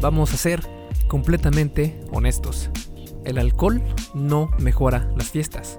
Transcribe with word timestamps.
vamos 0.00 0.32
a 0.32 0.36
ser 0.36 0.62
completamente 1.08 2.00
honestos. 2.10 2.70
El 3.24 3.38
alcohol 3.38 3.82
no 4.14 4.50
mejora 4.58 5.10
las 5.16 5.30
fiestas, 5.30 5.78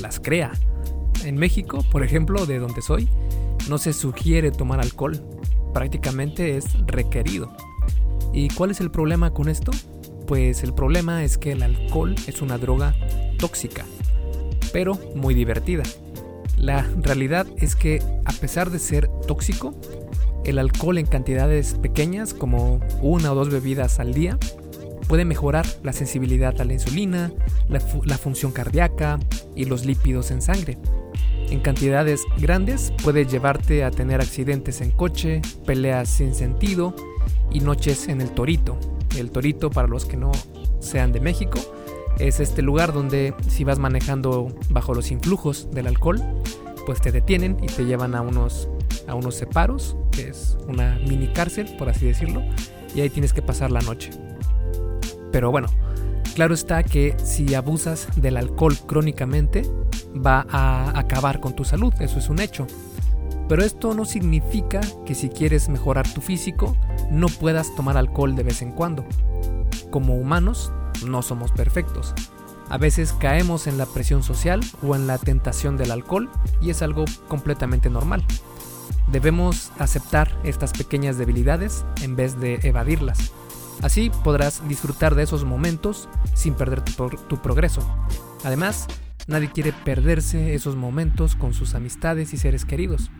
las 0.00 0.20
crea. 0.20 0.52
En 1.24 1.36
México, 1.36 1.84
por 1.90 2.04
ejemplo, 2.04 2.46
de 2.46 2.58
donde 2.58 2.82
soy, 2.82 3.08
no 3.68 3.78
se 3.78 3.92
sugiere 3.92 4.50
tomar 4.50 4.80
alcohol, 4.80 5.20
prácticamente 5.74 6.56
es 6.56 6.64
requerido. 6.86 7.52
¿Y 8.32 8.48
cuál 8.48 8.70
es 8.70 8.80
el 8.80 8.90
problema 8.90 9.32
con 9.32 9.48
esto? 9.48 9.72
Pues 10.26 10.62
el 10.62 10.72
problema 10.72 11.24
es 11.24 11.36
que 11.36 11.52
el 11.52 11.62
alcohol 11.62 12.14
es 12.26 12.40
una 12.40 12.56
droga 12.56 12.94
tóxica, 13.38 13.84
pero 14.72 14.98
muy 15.16 15.34
divertida. 15.34 15.82
La 16.56 16.82
realidad 16.96 17.46
es 17.56 17.74
que 17.74 18.02
a 18.24 18.32
pesar 18.32 18.70
de 18.70 18.78
ser 18.78 19.08
tóxico, 19.26 19.74
el 20.44 20.58
alcohol 20.58 20.98
en 20.98 21.06
cantidades 21.06 21.74
pequeñas, 21.74 22.34
como 22.34 22.80
una 23.00 23.32
o 23.32 23.34
dos 23.34 23.50
bebidas 23.50 24.00
al 24.00 24.14
día, 24.14 24.38
puede 25.10 25.24
mejorar 25.24 25.66
la 25.82 25.92
sensibilidad 25.92 26.60
a 26.60 26.64
la 26.64 26.72
insulina, 26.72 27.32
la, 27.68 27.80
función 28.16 28.52
cardíaca 28.52 29.18
y 29.56 29.64
los 29.64 29.84
lípidos 29.84 30.30
en 30.30 30.40
sangre. 30.40 30.78
En 31.48 31.58
cantidades 31.60 32.22
grandes 32.38 32.92
puede 33.02 33.26
llevarte 33.26 33.82
a 33.82 33.90
tener 33.90 34.20
accidentes 34.20 34.80
en 34.80 34.92
coche, 34.92 35.42
peleas 35.66 36.08
sin 36.08 36.34
sentido 36.34 36.94
y 37.50 37.58
noches 37.58 38.06
en 38.06 38.20
el 38.20 38.30
Torito. 38.30 38.78
El 39.18 39.32
Torito, 39.32 39.68
para 39.70 39.88
los 39.88 40.04
que 40.04 40.16
no 40.16 40.30
sean 40.78 41.10
de 41.10 41.18
México, 41.18 41.58
es 42.20 42.38
este 42.38 42.62
lugar 42.62 42.92
donde 42.92 43.34
si 43.48 43.64
vas 43.64 43.80
manejando 43.80 44.54
bajo 44.68 44.94
los 44.94 45.10
influjos 45.10 45.68
del 45.72 45.88
alcohol, 45.88 46.22
pues 46.86 47.00
te 47.00 47.10
detienen 47.10 47.56
y 47.62 47.66
te 47.66 47.84
llevan 47.84 48.14
a 48.14 48.20
unos, 48.20 48.68
a 49.10 49.14
unos 49.14 49.34
separos, 49.34 49.96
que 50.12 50.28
es 50.28 50.56
una 50.68 50.98
mini 51.06 51.28
cárcel, 51.28 51.74
por 51.76 51.88
así 51.88 52.06
decirlo, 52.06 52.42
y 52.94 53.00
ahí 53.00 53.10
tienes 53.10 53.32
que 53.32 53.42
pasar 53.42 53.70
la 53.70 53.80
noche. 53.80 54.10
Pero 55.32 55.50
bueno, 55.50 55.68
claro 56.34 56.54
está 56.54 56.82
que 56.82 57.16
si 57.22 57.54
abusas 57.54 58.08
del 58.16 58.36
alcohol 58.36 58.76
crónicamente, 58.86 59.62
va 60.14 60.46
a 60.48 60.98
acabar 60.98 61.40
con 61.40 61.54
tu 61.54 61.64
salud, 61.64 61.92
eso 62.00 62.18
es 62.18 62.28
un 62.28 62.40
hecho. 62.40 62.66
Pero 63.48 63.64
esto 63.64 63.94
no 63.94 64.04
significa 64.04 64.80
que 65.04 65.14
si 65.14 65.28
quieres 65.28 65.68
mejorar 65.68 66.08
tu 66.12 66.20
físico, 66.20 66.76
no 67.10 67.26
puedas 67.26 67.74
tomar 67.74 67.96
alcohol 67.96 68.36
de 68.36 68.44
vez 68.44 68.62
en 68.62 68.72
cuando. 68.72 69.04
Como 69.90 70.14
humanos, 70.14 70.72
no 71.04 71.22
somos 71.22 71.50
perfectos. 71.50 72.14
A 72.68 72.78
veces 72.78 73.12
caemos 73.12 73.66
en 73.66 73.78
la 73.78 73.86
presión 73.86 74.22
social 74.22 74.60
o 74.86 74.94
en 74.94 75.08
la 75.08 75.18
tentación 75.18 75.76
del 75.76 75.90
alcohol 75.90 76.30
y 76.62 76.70
es 76.70 76.82
algo 76.82 77.04
completamente 77.26 77.90
normal. 77.90 78.24
Debemos 79.10 79.72
aceptar 79.78 80.30
estas 80.44 80.72
pequeñas 80.72 81.18
debilidades 81.18 81.84
en 82.02 82.16
vez 82.16 82.38
de 82.38 82.60
evadirlas. 82.62 83.32
Así 83.82 84.10
podrás 84.24 84.66
disfrutar 84.68 85.14
de 85.14 85.22
esos 85.22 85.44
momentos 85.44 86.08
sin 86.34 86.54
perder 86.54 86.82
tu, 86.82 87.36
progreso. 87.38 87.82
Además, 88.44 88.86
nadie 89.26 89.50
quiere 89.50 89.72
perderse 89.72 90.54
esos 90.54 90.76
momentos 90.76 91.34
con 91.34 91.54
sus 91.54 91.74
amistades 91.74 92.34
y 92.34 92.36
seres 92.36 92.64
queridos. 92.64 93.10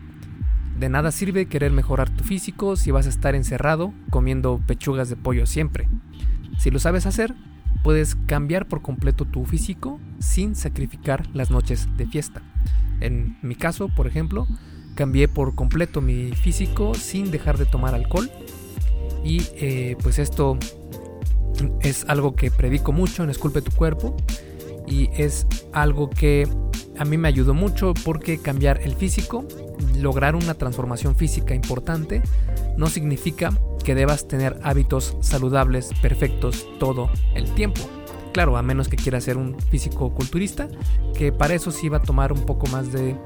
De 0.79 0.87
nada 0.89 1.11
sirve 1.11 1.47
querer 1.47 1.71
mejorar 1.71 2.09
tu 2.09 2.23
físico 2.23 2.75
si 2.75 2.91
vas 2.91 3.05
a 3.07 3.09
estar 3.09 3.35
encerrado 3.35 3.93
comiendo 4.09 4.61
pechugas 4.65 5.09
de 5.09 5.15
pollo 5.15 5.45
siempre. 5.45 5.87
Si 6.57 6.69
lo 6.69 6.79
sabes 6.79 7.05
hacer, 7.05 7.33
puedes 7.83 8.15
cambiar 8.27 8.67
por 8.67 8.81
completo 8.81 9.25
tu 9.25 9.45
físico 9.45 9.99
sin 10.19 10.55
sacrificar 10.55 11.27
las 11.33 11.49
noches 11.49 11.87
de 11.97 12.05
fiesta. 12.05 12.41
En 12.99 13.37
mi 13.41 13.55
caso, 13.55 13.89
por 13.89 14.05
ejemplo, 14.05 14.47
cambié 14.95 15.27
por 15.27 15.55
completo 15.55 16.01
mi 16.01 16.31
físico 16.31 16.93
sin 16.93 17.31
dejar 17.31 17.57
de 17.57 17.65
tomar 17.65 17.95
alcohol 17.95 18.29
y 19.23 19.41
eh, 19.55 19.95
pues 20.01 20.19
esto 20.19 20.57
es 21.81 22.05
algo 22.07 22.35
que 22.35 22.51
predico 22.51 22.91
mucho 22.91 23.23
en 23.23 23.29
Esculpe 23.29 23.61
tu 23.61 23.71
cuerpo 23.71 24.15
y 24.87 25.09
es 25.13 25.47
algo 25.73 26.09
que 26.09 26.47
a 26.97 27.05
mí 27.05 27.17
me 27.17 27.27
ayudó 27.27 27.53
mucho 27.53 27.93
porque 28.03 28.39
cambiar 28.39 28.81
el 28.83 28.95
físico, 28.95 29.45
lograr 29.97 30.35
una 30.35 30.53
transformación 30.53 31.15
física 31.15 31.55
importante, 31.55 32.21
no 32.77 32.87
significa 32.87 33.51
que 33.83 33.95
debas 33.95 34.27
tener 34.27 34.59
hábitos 34.63 35.17
saludables 35.21 35.89
perfectos 36.01 36.67
todo 36.79 37.09
el 37.33 37.49
tiempo. 37.55 37.81
Claro, 38.33 38.57
a 38.57 38.61
menos 38.61 38.87
que 38.87 38.95
quieras 38.95 39.25
ser 39.25 39.37
un 39.37 39.59
físico 39.59 40.13
culturista, 40.13 40.69
que 41.17 41.31
para 41.31 41.53
eso 41.53 41.71
sí 41.71 41.89
va 41.89 41.97
a 41.97 42.01
tomar 42.01 42.31
un 42.31 42.45
poco 42.45 42.67
más 42.67 42.91
de 42.91 43.17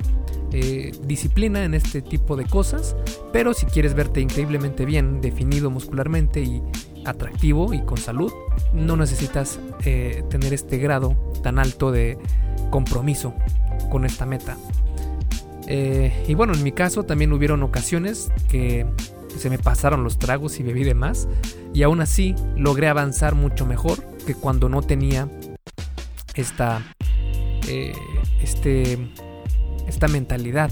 eh, 0.51 0.91
disciplina 1.03 1.63
en 1.63 1.73
este 1.73 2.01
tipo 2.01 2.35
de 2.35 2.45
cosas, 2.45 2.95
pero 3.31 3.53
si 3.53 3.65
quieres 3.65 3.93
verte 3.93 4.21
increíblemente 4.21 4.85
bien, 4.85 5.21
definido 5.21 5.69
muscularmente 5.69 6.41
y 6.41 6.61
atractivo 7.05 7.73
y 7.73 7.81
con 7.81 7.97
salud, 7.97 8.31
no 8.73 8.95
necesitas 8.95 9.59
eh, 9.83 10.23
tener 10.29 10.53
este 10.53 10.77
grado 10.77 11.15
tan 11.43 11.59
alto 11.59 11.91
de 11.91 12.17
compromiso 12.71 13.33
con 13.91 14.05
esta 14.05 14.25
meta. 14.25 14.57
Eh, 15.67 16.25
y 16.27 16.33
bueno, 16.35 16.53
en 16.53 16.63
mi 16.63 16.71
caso 16.71 17.03
también 17.03 17.33
hubieron 17.33 17.63
ocasiones 17.63 18.31
que 18.49 18.85
se 19.37 19.49
me 19.49 19.57
pasaron 19.57 20.03
los 20.03 20.17
tragos 20.19 20.59
y 20.59 20.63
bebí 20.63 20.83
de 20.83 20.93
más. 20.93 21.27
Y 21.75 21.83
aún 21.83 21.99
así 21.99 22.33
logré 22.55 22.87
avanzar 22.87 23.35
mucho 23.35 23.65
mejor 23.65 24.01
que 24.25 24.33
cuando 24.33 24.69
no 24.69 24.81
tenía 24.81 25.29
esta, 26.33 26.81
eh, 27.67 27.91
este, 28.41 28.97
esta 29.85 30.07
mentalidad 30.07 30.71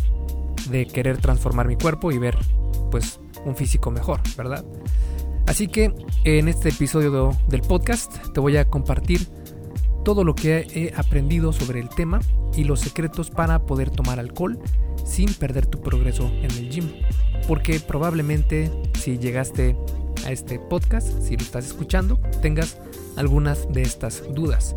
de 0.70 0.88
querer 0.88 1.18
transformar 1.18 1.68
mi 1.68 1.76
cuerpo 1.76 2.14
y 2.14 2.20
ver 2.20 2.38
pues 2.90 3.20
un 3.44 3.58
físico 3.58 3.92
mejor, 3.92 4.22
¿verdad? 4.38 4.64
Así 5.46 5.68
que 5.68 5.94
en 6.24 6.48
este 6.48 6.70
episodio 6.70 7.36
del 7.50 7.62
podcast 7.62 8.32
te 8.34 8.40
voy 8.40 8.56
a 8.56 8.70
compartir 8.70 9.28
todo 10.06 10.24
lo 10.24 10.36
que 10.36 10.66
he 10.74 10.94
aprendido 10.96 11.52
sobre 11.52 11.82
el 11.82 11.90
tema 11.90 12.22
y 12.56 12.64
los 12.64 12.80
secretos 12.80 13.30
para 13.30 13.66
poder 13.66 13.90
tomar 13.90 14.22
alcohol 14.22 14.58
sin 15.06 15.34
perder 15.34 15.66
tu 15.66 15.82
progreso 15.82 16.28
en 16.28 16.52
el 16.52 16.70
gym 16.70 16.94
porque 17.48 17.82
probablemente 17.82 18.72
si 18.98 19.18
llegaste 19.18 19.76
a 20.26 20.32
este 20.32 20.60
podcast, 20.60 21.22
si 21.22 21.36
lo 21.36 21.44
estás 21.44 21.66
escuchando, 21.66 22.18
tengas 22.42 22.78
algunas 23.16 23.72
de 23.72 23.82
estas 23.82 24.24
dudas. 24.34 24.76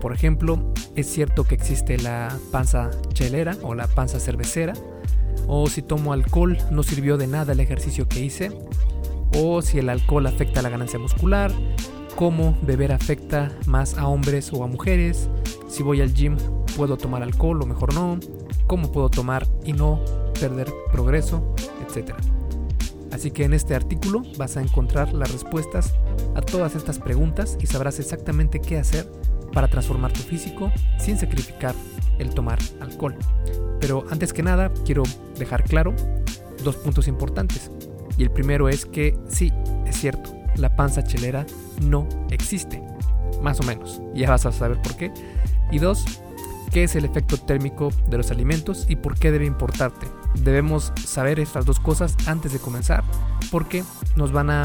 Por 0.00 0.12
ejemplo, 0.12 0.72
¿es 0.96 1.06
cierto 1.06 1.44
que 1.44 1.54
existe 1.54 1.98
la 1.98 2.36
panza 2.50 2.90
chelera 3.12 3.56
o 3.62 3.74
la 3.74 3.86
panza 3.86 4.18
cervecera? 4.18 4.72
¿O 5.46 5.68
si 5.68 5.82
tomo 5.82 6.12
alcohol 6.12 6.56
no 6.70 6.82
sirvió 6.82 7.16
de 7.18 7.26
nada 7.26 7.52
el 7.52 7.60
ejercicio 7.60 8.08
que 8.08 8.20
hice? 8.20 8.50
¿O 9.36 9.62
si 9.62 9.78
el 9.78 9.88
alcohol 9.88 10.26
afecta 10.26 10.62
la 10.62 10.70
ganancia 10.70 10.98
muscular? 10.98 11.52
¿Cómo 12.16 12.56
beber 12.62 12.92
afecta 12.92 13.52
más 13.66 13.96
a 13.98 14.06
hombres 14.08 14.52
o 14.52 14.64
a 14.64 14.66
mujeres? 14.66 15.28
Si 15.68 15.82
voy 15.82 16.00
al 16.00 16.14
gym, 16.14 16.36
¿puedo 16.76 16.96
tomar 16.96 17.22
alcohol 17.22 17.62
o 17.62 17.66
mejor 17.66 17.94
no? 17.94 18.18
¿Cómo 18.66 18.90
puedo 18.90 19.08
tomar 19.08 19.46
y 19.64 19.72
no 19.72 20.02
perder 20.40 20.72
progreso? 20.92 21.54
Así 23.12 23.30
que 23.30 23.44
en 23.44 23.52
este 23.52 23.74
artículo 23.74 24.22
vas 24.38 24.56
a 24.56 24.62
encontrar 24.62 25.12
las 25.12 25.32
respuestas 25.32 25.94
a 26.34 26.40
todas 26.40 26.76
estas 26.76 26.98
preguntas 26.98 27.56
y 27.60 27.66
sabrás 27.66 27.98
exactamente 27.98 28.60
qué 28.60 28.78
hacer 28.78 29.10
para 29.52 29.68
transformar 29.68 30.12
tu 30.12 30.20
físico 30.20 30.70
sin 30.98 31.18
sacrificar 31.18 31.74
el 32.18 32.30
tomar 32.30 32.58
alcohol. 32.80 33.16
Pero 33.80 34.04
antes 34.10 34.32
que 34.32 34.42
nada 34.42 34.72
quiero 34.84 35.02
dejar 35.38 35.64
claro 35.64 35.94
dos 36.62 36.76
puntos 36.76 37.08
importantes. 37.08 37.70
Y 38.16 38.22
el 38.22 38.30
primero 38.30 38.68
es 38.68 38.84
que 38.84 39.16
sí, 39.28 39.52
es 39.86 39.96
cierto, 39.96 40.34
la 40.56 40.76
panza 40.76 41.02
chelera 41.02 41.46
no 41.82 42.06
existe. 42.30 42.82
Más 43.42 43.60
o 43.60 43.62
menos. 43.62 44.02
Ya 44.14 44.28
vas 44.28 44.44
a 44.44 44.52
saber 44.52 44.80
por 44.82 44.96
qué. 44.96 45.12
Y 45.72 45.78
dos, 45.78 46.04
qué 46.70 46.84
es 46.84 46.96
el 46.96 47.04
efecto 47.04 47.36
térmico 47.36 47.90
de 48.08 48.16
los 48.16 48.30
alimentos 48.30 48.86
y 48.88 48.96
por 48.96 49.18
qué 49.18 49.30
debe 49.30 49.46
importarte. 49.46 50.06
Debemos 50.42 50.92
saber 51.04 51.40
estas 51.40 51.66
dos 51.66 51.80
cosas 51.80 52.16
antes 52.26 52.52
de 52.52 52.58
comenzar 52.58 53.04
porque 53.50 53.84
nos 54.16 54.32
van 54.32 54.50
a 54.50 54.62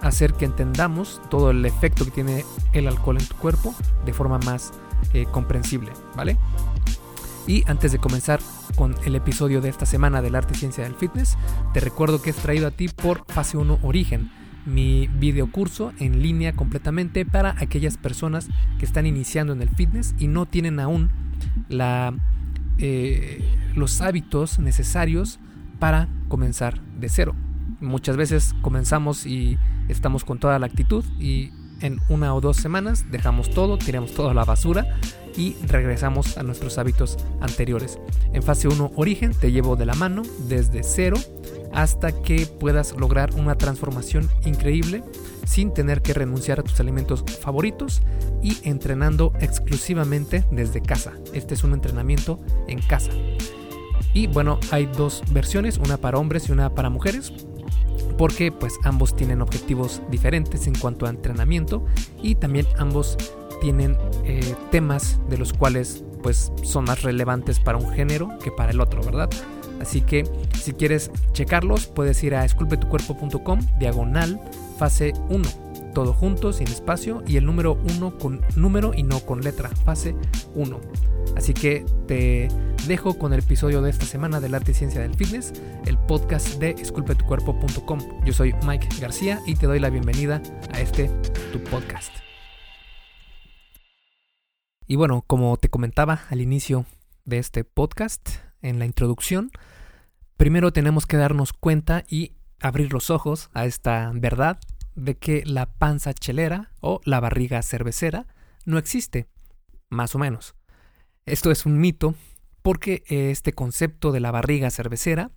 hacer 0.00 0.32
que 0.34 0.44
entendamos 0.44 1.20
todo 1.28 1.50
el 1.50 1.64
efecto 1.66 2.04
que 2.04 2.10
tiene 2.10 2.44
el 2.72 2.86
alcohol 2.86 3.18
en 3.18 3.26
tu 3.26 3.36
cuerpo 3.36 3.74
de 4.04 4.12
forma 4.12 4.38
más 4.38 4.72
eh, 5.12 5.26
comprensible, 5.30 5.92
¿vale? 6.16 6.36
Y 7.46 7.64
antes 7.66 7.92
de 7.92 7.98
comenzar 7.98 8.40
con 8.76 8.94
el 9.04 9.16
episodio 9.16 9.60
de 9.60 9.70
esta 9.70 9.86
semana 9.86 10.22
del 10.22 10.34
arte 10.34 10.54
y 10.54 10.58
ciencia 10.58 10.84
del 10.84 10.94
fitness, 10.94 11.36
te 11.72 11.80
recuerdo 11.80 12.20
que 12.20 12.30
es 12.30 12.36
traído 12.36 12.68
a 12.68 12.70
ti 12.70 12.88
por 12.88 13.24
Fase 13.26 13.56
1 13.56 13.80
Origen, 13.82 14.30
mi 14.68 15.08
video 15.08 15.50
curso 15.50 15.92
en 15.98 16.22
línea 16.22 16.52
completamente 16.52 17.24
para 17.24 17.54
aquellas 17.58 17.96
personas 17.96 18.48
que 18.78 18.84
están 18.84 19.06
iniciando 19.06 19.52
en 19.52 19.62
el 19.62 19.68
fitness 19.70 20.14
y 20.18 20.28
no 20.28 20.46
tienen 20.46 20.78
aún 20.78 21.10
la, 21.68 22.14
eh, 22.78 23.42
los 23.74 24.00
hábitos 24.00 24.58
necesarios 24.58 25.40
para 25.78 26.08
comenzar 26.28 26.80
de 27.00 27.08
cero. 27.08 27.34
Muchas 27.80 28.16
veces 28.16 28.54
comenzamos 28.60 29.26
y 29.26 29.58
estamos 29.88 30.24
con 30.24 30.38
toda 30.38 30.58
la 30.58 30.66
actitud 30.66 31.04
y 31.18 31.50
en 31.80 32.00
una 32.08 32.34
o 32.34 32.40
dos 32.40 32.56
semanas 32.56 33.06
dejamos 33.10 33.50
todo, 33.50 33.78
tiramos 33.78 34.12
todo 34.12 34.30
a 34.30 34.34
la 34.34 34.44
basura 34.44 34.98
y 35.38 35.56
regresamos 35.68 36.36
a 36.36 36.42
nuestros 36.42 36.76
hábitos 36.76 37.16
anteriores. 37.40 37.98
En 38.34 38.42
fase 38.42 38.68
1 38.68 38.92
origen 38.96 39.32
te 39.32 39.52
llevo 39.52 39.76
de 39.76 39.86
la 39.86 39.94
mano 39.94 40.22
desde 40.48 40.82
cero 40.82 41.16
hasta 41.72 42.10
que 42.10 42.46
puedas 42.46 42.96
lograr 42.96 43.32
una 43.34 43.54
transformación 43.54 44.28
increíble 44.44 45.04
sin 45.46 45.72
tener 45.72 46.02
que 46.02 46.12
renunciar 46.12 46.58
a 46.58 46.64
tus 46.64 46.80
alimentos 46.80 47.24
favoritos 47.40 48.02
y 48.42 48.58
entrenando 48.68 49.32
exclusivamente 49.40 50.44
desde 50.50 50.82
casa. 50.82 51.12
Este 51.32 51.54
es 51.54 51.62
un 51.62 51.72
entrenamiento 51.72 52.40
en 52.66 52.80
casa. 52.80 53.12
Y 54.12 54.26
bueno, 54.26 54.58
hay 54.72 54.86
dos 54.86 55.22
versiones, 55.30 55.78
una 55.78 55.98
para 55.98 56.18
hombres 56.18 56.48
y 56.48 56.52
una 56.52 56.74
para 56.74 56.90
mujeres 56.90 57.32
porque 58.18 58.50
pues 58.50 58.74
ambos 58.82 59.14
tienen 59.14 59.40
objetivos 59.40 60.02
diferentes 60.10 60.66
en 60.66 60.74
cuanto 60.74 61.06
a 61.06 61.10
entrenamiento 61.10 61.86
y 62.20 62.34
también 62.34 62.66
ambos 62.76 63.16
tienen 63.60 63.96
eh, 64.24 64.54
temas 64.70 65.20
de 65.28 65.38
los 65.38 65.52
cuales 65.52 66.04
pues 66.22 66.52
son 66.62 66.84
más 66.84 67.02
relevantes 67.02 67.60
para 67.60 67.78
un 67.78 67.90
género 67.92 68.38
que 68.42 68.50
para 68.50 68.72
el 68.72 68.80
otro, 68.80 69.02
¿verdad? 69.02 69.30
Así 69.80 70.00
que 70.00 70.24
si 70.60 70.72
quieres 70.72 71.10
checarlos, 71.32 71.86
puedes 71.86 72.22
ir 72.24 72.34
a 72.34 72.44
esculpetucuerpo.com, 72.44 73.60
diagonal, 73.78 74.40
fase 74.76 75.12
1, 75.28 75.48
todo 75.94 76.12
junto, 76.12 76.52
sin 76.52 76.66
espacio, 76.68 77.22
y 77.26 77.36
el 77.36 77.46
número 77.46 77.78
1 77.96 78.18
con 78.18 78.40
número 78.56 78.92
y 78.94 79.04
no 79.04 79.20
con 79.20 79.40
letra, 79.40 79.68
fase 79.84 80.16
1. 80.54 80.80
Así 81.36 81.54
que 81.54 81.84
te 82.06 82.48
dejo 82.86 83.18
con 83.18 83.32
el 83.32 83.40
episodio 83.40 83.82
de 83.82 83.90
esta 83.90 84.06
semana 84.06 84.40
del 84.40 84.54
arte 84.54 84.72
y 84.72 84.74
ciencia 84.74 85.00
del 85.00 85.14
fitness, 85.14 85.52
el 85.86 85.98
podcast 85.98 86.58
de 86.58 86.70
esculpetucuerpo.com. 86.70 88.00
Yo 88.24 88.32
soy 88.32 88.54
Mike 88.66 88.88
García 89.00 89.40
y 89.46 89.54
te 89.54 89.66
doy 89.66 89.78
la 89.78 89.90
bienvenida 89.90 90.42
a 90.72 90.80
este 90.80 91.08
tu 91.52 91.62
podcast. 91.64 92.27
Y 94.90 94.96
bueno, 94.96 95.22
como 95.26 95.54
te 95.58 95.68
comentaba 95.68 96.22
al 96.30 96.40
inicio 96.40 96.86
de 97.26 97.36
este 97.36 97.62
podcast, 97.62 98.26
en 98.62 98.78
la 98.78 98.86
introducción, 98.86 99.50
primero 100.38 100.72
tenemos 100.72 101.04
que 101.04 101.18
darnos 101.18 101.52
cuenta 101.52 102.04
y 102.08 102.32
abrir 102.58 102.90
los 102.90 103.10
ojos 103.10 103.50
a 103.52 103.66
esta 103.66 104.10
verdad 104.14 104.58
de 104.94 105.14
que 105.18 105.44
la 105.44 105.66
panza 105.66 106.14
chelera 106.14 106.72
o 106.80 107.02
la 107.04 107.20
barriga 107.20 107.60
cervecera 107.60 108.26
no 108.64 108.78
existe, 108.78 109.28
más 109.90 110.14
o 110.14 110.18
menos. 110.18 110.54
Esto 111.26 111.50
es 111.50 111.66
un 111.66 111.78
mito 111.78 112.14
porque 112.62 113.04
este 113.08 113.52
concepto 113.52 114.10
de 114.10 114.20
la 114.20 114.30
barriga 114.30 114.70
cervecera 114.70 115.32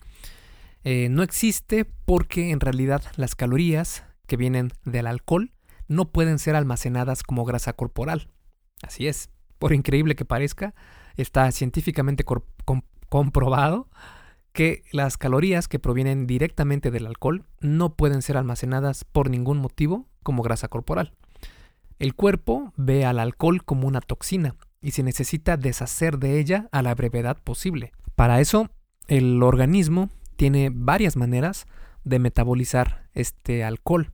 eh, 0.86 1.10
no 1.10 1.24
existe 1.24 1.84
porque 1.84 2.52
en 2.52 2.62
realidad 2.62 3.04
las 3.18 3.36
calorías 3.36 4.06
que 4.28 4.38
vienen 4.38 4.72
del 4.86 5.08
alcohol 5.08 5.52
no 5.90 6.10
pueden 6.10 6.40
ser 6.40 6.56
almacenadas 6.56 7.22
como 7.22 7.44
grasa 7.44 7.74
corporal. 7.74 8.30
Así 8.82 9.08
es, 9.08 9.30
por 9.62 9.74
increíble 9.74 10.16
que 10.16 10.26
parezca, 10.26 10.74
está 11.16 11.52
científicamente 11.52 12.26
comprobado 13.10 13.88
que 14.54 14.82
las 14.92 15.18
calorías 15.18 15.68
que 15.68 15.78
provienen 15.78 16.26
directamente 16.26 16.90
del 16.90 17.06
alcohol 17.06 17.46
no 17.60 17.96
pueden 17.96 18.24
ser 18.24 18.38
almacenadas 18.38 19.04
por 19.04 19.30
ningún 19.30 19.60
motivo 19.60 20.08
como 20.24 20.42
grasa 20.42 20.68
corporal. 20.68 21.14
El 22.00 22.16
cuerpo 22.16 22.74
ve 22.76 23.06
al 23.06 23.20
alcohol 23.20 23.64
como 23.64 23.88
una 23.88 24.02
toxina 24.02 24.56
y 24.82 24.92
se 24.92 25.04
necesita 25.04 25.58
deshacer 25.58 26.18
de 26.18 26.40
ella 26.40 26.68
a 26.72 26.82
la 26.82 26.96
brevedad 26.96 27.38
posible. 27.44 27.92
Para 28.16 28.42
eso, 28.42 28.72
el 29.08 29.44
organismo 29.44 30.10
tiene 30.38 30.72
varias 30.74 31.18
maneras 31.18 31.68
de 32.04 32.18
metabolizar 32.18 33.10
este 33.14 33.64
alcohol. 33.64 34.12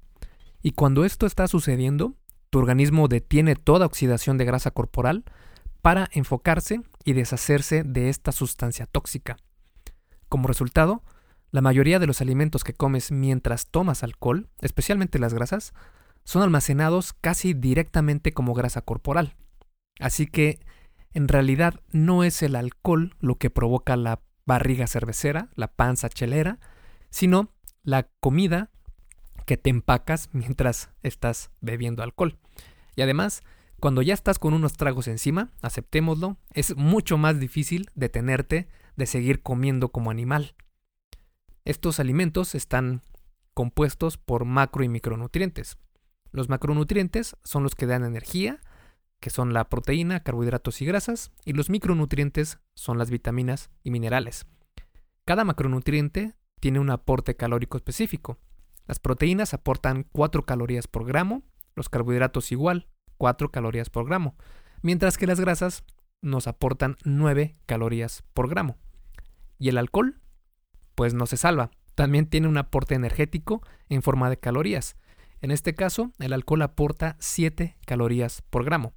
Y 0.62 0.72
cuando 0.72 1.06
esto 1.06 1.26
está 1.26 1.48
sucediendo, 1.48 2.16
tu 2.50 2.60
organismo 2.60 3.08
detiene 3.08 3.56
toda 3.56 3.86
oxidación 3.86 4.38
de 4.38 4.46
grasa 4.46 4.72
corporal 4.72 5.24
para 5.82 6.10
enfocarse 6.12 6.82
y 7.04 7.14
deshacerse 7.14 7.84
de 7.84 8.10
esta 8.10 8.32
sustancia 8.32 8.86
tóxica. 8.86 9.38
Como 10.30 10.48
resultado, 10.48 11.04
la 11.52 11.62
mayoría 11.62 12.00
de 12.00 12.08
los 12.08 12.22
alimentos 12.22 12.64
que 12.64 12.74
comes 12.74 13.12
mientras 13.12 13.68
tomas 13.68 14.04
alcohol, 14.04 14.50
especialmente 14.62 15.20
las 15.20 15.34
grasas, 15.34 15.74
son 16.24 16.42
almacenados 16.42 17.14
casi 17.14 17.54
directamente 17.54 18.34
como 18.34 18.54
grasa 18.54 18.82
corporal. 18.82 19.36
Así 20.00 20.28
que 20.28 20.60
en 21.14 21.28
realidad 21.28 21.80
no 21.92 22.24
es 22.24 22.44
el 22.44 22.56
alcohol 22.56 23.16
lo 23.20 23.36
que 23.36 23.50
provoca 23.50 23.96
la 23.96 24.20
barriga 24.46 24.88
cervecera, 24.88 25.50
la 25.56 25.68
panza 25.68 26.10
chelera, 26.10 26.60
sino 27.10 27.54
la 27.84 28.10
comida 28.20 28.70
que 29.48 29.58
te 29.58 29.72
empacas 29.72 30.30
mientras 30.34 30.92
estás 31.02 31.50
bebiendo 31.62 32.04
alcohol. 32.04 32.38
Y 32.96 33.02
además, 33.02 33.42
cuando 33.80 34.04
ya 34.04 34.14
estás 34.14 34.38
con 34.38 34.54
unos 34.54 34.74
tragos 34.74 35.08
encima, 35.08 35.50
aceptémoslo, 35.64 36.38
es 36.54 36.76
mucho 36.76 37.18
más 37.18 37.40
difícil 37.40 37.90
detenerte 37.96 38.68
de 38.96 39.06
seguir 39.08 39.42
comiendo 39.42 39.90
como 39.90 40.12
animal. 40.12 40.56
Estos 41.66 42.00
alimentos 42.00 42.54
están 42.54 43.02
compuestos 43.56 44.18
por 44.18 44.46
macro 44.46 44.84
y 44.84 44.90
micronutrientes. 44.90 45.78
Los 46.32 46.50
macronutrientes 46.50 47.36
son 47.44 47.64
los 47.64 47.74
que 47.74 47.88
dan 47.88 48.04
energía 48.04 48.60
que 49.20 49.30
son 49.30 49.54
la 49.54 49.70
proteína, 49.70 50.22
carbohidratos 50.22 50.82
y 50.82 50.86
grasas, 50.86 51.32
y 51.44 51.54
los 51.54 51.70
micronutrientes 51.70 52.60
son 52.76 52.98
las 52.98 53.10
vitaminas 53.10 53.70
y 53.84 53.92
minerales. 53.92 54.46
Cada 55.26 55.44
macronutriente 55.44 56.36
tiene 56.60 56.80
un 56.80 56.90
aporte 56.90 57.36
calórico 57.36 57.78
específico. 57.78 58.38
Las 58.88 59.00
proteínas 59.00 59.54
aportan 59.54 60.08
4 60.12 60.46
calorías 60.46 60.88
por 60.88 61.06
gramo, 61.06 61.44
los 61.76 61.90
carbohidratos 61.90 62.52
igual, 62.52 62.88
4 63.18 63.52
calorías 63.52 63.90
por 63.90 64.06
gramo, 64.06 64.36
mientras 64.82 65.18
que 65.18 65.28
las 65.28 65.40
grasas 65.40 65.84
nos 66.22 66.48
aportan 66.48 66.98
9 67.04 67.56
calorías 67.66 68.24
por 68.34 68.50
gramo. 68.50 68.78
¿Y 69.60 69.70
el 69.70 69.78
alcohol? 69.78 70.20
Pues 70.96 71.14
no 71.14 71.26
se 71.26 71.38
salva. 71.38 71.72
También 71.96 72.28
tiene 72.28 72.48
un 72.48 72.58
aporte 72.58 72.96
energético 72.96 73.62
en 73.90 74.02
forma 74.02 74.30
de 74.30 74.38
calorías. 74.38 74.96
En 75.42 75.52
este 75.52 75.76
caso, 75.76 76.12
el 76.20 76.34
alcohol 76.34 76.62
aporta 76.62 77.18
7 77.20 77.78
calorías 77.86 78.42
por 78.50 78.64
gramo. 78.64 78.94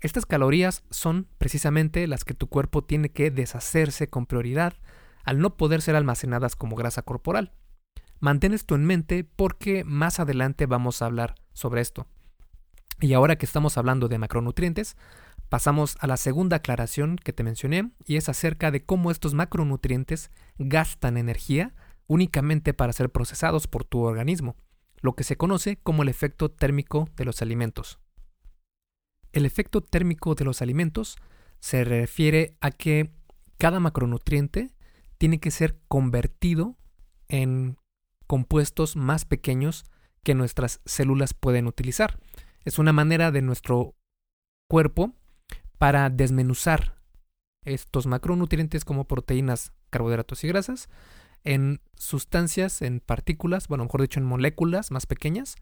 Estas 0.00 0.26
calorías 0.26 0.82
son 0.90 1.28
precisamente 1.38 2.06
las 2.06 2.24
que 2.24 2.34
tu 2.34 2.48
cuerpo 2.48 2.82
tiene 2.82 3.10
que 3.10 3.30
deshacerse 3.30 4.08
con 4.08 4.26
prioridad 4.26 4.74
al 5.24 5.38
no 5.38 5.56
poder 5.56 5.82
ser 5.82 5.96
almacenadas 5.96 6.56
como 6.56 6.76
grasa 6.76 7.02
corporal. 7.02 7.52
Mantén 8.20 8.52
esto 8.52 8.74
en 8.74 8.84
mente 8.84 9.24
porque 9.24 9.82
más 9.84 10.20
adelante 10.20 10.66
vamos 10.66 11.00
a 11.00 11.06
hablar 11.06 11.34
sobre 11.52 11.80
esto. 11.80 12.06
Y 13.00 13.14
ahora 13.14 13.36
que 13.36 13.46
estamos 13.46 13.78
hablando 13.78 14.08
de 14.08 14.18
macronutrientes, 14.18 14.96
pasamos 15.48 15.96
a 16.00 16.06
la 16.06 16.18
segunda 16.18 16.56
aclaración 16.56 17.16
que 17.16 17.32
te 17.32 17.42
mencioné 17.42 17.90
y 18.06 18.16
es 18.16 18.28
acerca 18.28 18.70
de 18.70 18.84
cómo 18.84 19.10
estos 19.10 19.32
macronutrientes 19.32 20.30
gastan 20.58 21.16
energía 21.16 21.74
únicamente 22.06 22.74
para 22.74 22.92
ser 22.92 23.10
procesados 23.10 23.66
por 23.66 23.84
tu 23.84 24.00
organismo, 24.00 24.56
lo 25.00 25.14
que 25.14 25.24
se 25.24 25.36
conoce 25.36 25.76
como 25.76 26.02
el 26.02 26.08
efecto 26.08 26.50
térmico 26.50 27.08
de 27.16 27.24
los 27.24 27.40
alimentos. 27.40 27.98
El 29.32 29.46
efecto 29.46 29.80
térmico 29.80 30.34
de 30.34 30.44
los 30.44 30.60
alimentos 30.60 31.16
se 31.60 31.84
refiere 31.84 32.56
a 32.60 32.70
que 32.70 33.12
cada 33.58 33.80
macronutriente 33.80 34.70
tiene 35.18 35.38
que 35.38 35.50
ser 35.50 35.78
convertido 35.88 36.76
en 37.28 37.76
compuestos 38.30 38.94
más 38.94 39.24
pequeños 39.24 39.84
que 40.22 40.36
nuestras 40.36 40.80
células 40.84 41.34
pueden 41.34 41.66
utilizar. 41.66 42.20
Es 42.64 42.78
una 42.78 42.92
manera 42.92 43.32
de 43.32 43.42
nuestro 43.42 43.96
cuerpo 44.68 45.16
para 45.78 46.10
desmenuzar 46.10 46.94
estos 47.64 48.06
macronutrientes 48.06 48.84
como 48.84 49.08
proteínas, 49.08 49.72
carbohidratos 49.90 50.44
y 50.44 50.46
grasas 50.46 50.88
en 51.42 51.80
sustancias, 51.96 52.82
en 52.82 53.00
partículas, 53.00 53.66
bueno, 53.66 53.82
mejor 53.82 54.02
dicho, 54.02 54.20
en 54.20 54.26
moléculas 54.26 54.92
más 54.92 55.06
pequeñas 55.06 55.56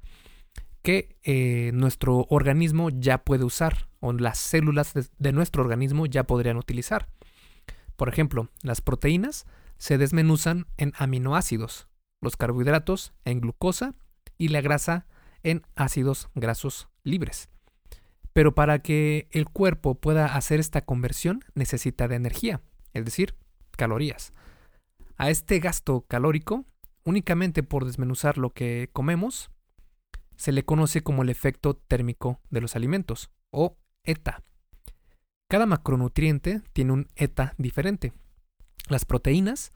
que 0.83 1.17
eh, 1.23 1.71
nuestro 1.73 2.27
organismo 2.29 2.91
ya 2.91 3.25
puede 3.25 3.45
usar 3.45 3.89
o 4.01 4.13
las 4.13 4.37
células 4.37 4.93
de, 4.93 5.33
nuestro 5.33 5.63
organismo 5.63 6.05
ya 6.05 6.25
podrían 6.25 6.59
utilizar. 6.59 7.09
Por 7.97 8.11
ejemplo, 8.11 8.51
las 8.61 8.83
proteínas 8.83 9.47
se 9.79 9.97
desmenuzan 9.97 10.67
en 10.77 10.93
aminoácidos, 10.99 11.88
los 12.21 12.37
carbohidratos 12.37 13.13
en 13.25 13.41
glucosa 13.41 13.95
y 14.37 14.49
la 14.49 14.61
grasa 14.61 15.07
en 15.43 15.63
ácidos 15.75 16.29
grasos 16.35 16.89
libres. 17.03 17.49
Pero 18.33 18.55
para 18.55 18.81
que 18.81 19.29
el 19.33 19.49
cuerpo 19.49 19.97
pueda 19.97 20.27
hacer 20.37 20.61
esta 20.61 20.83
conversión 20.83 21.45
necesita 21.55 22.09
de 22.09 22.17
energía, 22.17 22.61
es 22.93 23.05
decir, 23.05 23.35
calorías. 23.77 24.33
A 25.17 25.31
este 25.31 25.59
gasto 25.59 26.03
calórico, 26.07 26.65
únicamente 27.05 27.63
por 27.63 27.85
desmenuzar 27.85 28.39
lo 28.39 28.51
que 28.51 28.91
comemos, 28.93 29.51
se 30.37 30.53
le 30.53 30.65
conoce 30.65 31.03
como 31.03 31.23
el 31.23 31.31
efecto 31.31 31.75
térmico 31.75 32.41
de 32.51 32.61
los 32.61 32.77
alimentos, 32.77 33.31
o 33.51 33.77
ETA. 34.05 34.45
Cada 35.49 35.67
macronutriente 35.67 36.63
tiene 36.73 36.93
un 36.93 37.09
ETA 37.17 37.55
diferente. 37.59 38.13
Las 38.89 39.05
proteínas 39.05 39.73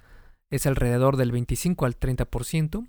es 0.53 0.67
alrededor 0.67 1.17
del 1.17 1.33
25 1.33 1.87
al 1.87 1.99
30%, 1.99 2.87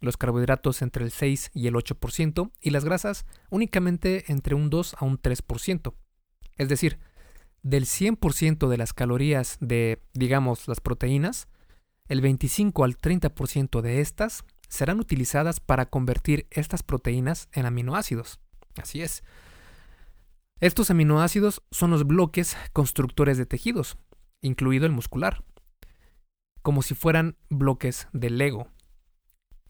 los 0.00 0.16
carbohidratos 0.16 0.80
entre 0.80 1.04
el 1.04 1.10
6 1.10 1.50
y 1.52 1.66
el 1.66 1.74
8% 1.74 2.50
y 2.58 2.70
las 2.70 2.86
grasas 2.86 3.26
únicamente 3.50 4.32
entre 4.32 4.54
un 4.54 4.70
2 4.70 4.96
a 4.98 5.04
un 5.04 5.20
3%. 5.20 5.94
Es 6.56 6.68
decir, 6.70 6.98
del 7.62 7.84
100% 7.84 8.66
de 8.66 8.76
las 8.78 8.94
calorías 8.94 9.58
de, 9.60 10.02
digamos, 10.14 10.66
las 10.68 10.80
proteínas, 10.80 11.48
el 12.08 12.22
25 12.22 12.82
al 12.82 12.96
30% 12.96 13.82
de 13.82 14.00
estas 14.00 14.44
serán 14.70 14.98
utilizadas 14.98 15.60
para 15.60 15.86
convertir 15.86 16.46
estas 16.50 16.82
proteínas 16.82 17.50
en 17.52 17.66
aminoácidos. 17.66 18.40
Así 18.80 19.02
es. 19.02 19.22
Estos 20.60 20.90
aminoácidos 20.90 21.62
son 21.70 21.90
los 21.90 22.06
bloques 22.06 22.56
constructores 22.72 23.36
de 23.36 23.44
tejidos, 23.44 23.98
incluido 24.40 24.86
el 24.86 24.92
muscular, 24.92 25.44
como 26.62 26.82
si 26.82 26.94
fueran 26.94 27.36
bloques 27.50 28.08
de 28.12 28.30
Lego. 28.30 28.68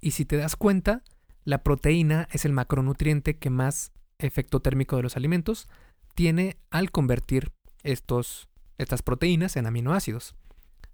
Y 0.00 0.12
si 0.12 0.24
te 0.24 0.36
das 0.36 0.56
cuenta, 0.56 1.02
la 1.44 1.62
proteína 1.62 2.28
es 2.30 2.44
el 2.44 2.52
macronutriente 2.52 3.38
que 3.38 3.50
más 3.50 3.92
efecto 4.18 4.60
térmico 4.60 4.96
de 4.96 5.02
los 5.02 5.16
alimentos 5.16 5.68
tiene 6.14 6.56
al 6.70 6.90
convertir 6.90 7.52
estos, 7.82 8.48
estas 8.78 9.02
proteínas 9.02 9.56
en 9.56 9.66
aminoácidos. 9.66 10.34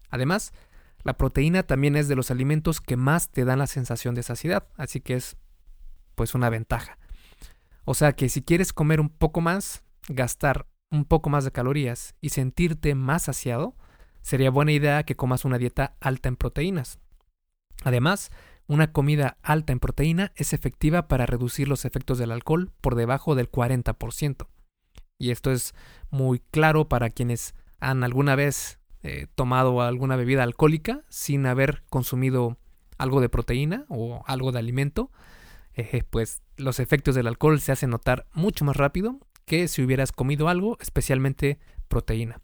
Además, 0.09 0.53
la 1.05 1.17
proteína 1.17 1.63
también 1.63 1.97
es 1.97 2.09
de 2.09 2.17
los 2.17 2.31
alimentos 2.31 2.81
que 2.81 2.97
más 2.97 3.31
te 3.31 3.45
dan 3.45 3.59
la 3.59 3.67
sensación 3.67 4.15
de 4.15 4.23
saciedad, 4.23 4.69
así 4.77 5.01
que 5.01 5.15
es 5.15 5.37
pues 6.15 6.35
una 6.35 6.51
ventaja. 6.51 6.99
O 7.85 7.95
sea 7.95 8.13
que 8.13 8.29
si 8.29 8.43
quieres 8.43 8.73
comer 8.73 9.01
un 9.01 9.09
poco 9.09 9.41
más, 9.41 9.83
gastar 10.09 10.67
un 10.91 11.05
poco 11.05 11.31
más 11.31 11.45
de 11.45 11.53
calorías 11.53 12.15
y 12.21 12.31
sentirte 12.31 12.95
más 12.95 13.25
saciado, 13.25 13.77
sería 14.29 14.51
buena 14.51 14.73
idea 14.73 15.05
que 15.05 15.17
comas 15.17 15.47
una 15.47 15.57
dieta 15.57 15.97
alta 16.01 16.29
en 16.29 16.37
proteínas. 16.37 16.99
Además, 17.83 18.31
una 18.67 18.93
comida 18.93 19.39
alta 19.43 19.73
en 19.73 19.81
proteína 19.81 20.33
es 20.37 20.53
efectiva 20.53 21.09
para 21.09 21.25
reducir 21.25 21.67
los 21.67 21.87
efectos 21.87 22.19
del 22.19 22.33
alcohol 22.33 22.71
por 22.83 22.95
debajo 22.95 23.35
del 23.35 23.51
40%. 23.51 24.47
Y 25.17 25.31
esto 25.31 25.51
es 25.51 25.75
muy 26.11 26.41
claro 26.51 26.91
para 26.91 27.09
quienes 27.09 27.55
han 27.81 28.05
alguna 28.05 28.37
vez 28.37 28.79
eh, 29.03 29.29
tomado 29.35 29.81
alguna 29.81 30.17
bebida 30.17 30.43
alcohólica 30.43 31.05
sin 31.09 31.47
haber 31.47 31.83
consumido 31.89 32.59
algo 32.99 33.23
de 33.23 33.31
proteína 33.31 33.87
o 33.89 34.25
algo 34.27 34.53
de 34.53 34.59
alimento, 34.59 35.11
eh, 35.73 36.05
pues 36.11 36.43
los 36.59 36.81
efectos 36.81 37.15
del 37.15 37.29
alcohol 37.29 37.61
se 37.61 37.73
hacen 37.73 37.89
notar 37.89 38.27
mucho 38.35 38.67
más 38.67 38.77
rápido 38.77 39.21
que 39.47 39.69
si 39.69 39.81
hubieras 39.81 40.13
comido 40.13 40.51
algo, 40.51 40.77
especialmente 40.83 41.59
proteína. 41.89 42.43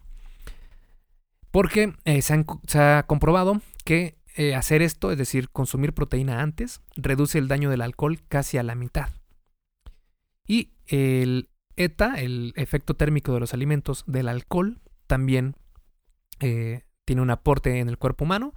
Porque 1.54 1.94
eh, 2.04 2.20
se, 2.20 2.78
ha 2.80 3.04
comprobado 3.06 3.62
que 3.84 4.16
hacer 4.56 4.82
esto, 4.82 5.12
es 5.12 5.18
decir, 5.18 5.49
consumir 5.50 5.92
proteína 5.92 6.42
antes, 6.42 6.80
reduce 6.96 7.38
el 7.38 7.46
daño 7.46 7.70
del 7.70 7.82
alcohol 7.82 8.20
casi 8.28 8.58
a 8.58 8.64
la 8.64 8.75
mitad. 8.75 9.11
Y 10.49 10.73
el 10.88 11.49
ETA, 11.76 12.14
el 12.20 12.52
efecto 12.56 12.94
térmico 12.94 13.32
de 13.32 13.38
los 13.38 13.54
alimentos 13.54 14.02
del 14.08 14.28
alcohol, 14.28 14.80
también 15.06 15.54
eh, 16.40 16.82
tiene 17.04 17.23
un 17.23 17.30
aporte 17.30 17.78
en 17.78 17.88
el 17.88 17.99
cuerpo 17.99 18.25
humano 18.25 18.54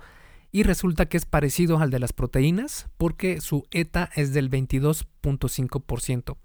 y 0.51 0.63
resulta 0.63 1.07
que 1.07 1.17
es 1.17 1.25
parecido 1.25 1.77
al 1.79 1.91
de 1.91 1.99
las 1.99 2.13
proteínas 2.13 2.89
porque 2.97 3.41
su 3.41 3.67
ETA 3.71 4.09
es 4.15 4.33
del 4.33 4.49
22.5%. 4.49 6.37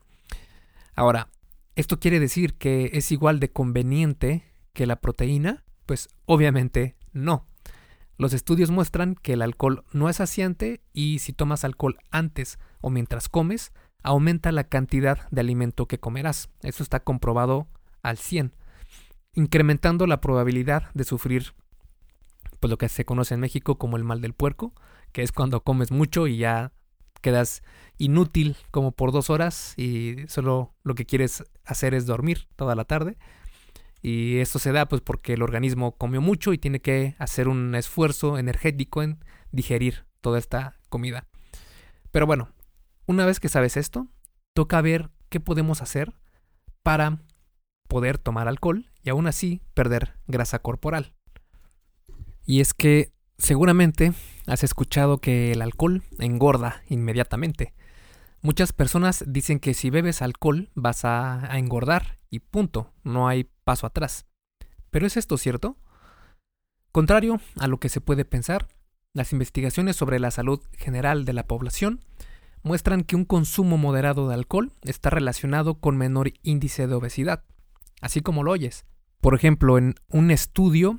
Ahora, 0.95 1.31
¿esto 1.77 1.99
quiere 1.99 2.21
decir 2.21 2.55
que 2.55 2.91
es 2.93 3.11
igual 3.13 3.41
de 3.41 3.51
conveniente 3.51 4.45
que 4.75 4.87
la 4.87 4.97
proteína? 4.97 5.65
Pues 5.93 6.09
obviamente 6.25 6.97
no. 7.13 7.45
Los 8.17 8.33
estudios 8.33 8.71
muestran 8.71 9.15
que 9.15 9.35
el 9.35 9.43
alcohol 9.43 9.85
no 9.93 10.09
es 10.09 10.17
saciante 10.17 10.81
y 10.95 11.19
si 11.19 11.35
tomas 11.35 11.67
alcohol 11.67 11.99
antes 12.11 12.59
o 12.81 12.89
mientras 12.89 13.29
comes, 13.29 13.75
aumenta 14.03 14.53
la 14.53 14.65
cantidad 14.65 15.29
de 15.31 15.43
alimento 15.43 15.89
que 15.89 16.01
comerás. 16.01 16.49
Eso 16.63 16.83
está 16.83 17.01
comprobado 17.01 17.69
al 18.03 18.17
100 18.17 18.55
incrementando 19.35 20.07
la 20.07 20.23
probabilidad 20.23 20.91
de 20.95 21.05
sufrir 21.05 21.53
pues 22.59 22.71
lo 22.71 22.79
que 22.79 22.89
se 22.89 23.05
conoce 23.05 23.35
en 23.35 23.41
México 23.41 23.77
como 23.77 23.99
el 23.99 24.05
mal 24.05 24.23
del 24.23 24.33
puerco, 24.33 24.73
que 25.13 25.23
es 25.23 25.31
cuando 25.31 25.63
comes 25.63 25.91
mucho 25.91 26.27
y 26.27 26.39
ya 26.39 26.73
quedas 27.21 27.63
inútil 27.99 28.57
como 28.71 28.93
por 28.93 29.13
dos 29.13 29.29
horas 29.29 29.75
y 29.77 30.25
solo 30.29 30.73
lo 30.85 30.95
que 30.95 31.05
quieres 31.05 31.45
hacer 31.67 31.93
es 31.93 32.07
dormir 32.07 32.49
toda 32.57 32.75
la 32.77 32.87
tarde. 32.87 33.19
Y 34.03 34.39
esto 34.39 34.59
se 34.59 34.73
da 34.73 34.87
pues 34.87 35.01
porque 35.01 35.35
el 35.35 35.43
organismo 35.43 35.97
comió 35.97 36.21
mucho 36.21 36.53
y 36.53 36.59
tiene 36.59 36.81
que 36.81 37.15
hacer 37.19 37.47
un 37.49 37.75
esfuerzo 37.77 38.37
energético 38.37 39.03
en 39.03 39.25
digerir 39.53 40.05
toda 40.21 40.39
esta 40.39 40.77
comida. 40.89 41.29
Pero 42.11 42.27
bueno, 42.27 42.51
una 43.07 43.25
vez 43.25 43.39
que 43.39 43.49
sabes 43.49 43.77
esto, 43.77 44.09
toca 44.55 44.81
ver 44.81 45.11
qué 45.29 45.39
podemos 45.39 45.83
hacer 45.83 46.13
para 46.83 47.23
poder 47.89 48.19
tomar 48.19 48.49
alcohol 48.49 48.91
y 49.03 49.11
aún 49.11 49.27
así 49.27 49.63
perder 49.75 50.15
grasa 50.27 50.59
corporal. 50.59 51.15
Y 52.45 52.61
es 52.61 52.75
que 52.75 53.13
seguramente 53.39 54.13
has 54.47 54.65
escuchado 54.65 55.19
que 55.19 55.53
el 55.53 55.63
alcohol 55.63 56.03
engorda 56.19 56.83
inmediatamente. 56.89 57.75
Muchas 58.45 58.73
personas 58.73 59.23
dicen 59.29 59.61
que 59.61 59.73
si 59.73 59.89
bebes 59.89 60.21
alcohol 60.21 60.69
vas 60.75 61.05
a, 61.05 61.49
engordar 61.57 62.17
y 62.29 62.41
punto, 62.41 62.93
no 63.05 63.29
hay 63.29 63.49
paso 63.63 63.87
atrás. 63.87 64.27
¿Pero 64.91 65.07
es 65.07 65.17
esto 65.17 65.39
cierto? 65.39 65.77
Contrario 66.91 67.41
a 67.61 67.69
lo 67.69 67.79
que 67.79 67.89
se 67.89 68.01
puede 68.01 68.25
pensar, 68.25 68.67
las 69.13 69.33
investigaciones 69.33 69.95
sobre 69.95 70.19
la 70.19 70.33
salud 70.33 70.61
general 70.73 71.25
de 71.25 71.35
la 71.35 71.47
población 71.47 72.01
muestran 72.65 73.05
que 73.05 73.15
un 73.15 73.27
consumo 73.27 73.79
moderado 73.79 74.27
de 74.27 74.35
alcohol 74.35 74.73
está 74.83 75.09
relacionado 75.09 75.77
con 75.77 75.97
menor 75.97 76.33
índice 76.43 76.89
de 76.89 76.95
obesidad, 76.95 77.45
así 78.01 78.23
como 78.23 78.43
lo 78.43 78.51
oyes. 78.51 78.87
Por 79.21 79.37
ejemplo, 79.37 79.79
en 79.79 79.95
un 80.09 80.33
estudio, 80.33 80.99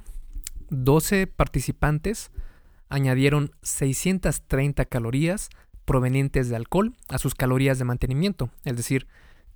12 0.69 1.27
participantes 1.27 2.31
añadieron 2.87 3.51
630 3.63 4.85
calorías 4.85 5.49
provenientes 5.85 6.49
de 6.49 6.55
alcohol 6.55 6.95
a 7.09 7.17
sus 7.17 7.35
calorías 7.35 7.79
de 7.79 7.85
mantenimiento, 7.85 8.49
es 8.63 8.75
decir, 8.75 9.07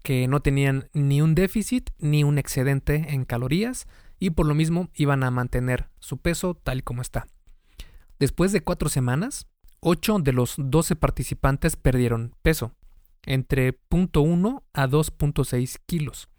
que 0.04 0.28
no 0.28 0.42
tenían 0.42 0.90
ni 0.94 1.22
un 1.22 1.36
déficit 1.36 1.90
ni 2.00 2.24
un 2.24 2.38
excedente 2.38 3.08
en 3.10 3.26
calorías 3.26 3.88
y 4.20 4.32
por 4.32 4.46
lo 4.46 4.56
mismo 4.56 4.90
iban 4.94 5.24
a 5.24 5.32
mantener 5.32 5.90
su 6.00 6.18
peso 6.18 6.56
tal 6.56 6.84
como 6.84 7.02
está. 7.02 7.28
Después 8.20 8.52
de 8.52 8.62
cuatro 8.62 8.90
semanas, 8.90 9.48
8 9.80 10.20
de 10.20 10.34
los 10.34 10.56
12 10.58 10.96
participantes 10.96 11.76
perdieron 11.76 12.36
peso, 12.42 12.74
entre 13.24 13.78
0.1 13.90 14.64
a 14.74 14.88
2.6 14.88 15.80
kilos. 15.86 16.30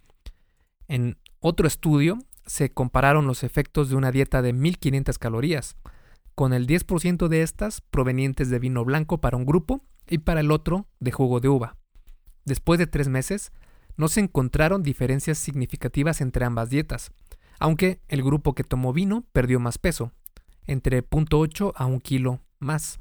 En 0.89 1.19
otro 1.41 1.69
estudio 1.69 2.19
se 2.47 2.71
compararon 2.71 3.27
los 3.27 3.45
efectos 3.45 3.91
de 3.91 3.97
una 3.97 4.11
dieta 4.11 4.43
de 4.43 4.53
1500 4.53 5.19
calorías, 5.19 5.77
con 6.39 6.53
el 6.53 6.69
10% 6.69 7.27
de 7.27 7.43
estas 7.43 7.81
provenientes 7.81 8.49
de 8.49 8.61
vino 8.61 8.85
blanco 8.85 9.21
para 9.21 9.37
un 9.37 9.45
grupo 9.45 9.83
y 10.09 10.19
para 10.19 10.39
el 10.39 10.53
otro 10.53 10.87
de 11.01 11.11
jugo 11.11 11.41
de 11.41 11.49
uva. 11.49 11.77
Después 12.45 12.79
de 12.79 12.87
tres 12.87 13.09
meses, 13.09 13.51
no 13.97 14.07
se 14.07 14.21
encontraron 14.21 14.85
diferencias 14.85 15.37
significativas 15.39 16.21
entre 16.21 16.45
ambas 16.45 16.71
dietas, 16.71 17.11
aunque 17.59 18.03
el 18.07 18.23
grupo 18.23 18.55
que 18.55 18.63
tomó 18.63 18.93
vino 18.93 19.25
perdió 19.33 19.59
más 19.59 19.79
peso, 19.79 20.13
entre 20.65 21.03
0.8 21.03 21.73
a 21.75 21.87
1 21.87 21.99
kilo 21.99 22.41
más. 22.61 23.01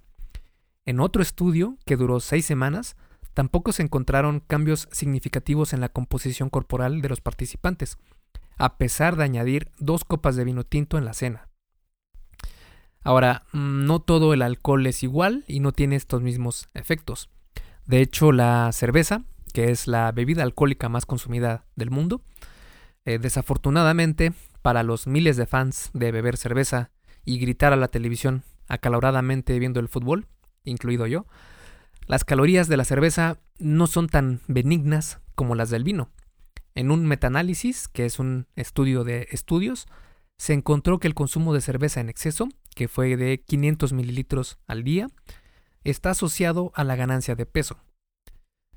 En 0.88 1.00
otro 1.00 1.22
estudio, 1.22 1.78
que 1.86 1.96
duró 1.96 2.20
seis 2.20 2.44
semanas, 2.44 2.96
tampoco 3.36 3.72
se 3.72 3.84
encontraron 3.84 4.40
cambios 4.40 4.90
significativos 4.92 5.74
en 5.74 5.82
la 5.82 5.90
composición 5.90 6.50
corporal 6.50 7.04
de 7.04 7.10
los 7.10 7.22
participantes, 7.22 8.00
a 8.58 8.80
pesar 8.80 9.16
de 9.16 9.26
añadir 9.26 9.70
dos 9.78 10.06
copas 10.06 10.36
de 10.36 10.44
vino 10.44 10.64
tinto 10.64 10.98
en 10.98 11.06
la 11.06 11.14
cena. 11.14 11.47
Ahora, 13.04 13.44
mm, 13.54 13.86
no 13.86 14.00
todo 14.00 14.34
el 14.34 14.42
alcohol 14.42 14.86
es 14.86 15.04
igual 15.04 15.44
y 15.48 15.60
no 15.60 15.72
tiene 15.72 15.96
estos 15.96 16.22
mismos 16.22 16.70
efectos. 16.74 17.30
De 17.86 18.02
hecho, 18.02 18.32
la 18.32 18.72
cerveza, 18.74 19.24
que 19.54 19.72
es 19.72 19.88
la 19.88 20.12
bebida 20.12 20.44
alcohólica 20.44 20.90
más 20.90 21.06
consumida 21.06 21.66
del 21.76 21.90
mundo, 21.90 22.22
eh, 23.06 23.20
desafortunadamente, 23.20 24.34
para 24.62 24.84
los 24.84 25.08
miles 25.08 25.38
de 25.38 25.46
fans 25.46 25.90
de 25.94 26.12
beber 26.12 26.36
cerveza 26.36 26.92
y 27.24 27.40
gritar 27.40 27.72
a 27.72 27.78
la 27.78 27.88
televisión 27.88 28.44
acaloradamente 28.68 29.58
viendo 29.60 29.80
el 29.80 29.88
fútbol, 29.88 30.28
incluido 30.66 31.08
yo, 31.08 31.26
las 32.06 32.26
calorías 32.26 32.68
de 32.68 32.78
la 32.78 32.86
cerveza 32.86 33.38
no 33.60 33.88
son 33.88 34.08
tan 34.08 34.42
benignas 34.48 35.20
como 35.36 35.56
las 35.56 35.70
del 35.70 35.84
vino. 35.84 36.10
En 36.76 36.92
un 36.92 37.06
metaanálisis, 37.06 37.88
que 37.88 38.06
es 38.06 38.20
un 38.20 38.48
estudio 38.56 39.04
de 39.04 39.28
estudios, 39.32 39.88
se 40.38 40.54
encontró 40.54 41.00
que 41.00 41.08
el 41.08 41.16
consumo 41.16 41.54
de 41.54 41.62
cerveza 41.62 42.00
en 42.00 42.10
exceso, 42.10 42.50
que 42.78 42.88
fue 42.88 43.18
de 43.18 43.42
500 43.42 43.92
mililitros 43.92 44.60
al 44.68 44.84
día, 44.84 45.10
está 45.84 46.12
asociado 46.12 46.72
a 46.76 46.84
la 46.84 46.96
ganancia 46.96 47.34
de 47.34 47.48
peso. 47.48 47.80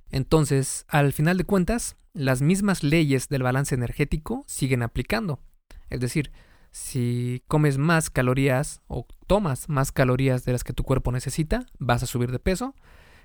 Entonces, 0.08 0.86
al 0.88 1.12
final 1.12 1.36
de 1.36 1.44
cuentas, 1.44 1.96
las 2.14 2.40
mismas 2.40 2.82
leyes 2.82 3.28
del 3.28 3.42
balance 3.42 3.74
energético 3.74 4.42
siguen 4.46 4.82
aplicando. 4.82 5.38
Es 5.90 6.00
decir, 6.00 6.32
si 6.70 7.44
comes 7.46 7.76
más 7.76 8.08
calorías 8.08 8.80
o 8.86 9.06
tomas 9.26 9.68
más 9.68 9.92
calorías 9.92 10.46
de 10.46 10.52
las 10.52 10.64
que 10.64 10.72
tu 10.72 10.82
cuerpo 10.82 11.12
necesita, 11.12 11.66
vas 11.78 12.02
a 12.02 12.06
subir 12.06 12.32
de 12.32 12.38
peso. 12.38 12.74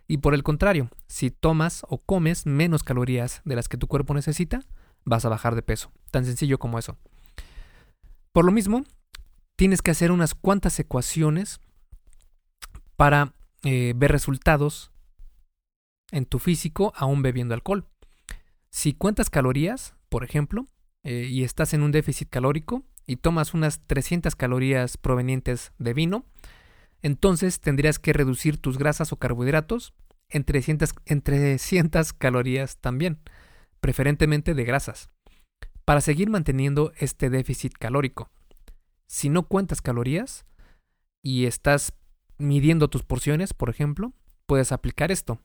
Y 0.07 0.17
por 0.17 0.33
el 0.33 0.43
contrario, 0.43 0.89
si 1.07 1.31
tomas 1.31 1.85
o 1.87 1.99
comes 1.99 2.45
menos 2.45 2.83
calorías 2.83 3.41
de 3.45 3.55
las 3.55 3.69
que 3.69 3.77
tu 3.77 3.87
cuerpo 3.87 4.13
necesita, 4.13 4.59
vas 5.05 5.23
a 5.23 5.29
bajar 5.29 5.55
de 5.55 5.61
peso. 5.61 5.93
Tan 6.11 6.25
sencillo 6.25 6.59
como 6.59 6.79
eso. 6.79 6.97
Por 8.33 8.43
lo 8.43 8.51
mismo, 8.51 8.83
tienes 9.55 9.81
que 9.81 9.91
hacer 9.91 10.11
unas 10.11 10.35
cuantas 10.35 10.79
ecuaciones 10.79 11.59
para 12.95 13.33
eh, 13.63 13.93
ver 13.95 14.11
resultados 14.11 14.91
en 16.11 16.25
tu 16.25 16.39
físico 16.39 16.93
aún 16.95 17.21
bebiendo 17.21 17.53
alcohol. 17.53 17.87
Si 18.69 18.93
cuentas 18.93 19.29
calorías, 19.29 19.95
por 20.09 20.23
ejemplo, 20.23 20.67
eh, 21.03 21.27
y 21.29 21.43
estás 21.43 21.73
en 21.73 21.81
un 21.81 21.91
déficit 21.91 22.29
calórico 22.29 22.83
y 23.07 23.17
tomas 23.17 23.53
unas 23.53 23.85
300 23.87 24.35
calorías 24.35 24.97
provenientes 24.97 25.71
de 25.77 25.93
vino, 25.93 26.25
entonces 27.01 27.59
tendrías 27.59 27.99
que 27.99 28.13
reducir 28.13 28.57
tus 28.57 28.77
grasas 28.77 29.11
o 29.13 29.17
carbohidratos 29.17 29.93
en 30.29 30.43
300, 30.43 30.93
en 31.05 31.21
300 31.21 32.13
calorías 32.13 32.77
también, 32.77 33.19
preferentemente 33.79 34.53
de 34.55 34.63
grasas, 34.63 35.09
para 35.85 36.01
seguir 36.01 36.29
manteniendo 36.29 36.91
este 36.97 37.29
déficit 37.29 37.73
calórico. 37.73 38.31
Si 39.07 39.29
no 39.29 39.43
cuentas 39.43 39.81
calorías 39.81 40.45
y 41.21 41.45
estás 41.45 41.93
midiendo 42.37 42.89
tus 42.89 43.03
porciones, 43.03 43.53
por 43.53 43.69
ejemplo, 43.69 44.13
puedes 44.45 44.71
aplicar 44.71 45.11
esto. 45.11 45.39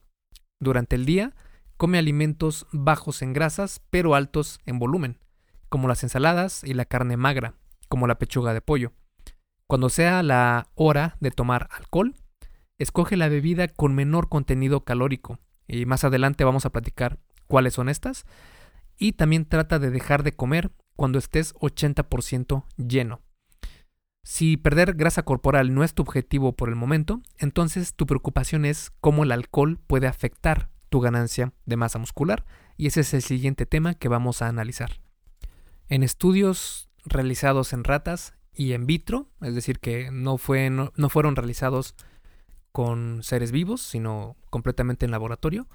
Durante 0.59 0.95
el 0.95 1.05
día, 1.05 1.33
come 1.77 1.97
alimentos 1.97 2.67
bajos 2.71 3.21
en 3.21 3.33
grasas 3.33 3.81
pero 3.89 4.15
altos 4.15 4.59
en 4.65 4.79
volumen, 4.79 5.19
como 5.69 5.87
las 5.87 6.03
ensaladas 6.03 6.63
y 6.63 6.73
la 6.73 6.85
carne 6.85 7.17
magra, 7.17 7.55
como 7.87 8.07
la 8.07 8.19
pechuga 8.19 8.53
de 8.53 8.61
pollo. 8.61 8.93
Cuando 9.67 9.89
sea 9.89 10.21
la 10.21 10.69
hora 10.75 11.17
de 11.21 11.31
tomar 11.31 11.69
alcohol, 11.71 12.15
escoge 12.77 13.15
la 13.15 13.29
bebida 13.29 13.67
con 13.67 13.95
menor 13.95 14.27
contenido 14.27 14.83
calórico. 14.83 15.39
Y 15.67 15.85
más 15.85 16.03
adelante 16.03 16.43
vamos 16.43 16.65
a 16.65 16.71
platicar 16.71 17.19
cuáles 17.47 17.75
son 17.75 17.87
estas. 17.87 18.25
Y 18.97 19.13
también 19.13 19.45
trata 19.45 19.79
de 19.79 19.89
dejar 19.89 20.23
de 20.23 20.33
comer 20.33 20.71
cuando 20.95 21.19
estés 21.19 21.55
80% 21.55 22.65
lleno. 22.75 23.21
Si 24.23 24.55
perder 24.55 24.93
grasa 24.93 25.23
corporal 25.23 25.73
no 25.73 25.83
es 25.83 25.93
tu 25.93 26.03
objetivo 26.03 26.53
por 26.55 26.69
el 26.69 26.75
momento, 26.75 27.21
entonces 27.39 27.95
tu 27.95 28.05
preocupación 28.05 28.65
es 28.65 28.91
cómo 29.01 29.23
el 29.23 29.31
alcohol 29.31 29.79
puede 29.87 30.07
afectar 30.07 30.69
tu 30.89 30.99
ganancia 30.99 31.53
de 31.65 31.77
masa 31.77 31.97
muscular 31.97 32.45
y 32.77 32.87
ese 32.87 33.01
es 33.01 33.13
el 33.13 33.23
siguiente 33.23 33.65
tema 33.65 33.95
que 33.95 34.09
vamos 34.09 34.41
a 34.41 34.47
analizar. 34.47 35.01
En 35.87 36.03
estudios 36.03 36.89
realizados 37.03 37.73
en 37.73 37.83
ratas 37.83 38.35
y 38.53 38.73
en 38.73 38.85
vitro, 38.85 39.27
es 39.41 39.55
decir, 39.55 39.79
que 39.79 40.11
no, 40.11 40.37
fue, 40.37 40.69
no, 40.69 40.91
no 40.95 41.09
fueron 41.09 41.35
realizados 41.35 41.95
con 42.71 43.23
seres 43.23 43.51
vivos, 43.51 43.81
sino 43.81 44.35
completamente 44.49 45.05
en 45.05 45.11
laboratorio, 45.11 45.67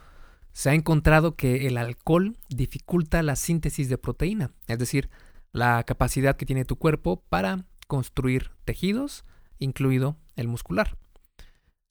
se 0.53 0.71
ha 0.71 0.75
encontrado 0.75 1.37
que 1.37 1.67
el 1.67 1.77
alcohol 1.77 2.37
dificulta 2.49 3.23
la 3.23 3.37
síntesis 3.37 3.89
de 3.89 3.99
proteína, 3.99 4.53
es 4.69 4.79
decir, 4.79 5.11
la 5.53 5.83
capacidad 5.85 6.37
que 6.37 6.47
tiene 6.47 6.65
tu 6.65 6.77
cuerpo 6.77 7.23
para 7.29 7.65
construir 7.87 8.53
tejidos, 8.65 9.25
incluido 9.59 10.17
el 10.37 10.49
muscular. 10.49 10.97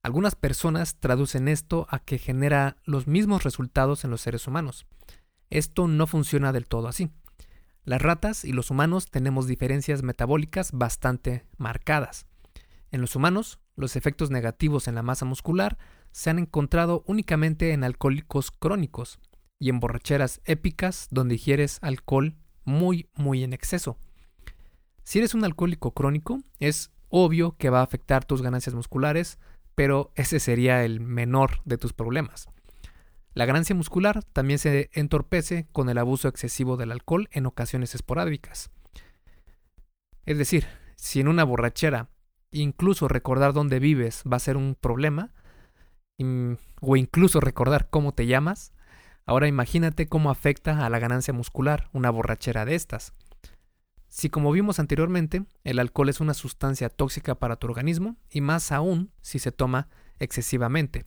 Algunas 0.03 0.35
personas 0.35 0.99
traducen 0.99 1.47
esto 1.47 1.87
a 1.89 1.99
que 1.99 2.19
genera 2.19 2.77
los 2.83 3.07
mismos 3.07 3.43
resultados 3.43 4.03
en 4.03 4.11
los 4.11 4.21
seres 4.21 4.47
humanos. 4.47 4.85
Esto 5.49 5.87
no 5.87 6.05
funciona 6.05 6.51
del 6.51 6.67
todo 6.67 6.87
así. 6.87 7.09
Las 7.83 8.01
ratas 8.01 8.45
y 8.45 8.51
los 8.51 8.71
humanos 8.71 9.09
tenemos 9.09 9.47
diferencias 9.47 10.03
metabólicas 10.03 10.71
bastante 10.71 11.45
marcadas. 11.57 12.27
En 12.91 13.01
los 13.01 13.15
humanos, 13.15 13.59
los 13.75 13.95
efectos 13.95 14.31
negativos 14.31 14.87
en 14.87 14.95
la 14.95 15.03
masa 15.03 15.25
muscular 15.25 15.77
se 16.11 16.29
han 16.29 16.39
encontrado 16.39 17.03
únicamente 17.07 17.73
en 17.73 17.83
alcohólicos 17.83 18.51
crónicos 18.51 19.19
y 19.59 19.69
en 19.69 19.79
borracheras 19.79 20.41
épicas 20.45 21.07
donde 21.11 21.35
ingieres 21.35 21.79
alcohol 21.81 22.35
muy, 22.63 23.09
muy 23.15 23.43
en 23.43 23.53
exceso. 23.53 23.97
Si 25.05 25.19
eres 25.19 25.35
un 25.35 25.45
alcohólico 25.45 25.91
crónico, 25.91 26.41
es 26.59 26.91
obvio 27.09 27.55
que 27.57 27.69
va 27.69 27.81
a 27.81 27.83
afectar 27.83 28.25
tus 28.25 28.41
ganancias 28.41 28.73
musculares, 28.73 29.37
pero 29.75 30.11
ese 30.15 30.39
sería 30.39 30.83
el 30.83 30.99
menor 30.99 31.61
de 31.63 31.77
tus 31.77 31.93
problemas. 31.93 32.49
La 33.35 33.45
ganancia 33.45 33.75
muscular 33.75 34.23
también 34.23 34.57
se 34.57 34.89
entorpece 34.93 35.67
con 35.71 35.89
el 35.89 35.99
abuso 35.99 36.27
excesivo 36.27 36.75
del 36.75 36.91
alcohol 36.91 37.29
en 37.31 37.45
ocasiones 37.45 37.93
esporádicas. 37.93 38.71
Es 40.25 40.39
decir, 40.39 40.65
si 40.95 41.19
en 41.19 41.27
una 41.27 41.43
borrachera 41.43 42.09
incluso 42.49 43.07
recordar 43.07 43.53
dónde 43.53 43.79
vives 43.79 44.23
va 44.31 44.37
a 44.37 44.39
ser 44.39 44.57
un 44.57 44.73
problema, 44.73 45.33
o 46.81 46.95
incluso 46.95 47.39
recordar 47.39 47.89
cómo 47.91 48.13
te 48.13 48.25
llamas, 48.25 48.73
ahora 49.27 49.47
imagínate 49.47 50.07
cómo 50.07 50.31
afecta 50.31 50.83
a 50.83 50.89
la 50.89 50.97
ganancia 50.97 51.33
muscular 51.33 51.89
una 51.93 52.09
borrachera 52.09 52.65
de 52.65 52.73
estas. 52.73 53.13
Si 54.15 54.29
como 54.29 54.53
vimos 54.53 54.79
anteriormente, 54.79 55.43
el 55.65 55.77
alcohol 55.77 56.07
es 56.07 56.21
una 56.21 56.33
sustancia 56.33 56.87
tóxica 56.87 57.35
para 57.35 57.57
tu 57.57 57.67
organismo 57.67 58.15
y 58.29 58.39
más 58.39 58.71
aún 58.71 59.11
si 59.19 59.39
se 59.39 59.51
toma 59.51 59.89
excesivamente. 60.19 61.05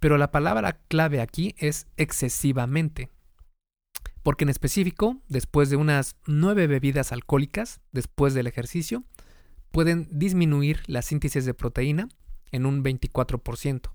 Pero 0.00 0.18
la 0.18 0.32
palabra 0.32 0.80
clave 0.88 1.20
aquí 1.20 1.54
es 1.58 1.86
excesivamente. 1.96 3.12
Porque 4.24 4.42
en 4.42 4.48
específico, 4.48 5.22
después 5.28 5.70
de 5.70 5.76
unas 5.76 6.16
nueve 6.26 6.66
bebidas 6.66 7.12
alcohólicas, 7.12 7.80
después 7.92 8.34
del 8.34 8.48
ejercicio, 8.48 9.04
pueden 9.70 10.08
disminuir 10.10 10.82
la 10.88 11.02
síntesis 11.02 11.44
de 11.44 11.54
proteína 11.54 12.08
en 12.50 12.66
un 12.66 12.82
24%. 12.82 13.92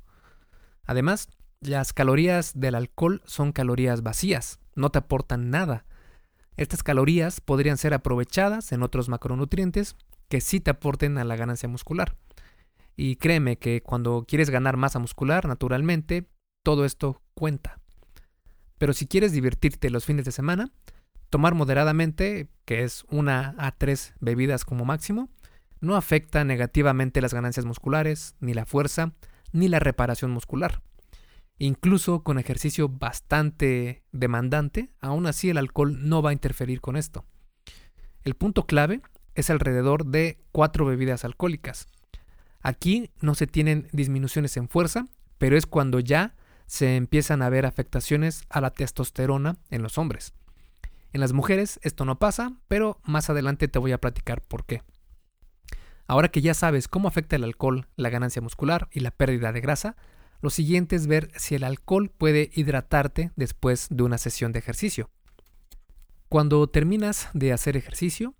Además, 0.85 1.27
las 1.59 1.91
calorías 1.91 2.57
del 2.57 2.75
alcohol 2.75 3.21
son 3.25 3.51
calorías 3.51 4.01
vacías, 4.01 4.61
no 4.75 4.91
te 4.91 4.99
aportan 4.99 5.49
nada 5.49 5.83
estas 6.57 6.83
calorías 6.83 7.39
podrían 7.39 7.77
ser 7.77 7.93
aprovechadas 7.93 8.71
en 8.71 8.83
otros 8.83 9.09
macronutrientes 9.09 9.95
que 10.27 10.41
sí 10.41 10.59
te 10.59 10.71
aporten 10.71 11.17
a 11.17 11.23
la 11.23 11.35
ganancia 11.35 11.69
muscular. 11.69 12.15
Y 12.95 13.15
créeme 13.17 13.57
que 13.57 13.81
cuando 13.81 14.25
quieres 14.27 14.49
ganar 14.49 14.75
masa 14.75 14.99
muscular, 14.99 15.47
naturalmente, 15.47 16.25
todo 16.63 16.83
esto 16.83 17.21
cuenta. 17.35 17.79
Pero 18.77 18.93
si 18.93 19.07
quieres 19.07 19.31
divertirte 19.31 19.89
los 19.89 20.05
fines 20.05 20.25
de 20.25 20.31
semana, 20.31 20.71
tomar 21.29 21.53
moderadamente, 21.53 22.49
que 22.65 22.83
es 22.83 23.05
una 23.09 23.55
a 23.57 23.71
tres 23.71 24.13
bebidas 24.19 24.65
como 24.65 24.83
máximo, 24.83 25.29
no 25.79 25.95
afecta 25.95 26.43
negativamente 26.43 27.21
las 27.21 27.33
ganancias 27.33 27.65
musculares, 27.65 28.35
ni 28.39 28.53
la 28.53 28.65
fuerza, 28.65 29.13
ni 29.51 29.67
la 29.67 29.79
reparación 29.79 30.31
muscular. 30.31 30.81
Incluso 31.59 32.23
con 32.23 32.37
ejercicio 32.37 32.87
bastante 32.87 34.03
demandante, 34.11 34.91
aún 34.99 35.25
así 35.25 35.49
el 35.49 35.57
alcohol 35.57 36.07
no 36.07 36.21
va 36.21 36.29
a 36.29 36.33
interferir 36.33 36.81
con 36.81 36.95
esto. 36.95 37.25
El 38.23 38.35
punto 38.35 38.65
clave 38.65 39.01
es 39.35 39.49
alrededor 39.49 40.05
de 40.05 40.39
cuatro 40.51 40.85
bebidas 40.85 41.25
alcohólicas. 41.25 41.87
Aquí 42.61 43.11
no 43.21 43.35
se 43.35 43.47
tienen 43.47 43.87
disminuciones 43.91 44.57
en 44.57 44.67
fuerza, 44.67 45.07
pero 45.37 45.57
es 45.57 45.65
cuando 45.65 45.99
ya 45.99 46.35
se 46.65 46.95
empiezan 46.95 47.41
a 47.41 47.49
ver 47.49 47.65
afectaciones 47.65 48.43
a 48.49 48.61
la 48.61 48.71
testosterona 48.71 49.57
en 49.69 49.81
los 49.81 49.97
hombres. 49.97 50.33
En 51.13 51.21
las 51.21 51.33
mujeres 51.33 51.79
esto 51.83 52.05
no 52.05 52.19
pasa, 52.19 52.53
pero 52.67 52.99
más 53.03 53.29
adelante 53.29 53.67
te 53.67 53.79
voy 53.79 53.93
a 53.93 54.01
platicar 54.01 54.41
por 54.41 54.65
qué. 54.65 54.83
Ahora 56.05 56.29
que 56.29 56.41
ya 56.41 56.53
sabes 56.53 56.87
cómo 56.87 57.07
afecta 57.07 57.35
el 57.35 57.43
alcohol 57.43 57.87
la 57.95 58.09
ganancia 58.09 58.41
muscular 58.41 58.87
y 58.91 58.99
la 58.99 59.11
pérdida 59.11 59.51
de 59.51 59.61
grasa, 59.61 59.95
lo 60.41 60.49
siguiente 60.49 60.95
es 60.95 61.07
ver 61.07 61.31
si 61.35 61.55
el 61.55 61.63
alcohol 61.63 62.11
puede 62.15 62.51
hidratarte 62.53 63.31
después 63.35 63.87
de 63.89 64.03
una 64.03 64.17
sesión 64.17 64.51
de 64.51 64.59
ejercicio. 64.59 65.09
Cuando 66.29 66.67
terminas 66.67 67.29
de 67.33 67.53
hacer 67.53 67.77
ejercicio 67.77 68.35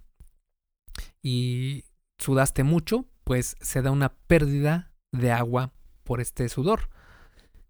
y 1.21 1.86
sudaste 2.17 2.63
mucho, 2.63 3.05
pues 3.23 3.55
se 3.62 3.81
da 3.81 3.91
una 3.91 4.13
pérdida 4.27 4.91
de 5.12 5.31
agua 5.31 5.73
por 6.03 6.21
este 6.21 6.49
sudor. 6.49 6.89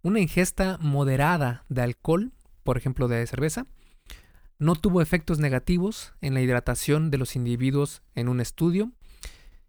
Una 0.02 0.20
ingesta 0.20 0.78
moderada 0.80 1.66
de 1.70 1.82
alcohol, 1.82 2.34
por 2.64 2.78
ejemplo 2.78 3.08
de 3.08 3.26
cerveza, 3.28 3.66
no 4.60 4.76
tuvo 4.76 5.02
efectos 5.02 5.40
negativos 5.40 6.14
en 6.22 6.34
la 6.34 6.42
hidratación 6.42 7.12
de 7.12 7.18
los 7.18 7.36
individuos 7.36 8.02
en 8.16 8.28
un 8.28 8.40
estudio 8.40 8.92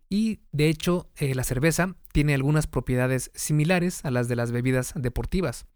y 0.08 0.40
de 0.52 0.68
hecho 0.68 1.10
eh, 1.16 1.34
la 1.34 1.44
cerveza 1.44 1.96
tiene 2.12 2.34
algunas 2.34 2.66
propiedades 2.66 3.30
similares 3.34 4.04
a 4.04 4.10
las 4.10 4.28
de 4.28 4.36
las 4.36 4.52
bebidas 4.52 4.92
deportivas, 4.96 5.66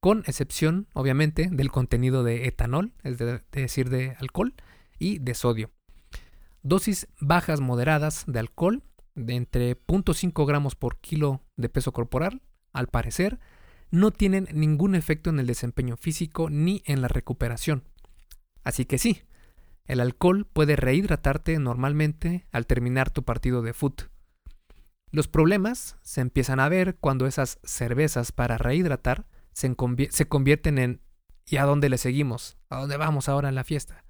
con 0.00 0.20
excepción 0.26 0.86
obviamente 0.92 1.48
del 1.50 1.70
contenido 1.70 2.22
de 2.22 2.46
etanol, 2.46 2.92
es 3.02 3.18
decir, 3.50 3.90
de 3.90 4.16
alcohol, 4.20 4.54
y 4.98 5.18
de 5.18 5.34
sodio. 5.34 5.70
Dosis 6.62 7.06
bajas 7.20 7.60
moderadas 7.60 8.24
de 8.26 8.40
alcohol 8.40 8.82
de 9.14 9.34
entre 9.34 9.76
0.5 9.76 10.46
gramos 10.46 10.74
por 10.74 10.98
kilo 10.98 11.42
de 11.56 11.68
peso 11.68 11.92
corporal, 11.92 12.42
al 12.72 12.88
parecer, 12.88 13.38
no 13.90 14.10
tienen 14.10 14.48
ningún 14.52 14.94
efecto 14.94 15.30
en 15.30 15.38
el 15.38 15.46
desempeño 15.46 15.96
físico 15.96 16.50
ni 16.50 16.82
en 16.84 17.00
la 17.00 17.08
recuperación. 17.08 17.84
Así 18.62 18.84
que 18.84 18.98
sí, 18.98 19.22
el 19.88 20.00
alcohol 20.00 20.46
puede 20.46 20.76
rehidratarte 20.76 21.58
normalmente 21.58 22.46
al 22.52 22.66
terminar 22.66 23.10
tu 23.10 23.24
partido 23.24 23.62
de 23.62 23.72
foot. 23.72 24.02
Los 25.10 25.28
problemas 25.28 25.96
se 26.02 26.20
empiezan 26.20 26.60
a 26.60 26.68
ver 26.68 26.96
cuando 26.96 27.26
esas 27.26 27.58
cervezas 27.64 28.30
para 28.30 28.58
rehidratar 28.58 29.26
se, 29.52 29.74
convierten 29.74 30.78
en 30.78 31.00
¿y 31.46 31.56
a 31.56 31.64
dónde 31.64 31.88
le 31.88 31.96
seguimos? 31.96 32.58
¿A 32.68 32.78
dónde 32.78 32.98
vamos 32.98 33.30
ahora 33.30 33.48
en 33.48 33.54
la 33.54 33.64
fiesta? 33.64 34.04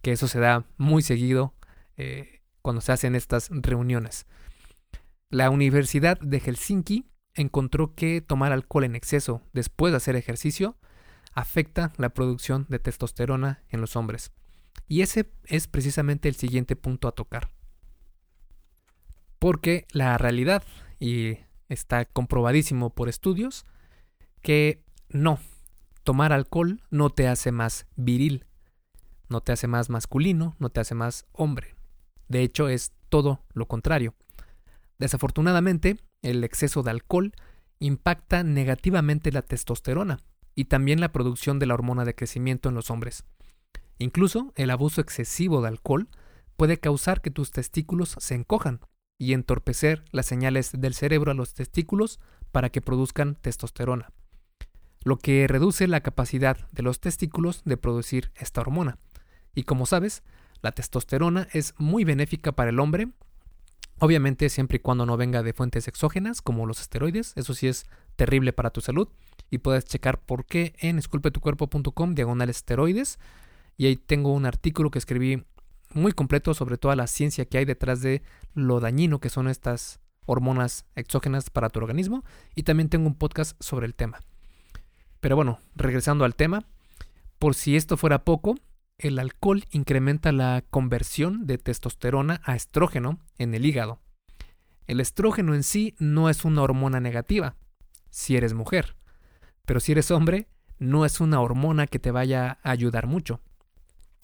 Que 0.00 0.12
eso 0.12 0.26
se 0.26 0.40
da 0.40 0.64
muy 0.78 1.02
seguido 1.02 1.54
eh, 1.98 2.40
cuando 2.62 2.80
se 2.80 2.92
hacen 2.92 3.14
estas 3.14 3.50
reuniones. 3.52 4.26
La 5.28 5.50
Universidad 5.50 6.18
de 6.20 6.40
Helsinki 6.40 7.06
encontró 7.34 7.94
que 7.94 8.22
tomar 8.22 8.52
alcohol 8.52 8.84
en 8.84 8.96
exceso 8.96 9.42
después 9.52 9.92
de 9.92 9.98
hacer 9.98 10.16
ejercicio 10.16 10.78
afecta 11.34 11.92
la 11.98 12.08
producción 12.14 12.66
de 12.70 12.78
testosterona 12.78 13.62
en 13.68 13.82
los 13.82 13.94
hombres. 13.94 14.32
Y 14.88 15.02
ese 15.02 15.30
es 15.44 15.66
precisamente 15.66 16.28
el 16.28 16.34
siguiente 16.34 16.76
punto 16.76 17.08
a 17.08 17.12
tocar. 17.12 17.50
Porque 19.38 19.86
la 19.92 20.18
realidad, 20.18 20.62
y 21.00 21.38
está 21.68 22.04
comprobadísimo 22.04 22.90
por 22.90 23.08
estudios, 23.08 23.64
que 24.42 24.84
no, 25.08 25.38
tomar 26.04 26.32
alcohol 26.32 26.82
no 26.90 27.10
te 27.10 27.28
hace 27.28 27.52
más 27.52 27.86
viril, 27.96 28.46
no 29.28 29.40
te 29.40 29.52
hace 29.52 29.66
más 29.66 29.88
masculino, 29.88 30.56
no 30.58 30.68
te 30.68 30.80
hace 30.80 30.94
más 30.94 31.26
hombre. 31.32 31.74
De 32.28 32.42
hecho, 32.42 32.68
es 32.68 32.92
todo 33.08 33.44
lo 33.52 33.66
contrario. 33.66 34.14
Desafortunadamente, 34.98 35.96
el 36.22 36.44
exceso 36.44 36.82
de 36.82 36.90
alcohol 36.90 37.32
impacta 37.78 38.44
negativamente 38.44 39.32
la 39.32 39.42
testosterona 39.42 40.20
y 40.54 40.66
también 40.66 41.00
la 41.00 41.12
producción 41.12 41.58
de 41.58 41.66
la 41.66 41.74
hormona 41.74 42.04
de 42.04 42.14
crecimiento 42.14 42.68
en 42.68 42.74
los 42.74 42.90
hombres. 42.90 43.24
Incluso 44.02 44.52
el 44.56 44.70
abuso 44.70 45.00
excesivo 45.00 45.62
de 45.62 45.68
alcohol 45.68 46.08
puede 46.56 46.78
causar 46.78 47.20
que 47.20 47.30
tus 47.30 47.52
testículos 47.52 48.16
se 48.18 48.34
encojan 48.34 48.80
y 49.18 49.32
entorpecer 49.32 50.04
las 50.10 50.26
señales 50.26 50.72
del 50.76 50.94
cerebro 50.94 51.30
a 51.30 51.34
los 51.34 51.54
testículos 51.54 52.18
para 52.50 52.70
que 52.70 52.80
produzcan 52.80 53.36
testosterona, 53.36 54.12
lo 55.04 55.18
que 55.18 55.46
reduce 55.46 55.86
la 55.86 56.00
capacidad 56.00 56.68
de 56.72 56.82
los 56.82 57.00
testículos 57.00 57.62
de 57.64 57.76
producir 57.76 58.32
esta 58.34 58.60
hormona. 58.60 58.98
Y 59.54 59.62
como 59.62 59.86
sabes, 59.86 60.24
la 60.62 60.72
testosterona 60.72 61.46
es 61.52 61.74
muy 61.78 62.04
benéfica 62.04 62.52
para 62.52 62.70
el 62.70 62.80
hombre 62.80 63.08
Obviamente 64.02 64.48
siempre 64.48 64.78
y 64.78 64.80
cuando 64.80 65.06
no 65.06 65.16
venga 65.16 65.44
de 65.44 65.52
fuentes 65.52 65.86
exógenas 65.86 66.42
como 66.42 66.66
los 66.66 66.80
esteroides, 66.80 67.34
eso 67.36 67.54
sí 67.54 67.68
es 67.68 67.86
terrible 68.16 68.52
para 68.52 68.70
tu 68.70 68.80
salud 68.80 69.06
y 69.48 69.58
puedes 69.58 69.84
checar 69.84 70.18
por 70.18 70.44
qué 70.44 70.74
en 70.80 70.98
esculpetucuerpo.com 70.98 72.16
diagonal 72.16 72.50
esteroides 72.50 73.20
y 73.76 73.86
ahí 73.86 73.96
tengo 73.96 74.32
un 74.32 74.46
artículo 74.46 74.90
que 74.90 74.98
escribí 74.98 75.44
muy 75.94 76.12
completo 76.12 76.54
sobre 76.54 76.78
toda 76.78 76.96
la 76.96 77.06
ciencia 77.06 77.44
que 77.44 77.58
hay 77.58 77.64
detrás 77.64 78.00
de 78.00 78.22
lo 78.54 78.80
dañino 78.80 79.20
que 79.20 79.28
son 79.28 79.48
estas 79.48 80.00
hormonas 80.24 80.86
exógenas 80.94 81.50
para 81.50 81.68
tu 81.68 81.80
organismo 81.80 82.24
y 82.54 82.62
también 82.62 82.88
tengo 82.88 83.06
un 83.06 83.14
podcast 83.14 83.60
sobre 83.62 83.86
el 83.86 83.94
tema. 83.94 84.20
Pero 85.20 85.36
bueno, 85.36 85.60
regresando 85.74 86.24
al 86.24 86.34
tema, 86.34 86.64
por 87.38 87.54
si 87.54 87.76
esto 87.76 87.96
fuera 87.96 88.24
poco, 88.24 88.56
el 88.98 89.18
alcohol 89.18 89.64
incrementa 89.70 90.32
la 90.32 90.64
conversión 90.70 91.46
de 91.46 91.58
testosterona 91.58 92.40
a 92.44 92.54
estrógeno 92.54 93.18
en 93.38 93.54
el 93.54 93.66
hígado. 93.66 94.00
El 94.86 95.00
estrógeno 95.00 95.54
en 95.54 95.62
sí 95.62 95.94
no 95.98 96.28
es 96.28 96.44
una 96.44 96.62
hormona 96.62 97.00
negativa, 97.00 97.56
si 98.10 98.36
eres 98.36 98.54
mujer, 98.54 98.96
pero 99.64 99.80
si 99.80 99.92
eres 99.92 100.10
hombre, 100.10 100.48
no 100.78 101.04
es 101.04 101.20
una 101.20 101.40
hormona 101.40 101.86
que 101.86 101.98
te 101.98 102.10
vaya 102.10 102.58
a 102.62 102.70
ayudar 102.70 103.06
mucho. 103.06 103.40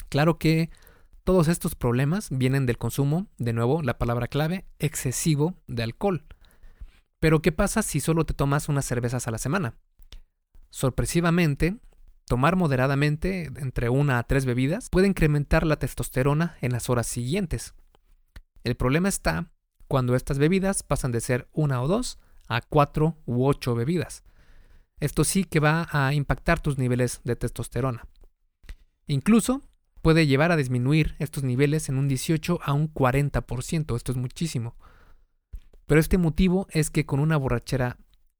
Claro 0.08 0.38
que 0.38 0.70
todos 1.24 1.48
estos 1.48 1.74
problemas 1.74 2.28
vienen 2.30 2.66
del 2.66 2.78
consumo, 2.78 3.26
de 3.38 3.52
nuevo, 3.52 3.82
la 3.82 3.98
palabra 3.98 4.28
clave, 4.28 4.64
excesivo 4.78 5.54
de 5.66 5.82
alcohol. 5.82 6.24
Pero 7.20 7.42
¿qué 7.42 7.52
pasa 7.52 7.82
si 7.82 8.00
solo 8.00 8.24
te 8.24 8.34
tomas 8.34 8.68
unas 8.68 8.84
cervezas 8.84 9.28
a 9.28 9.30
la 9.30 9.38
semana? 9.38 9.74
Sorpresivamente, 10.70 11.78
Tomar 12.28 12.56
moderadamente, 12.56 13.50
entre 13.56 13.88
una 13.88 14.18
a 14.18 14.22
tres 14.22 14.44
bebidas, 14.44 14.90
puede 14.90 15.06
incrementar 15.06 15.66
la 15.66 15.78
testosterona 15.78 16.58
en 16.60 16.72
las 16.72 16.90
horas 16.90 17.06
siguientes. 17.06 17.72
El 18.64 18.74
problema 18.74 19.08
está 19.08 19.50
cuando 19.86 20.14
estas 20.14 20.38
bebidas 20.38 20.82
pasan 20.82 21.10
de 21.10 21.22
ser 21.22 21.48
una 21.54 21.80
o 21.80 21.88
dos 21.88 22.18
a 22.46 22.60
cuatro 22.60 23.16
u 23.24 23.46
ocho 23.46 23.74
bebidas. 23.74 24.24
Esto 25.00 25.24
sí 25.24 25.44
que 25.44 25.58
va 25.58 25.88
a 25.90 26.12
impactar 26.12 26.60
tus 26.60 26.76
niveles 26.76 27.22
de 27.24 27.34
testosterona. 27.34 28.06
Incluso 29.06 29.62
puede 30.02 30.26
llevar 30.26 30.52
a 30.52 30.56
disminuir 30.56 31.16
estos 31.18 31.44
niveles 31.44 31.88
en 31.88 31.98
un 31.98 32.08
18 32.08 32.60
a 32.62 32.72
un 32.72 32.92
40%, 32.92 33.96
esto 33.96 34.12
es 34.12 34.18
muchísimo. 34.18 34.76
Pero 35.86 36.00
este 36.00 36.18
motivo 36.18 36.66
es 36.70 36.90
que 36.90 37.06
con 37.06 37.20
una 37.20 37.36
borrachera 37.36 37.98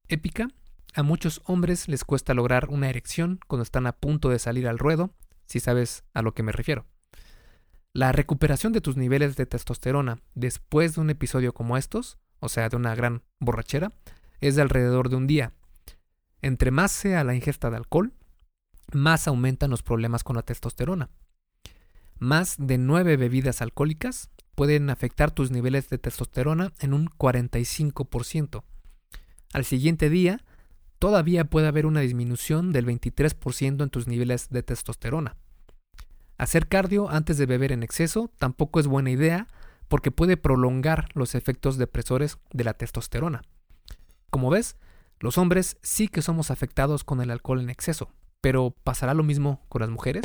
épica 0.09 0.49
a 0.95 1.03
muchos 1.03 1.43
hombres 1.45 1.89
les 1.89 2.05
cuesta 2.05 2.35
lograr 2.35 2.69
una 2.71 2.89
erección 2.89 3.41
cuando 3.47 3.63
están 3.63 3.87
a 3.87 3.93
punto 3.93 4.29
de 4.29 4.39
salir 4.39 4.69
al 4.69 4.79
ruedo, 4.79 5.15
si 5.47 5.61
sabes 5.61 6.05
a 6.15 6.23
lo 6.23 6.35
que 6.35 6.43
me 6.43 6.53
refiero. 6.53 6.87
La 7.93 8.13
recuperación 8.13 8.73
de 8.73 8.81
tus 8.81 8.97
niveles 8.97 9.37
de 9.37 9.47
testosterona 9.47 10.21
después 10.35 10.95
de 10.95 11.01
un 11.01 11.11
episodio 11.11 11.53
como 11.53 11.77
estos, 11.77 12.19
o 12.41 12.49
sea, 12.49 12.69
de 12.69 12.77
una 12.77 12.95
gran 12.95 13.23
borrachera, 13.41 13.93
es 14.41 14.57
de 14.57 14.63
alrededor 14.63 15.09
de 15.09 15.17
un 15.17 15.27
día. 15.27 15.53
Entre 16.43 16.71
más 16.71 16.93
sea 16.93 17.25
la 17.25 17.35
ingesta 17.35 17.71
de 17.71 17.77
alcohol, 17.77 18.13
más 18.93 19.27
aumentan 19.27 19.71
los 19.71 19.83
problemas 19.83 20.23
con 20.23 20.37
la 20.37 20.43
testosterona. 20.43 21.11
Más 22.19 22.57
de 22.59 22.79
nueve 22.79 23.17
bebidas 23.17 23.63
alcohólicas 23.63 24.31
pueden 24.57 24.91
afectar 24.91 25.31
tus 25.31 25.53
niveles 25.53 25.89
de 25.89 25.99
testosterona 25.99 26.73
en 26.81 26.93
un 26.93 27.09
45%. 27.09 28.65
Al 29.53 29.65
siguiente 29.65 30.11
día, 30.11 30.45
todavía 30.99 31.45
puede 31.45 31.69
haber 31.69 31.87
una 31.87 32.01
disminución 32.01 32.73
del 32.73 32.87
23% 32.87 33.85
en 33.85 33.91
tus 33.91 34.09
niveles 34.09 34.49
de 34.51 34.65
testosterona. 34.65 35.37
Hacer 36.39 36.67
cardio 36.67 37.09
antes 37.09 37.39
de 37.39 37.47
beber 37.47 37.71
en 37.71 37.85
exceso 37.85 38.33
tampoco 38.39 38.81
es 38.81 38.89
buena 38.89 39.11
idea 39.11 39.47
porque 39.87 40.11
puede 40.11 40.37
prolongar 40.37 41.09
los 41.15 41.37
efectos 41.37 41.79
depresores 41.79 42.39
de 42.53 42.65
la 42.65 42.75
testosterona. 42.75 43.43
Como 44.29 44.51
ves, 44.51 44.77
los 45.21 45.39
hombres 45.39 45.77
sí 45.83 46.09
que 46.09 46.21
somos 46.21 46.51
afectados 46.51 47.05
con 47.05 47.21
el 47.21 47.31
alcohol 47.31 47.61
en 47.61 47.71
exceso, 47.71 48.11
pero 48.41 48.75
¿pasará 48.83 49.15
lo 49.15 49.23
mismo 49.23 49.65
con 49.69 49.83
las 49.83 49.91
mujeres? 49.91 50.25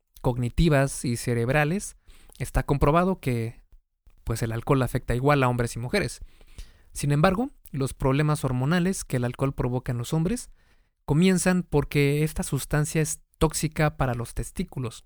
cognitivas 0.21 1.03
y 1.05 1.17
cerebrales, 1.17 1.95
está 2.37 2.63
comprobado 2.63 3.19
que 3.19 3.61
pues 4.23 4.41
el 4.43 4.51
alcohol 4.51 4.81
afecta 4.81 5.15
igual 5.15 5.43
a 5.43 5.49
hombres 5.49 5.75
y 5.75 5.79
mujeres. 5.79 6.21
Sin 6.93 7.11
embargo, 7.11 7.49
los 7.71 7.93
problemas 7.93 8.43
hormonales 8.43 9.03
que 9.03 9.17
el 9.17 9.25
alcohol 9.25 9.53
provoca 9.53 9.91
en 9.91 9.97
los 9.97 10.13
hombres 10.13 10.49
comienzan 11.05 11.63
porque 11.63 12.23
esta 12.23 12.43
sustancia 12.43 13.01
es 13.01 13.21
tóxica 13.37 13.97
para 13.97 14.13
los 14.13 14.33
testículos. 14.33 15.05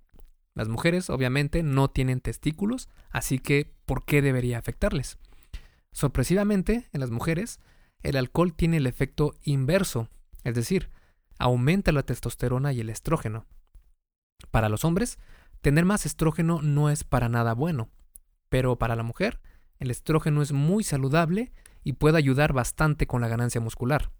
Las 0.53 0.67
mujeres 0.67 1.09
obviamente 1.09 1.63
no 1.63 1.89
tienen 1.89 2.21
testículos, 2.21 2.89
así 3.09 3.39
que 3.39 3.73
¿por 3.85 4.05
qué 4.05 4.21
debería 4.21 4.57
afectarles? 4.57 5.17
Sorpresivamente, 5.91 6.87
en 6.91 6.99
las 6.99 7.11
mujeres, 7.11 7.59
el 8.03 8.17
alcohol 8.17 8.53
tiene 8.53 8.77
el 8.77 8.87
efecto 8.87 9.33
inverso, 9.43 10.09
es 10.43 10.55
decir, 10.55 10.89
aumenta 11.39 11.91
la 11.91 12.03
testosterona 12.03 12.73
y 12.73 12.81
el 12.81 12.89
estrógeno. 12.89 13.45
Para 14.51 14.69
los 14.69 14.85
hombres, 14.85 15.19
tener 15.61 15.85
más 15.85 16.05
estrógeno 16.05 16.61
no 16.61 16.89
es 16.89 17.03
para 17.03 17.29
nada 17.29 17.53
bueno, 17.53 17.89
pero 18.49 18.77
para 18.77 18.95
la 18.95 19.03
mujer, 19.03 19.41
el 19.79 19.91
estrógeno 19.91 20.41
es 20.41 20.51
muy 20.51 20.83
saludable 20.83 21.51
y 21.83 21.93
puede 21.93 22.17
ayudar 22.17 22.53
bastante 22.53 23.07
con 23.07 23.21
la 23.21 23.27
ganancia 23.27 23.61
muscular. 23.61 24.11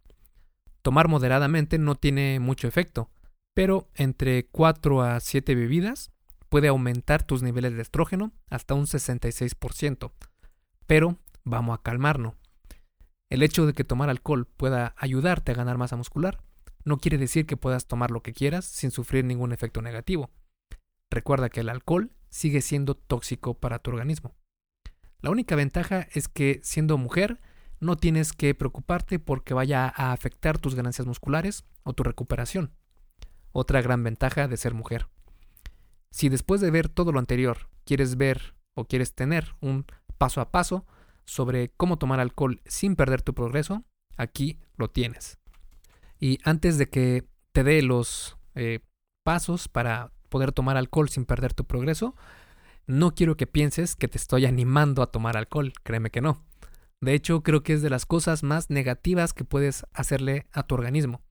Tomar 0.82 1.08
moderadamente 1.08 1.80
no 1.80 1.96
tiene 1.96 2.40
mucho 2.40 2.68
efecto, 2.68 3.10
pero 3.54 3.90
entre 3.96 4.48
4 4.48 5.02
a 5.02 5.20
7 5.20 5.56
bebidas 5.56 6.12
puede 6.50 6.68
aumentar 6.68 7.24
tus 7.24 7.42
niveles 7.42 7.74
de 7.74 7.82
estrógeno 7.82 8.34
hasta 8.50 8.76
un 8.76 8.86
66%. 8.86 10.12
Pero 10.86 11.18
vamos 11.44 11.78
a 11.78 11.82
calmarnos. 11.82 12.36
El 13.30 13.42
hecho 13.42 13.66
de 13.66 13.74
que 13.74 13.84
tomar 13.84 14.10
alcohol 14.10 14.46
pueda 14.46 14.94
ayudarte 14.98 15.54
a 15.54 15.56
ganar 15.56 15.78
masa 15.78 15.96
muscular 15.96 16.44
no 16.86 16.98
quiere 16.98 17.18
decir 17.18 17.46
que 17.46 17.58
puedas 17.58 17.88
tomar 17.88 18.12
lo 18.12 18.22
que 18.22 18.34
quieras 18.34 18.64
sin 18.66 18.92
sufrir 18.92 19.26
ningún 19.26 19.52
efecto 19.52 19.82
negativo. 19.82 20.30
Recuerda 21.12 21.50
que 21.50 21.60
el 21.60 21.70
alcohol 21.70 22.12
sigue 22.30 22.62
siendo 22.62 22.96
tóxico 22.96 23.56
para 23.56 23.80
tu 23.80 23.92
organismo. 23.92 24.36
La 25.20 25.32
única 25.32 25.56
ventaja 25.56 26.08
es 26.14 26.28
que 26.28 26.60
siendo 26.64 26.98
mujer 26.98 27.40
no 27.80 27.98
tienes 27.98 28.34
que 28.34 28.54
preocuparte 28.54 29.20
porque 29.20 29.54
vaya 29.54 29.92
a 29.96 30.12
afectar 30.12 30.60
tus 30.60 30.76
ganancias 30.76 31.08
musculares 31.08 31.66
o 31.84 31.94
tu 31.94 32.04
recuperación. 32.04 32.72
Otra 33.52 33.82
gran 33.82 34.04
ventaja 34.04 34.48
de 34.48 34.58
ser 34.58 34.74
mujer. 34.74 35.08
Si 36.12 36.30
después 36.30 36.62
de 36.62 36.72
ver 36.72 36.90
todo 36.90 37.12
lo 37.12 37.20
anterior 37.20 37.70
quieres 37.84 38.18
ver 38.18 38.56
o 38.76 38.86
quieres 38.86 39.16
tener 39.16 39.56
un 39.60 39.86
paso 40.18 40.42
a 40.42 40.52
paso 40.52 40.86
sobre 41.26 41.70
cómo 41.70 41.98
tomar 41.98 42.20
alcohol 42.20 42.62
sin 42.66 42.96
perder 42.96 43.22
tu 43.22 43.34
progreso, 43.34 43.84
aquí 44.18 44.60
lo 44.78 44.90
tienes. 44.90 45.40
Y 46.20 46.40
antes 46.44 46.78
de 46.78 46.90
que 46.90 47.26
te 47.52 47.64
dé 47.64 47.82
los 47.82 48.38
eh, 48.56 48.80
pasos 49.24 49.68
para 49.68 50.12
poder 50.30 50.52
tomar 50.52 50.78
alcohol 50.78 51.10
sin 51.10 51.26
perder 51.26 51.54
tu 51.54 51.66
progreso, 51.66 52.16
no 52.88 53.16
quiero 53.16 53.38
que 53.38 53.48
pienses 53.48 53.96
que 53.96 54.08
te 54.08 54.18
estoy 54.18 54.46
animando 54.46 55.02
a 55.02 55.12
tomar 55.12 55.38
alcohol, 55.38 55.74
créeme 55.84 56.12
que 56.12 56.22
no. 56.22 56.44
De 57.02 57.14
hecho, 57.14 57.44
creo 57.44 57.64
que 57.64 57.74
es 57.74 57.82
de 57.82 57.90
las 57.90 58.06
cosas 58.06 58.44
más 58.44 58.70
negativas 58.70 59.34
que 59.34 59.44
puedes 59.44 59.86
hacerle 59.94 60.48
a 60.52 60.64
tu 60.64 60.76
organismo. 60.76 61.22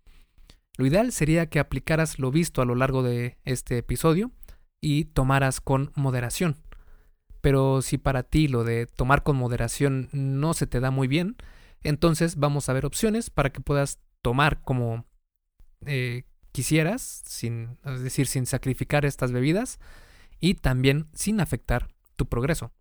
Lo 0.77 0.87
ideal 0.87 1.13
sería 1.13 1.49
que 1.49 1.61
aplicaras 1.61 2.19
lo 2.19 2.31
visto 2.31 2.61
a 2.61 2.65
lo 2.65 2.75
largo 2.75 3.03
de 3.03 3.39
este 3.45 3.79
episodio 3.79 4.33
y 4.81 5.05
tomaras 5.07 5.61
con 5.61 5.93
moderación. 5.95 6.57
Pero 7.41 7.83
si 7.83 7.99
para 7.99 8.23
ti 8.23 8.49
lo 8.49 8.65
de 8.65 8.87
tomar 8.87 9.23
con 9.23 9.37
moderación 9.37 10.09
no 10.13 10.55
se 10.55 10.67
te 10.67 10.81
da 10.81 10.91
muy 10.91 11.07
bien, 11.07 11.37
entonces 11.83 12.37
vamos 12.37 12.69
a 12.69 12.73
ver 12.73 12.87
opciones 12.87 13.31
para 13.31 13.51
que 13.51 13.61
puedas 13.61 14.01
tomar 14.25 14.63
como 14.63 15.05
eh, 15.85 16.25
quisieras, 16.51 17.03
sin, 17.27 17.77
es 17.85 18.01
decir, 18.01 18.27
sin 18.27 18.47
sacrificar 18.47 19.05
estas 19.05 19.33
bebidas 19.33 19.79
y 20.41 20.55
también 20.55 21.09
sin 21.13 21.41
afectar 21.41 21.91
tu 22.17 22.27
progreso. 22.27 22.73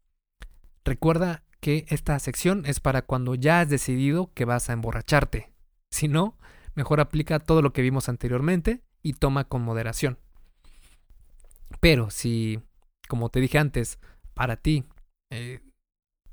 Recuerda 0.85 1.43
que 1.59 1.85
esta 1.89 2.17
sección 2.19 2.65
es 2.65 2.79
para 2.79 3.01
cuando 3.01 3.35
ya 3.35 3.59
has 3.59 3.69
decidido 3.69 4.31
que 4.33 4.45
vas 4.45 4.69
a 4.69 4.73
emborracharte. 4.73 5.51
Si 5.91 6.07
no, 6.07 6.37
mejor 6.75 7.01
aplica 7.01 7.39
todo 7.39 7.61
lo 7.61 7.73
que 7.73 7.81
vimos 7.81 8.07
anteriormente 8.07 8.81
y 9.01 9.13
toma 9.13 9.43
con 9.43 9.63
moderación. 9.63 10.19
Pero 11.81 12.09
si, 12.09 12.61
como 13.09 13.27
te 13.29 13.41
dije 13.41 13.57
antes, 13.59 13.99
para 14.33 14.55
ti 14.55 14.85
eh, 15.29 15.59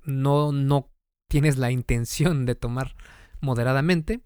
no, 0.05 0.53
no 0.53 0.88
tienes 1.29 1.59
la 1.59 1.73
intención 1.73 2.46
de 2.46 2.55
tomar 2.55 2.94
moderadamente, 3.40 4.20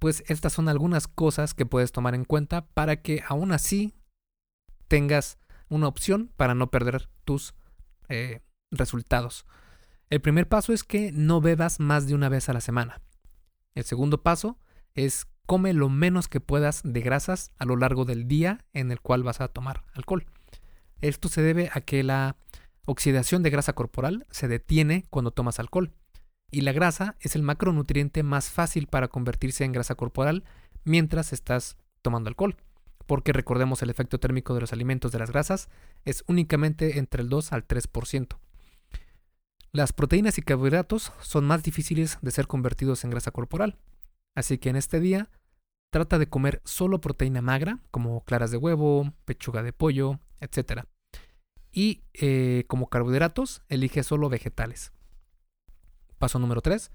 pues 0.00 0.24
estas 0.26 0.54
son 0.54 0.68
algunas 0.68 1.06
cosas 1.06 1.54
que 1.54 1.66
puedes 1.66 1.92
tomar 1.92 2.16
en 2.16 2.24
cuenta 2.24 2.66
para 2.66 3.02
que 3.02 3.22
aún 3.28 3.52
así 3.52 3.94
tengas 4.88 5.38
una 5.68 5.86
opción 5.86 6.32
para 6.36 6.56
no 6.56 6.70
perder 6.70 7.08
tus 7.24 7.54
eh, 8.08 8.40
resultados. 8.72 9.46
El 10.08 10.20
primer 10.20 10.48
paso 10.48 10.72
es 10.72 10.82
que 10.82 11.12
no 11.12 11.40
bebas 11.40 11.78
más 11.78 12.08
de 12.08 12.14
una 12.14 12.28
vez 12.28 12.48
a 12.48 12.54
la 12.54 12.62
semana. 12.62 13.00
El 13.74 13.84
segundo 13.84 14.22
paso 14.22 14.58
es 14.94 15.28
come 15.46 15.74
lo 15.74 15.88
menos 15.88 16.28
que 16.28 16.40
puedas 16.40 16.80
de 16.82 17.00
grasas 17.02 17.52
a 17.58 17.66
lo 17.66 17.76
largo 17.76 18.04
del 18.04 18.26
día 18.26 18.64
en 18.72 18.90
el 18.90 19.00
cual 19.00 19.22
vas 19.22 19.40
a 19.40 19.48
tomar 19.48 19.84
alcohol. 19.92 20.26
Esto 21.00 21.28
se 21.28 21.42
debe 21.42 21.70
a 21.74 21.82
que 21.82 22.02
la 22.02 22.36
oxidación 22.86 23.42
de 23.42 23.50
grasa 23.50 23.74
corporal 23.74 24.26
se 24.30 24.48
detiene 24.48 25.04
cuando 25.10 25.30
tomas 25.30 25.60
alcohol. 25.60 25.92
Y 26.50 26.62
la 26.62 26.72
grasa 26.72 27.16
es 27.20 27.36
el 27.36 27.42
macronutriente 27.42 28.22
más 28.22 28.50
fácil 28.50 28.86
para 28.86 29.08
convertirse 29.08 29.64
en 29.64 29.72
grasa 29.72 29.94
corporal 29.94 30.44
mientras 30.84 31.32
estás 31.32 31.76
tomando 32.02 32.28
alcohol. 32.28 32.56
Porque 33.06 33.32
recordemos 33.32 33.82
el 33.82 33.90
efecto 33.90 34.20
térmico 34.20 34.54
de 34.54 34.60
los 34.60 34.72
alimentos 34.72 35.12
de 35.12 35.18
las 35.18 35.30
grasas 35.30 35.68
es 36.04 36.24
únicamente 36.26 36.98
entre 36.98 37.22
el 37.22 37.28
2 37.28 37.52
al 37.52 37.66
3%. 37.66 38.38
Las 39.72 39.92
proteínas 39.92 40.36
y 40.38 40.42
carbohidratos 40.42 41.12
son 41.20 41.46
más 41.46 41.62
difíciles 41.62 42.18
de 42.22 42.30
ser 42.32 42.48
convertidos 42.48 43.04
en 43.04 43.10
grasa 43.10 43.30
corporal. 43.30 43.78
Así 44.34 44.58
que 44.58 44.68
en 44.68 44.76
este 44.76 44.98
día 44.98 45.30
trata 45.90 46.18
de 46.18 46.28
comer 46.28 46.60
solo 46.64 47.00
proteína 47.00 47.42
magra, 47.42 47.78
como 47.90 48.24
claras 48.24 48.50
de 48.50 48.56
huevo, 48.56 49.12
pechuga 49.24 49.62
de 49.62 49.72
pollo, 49.72 50.18
etc. 50.40 50.84
Y 51.72 52.02
eh, 52.14 52.64
como 52.66 52.88
carbohidratos, 52.88 53.62
elige 53.68 54.02
solo 54.02 54.28
vegetales. 54.28 54.92
Paso 56.20 56.38
número 56.38 56.60
3. 56.60 56.92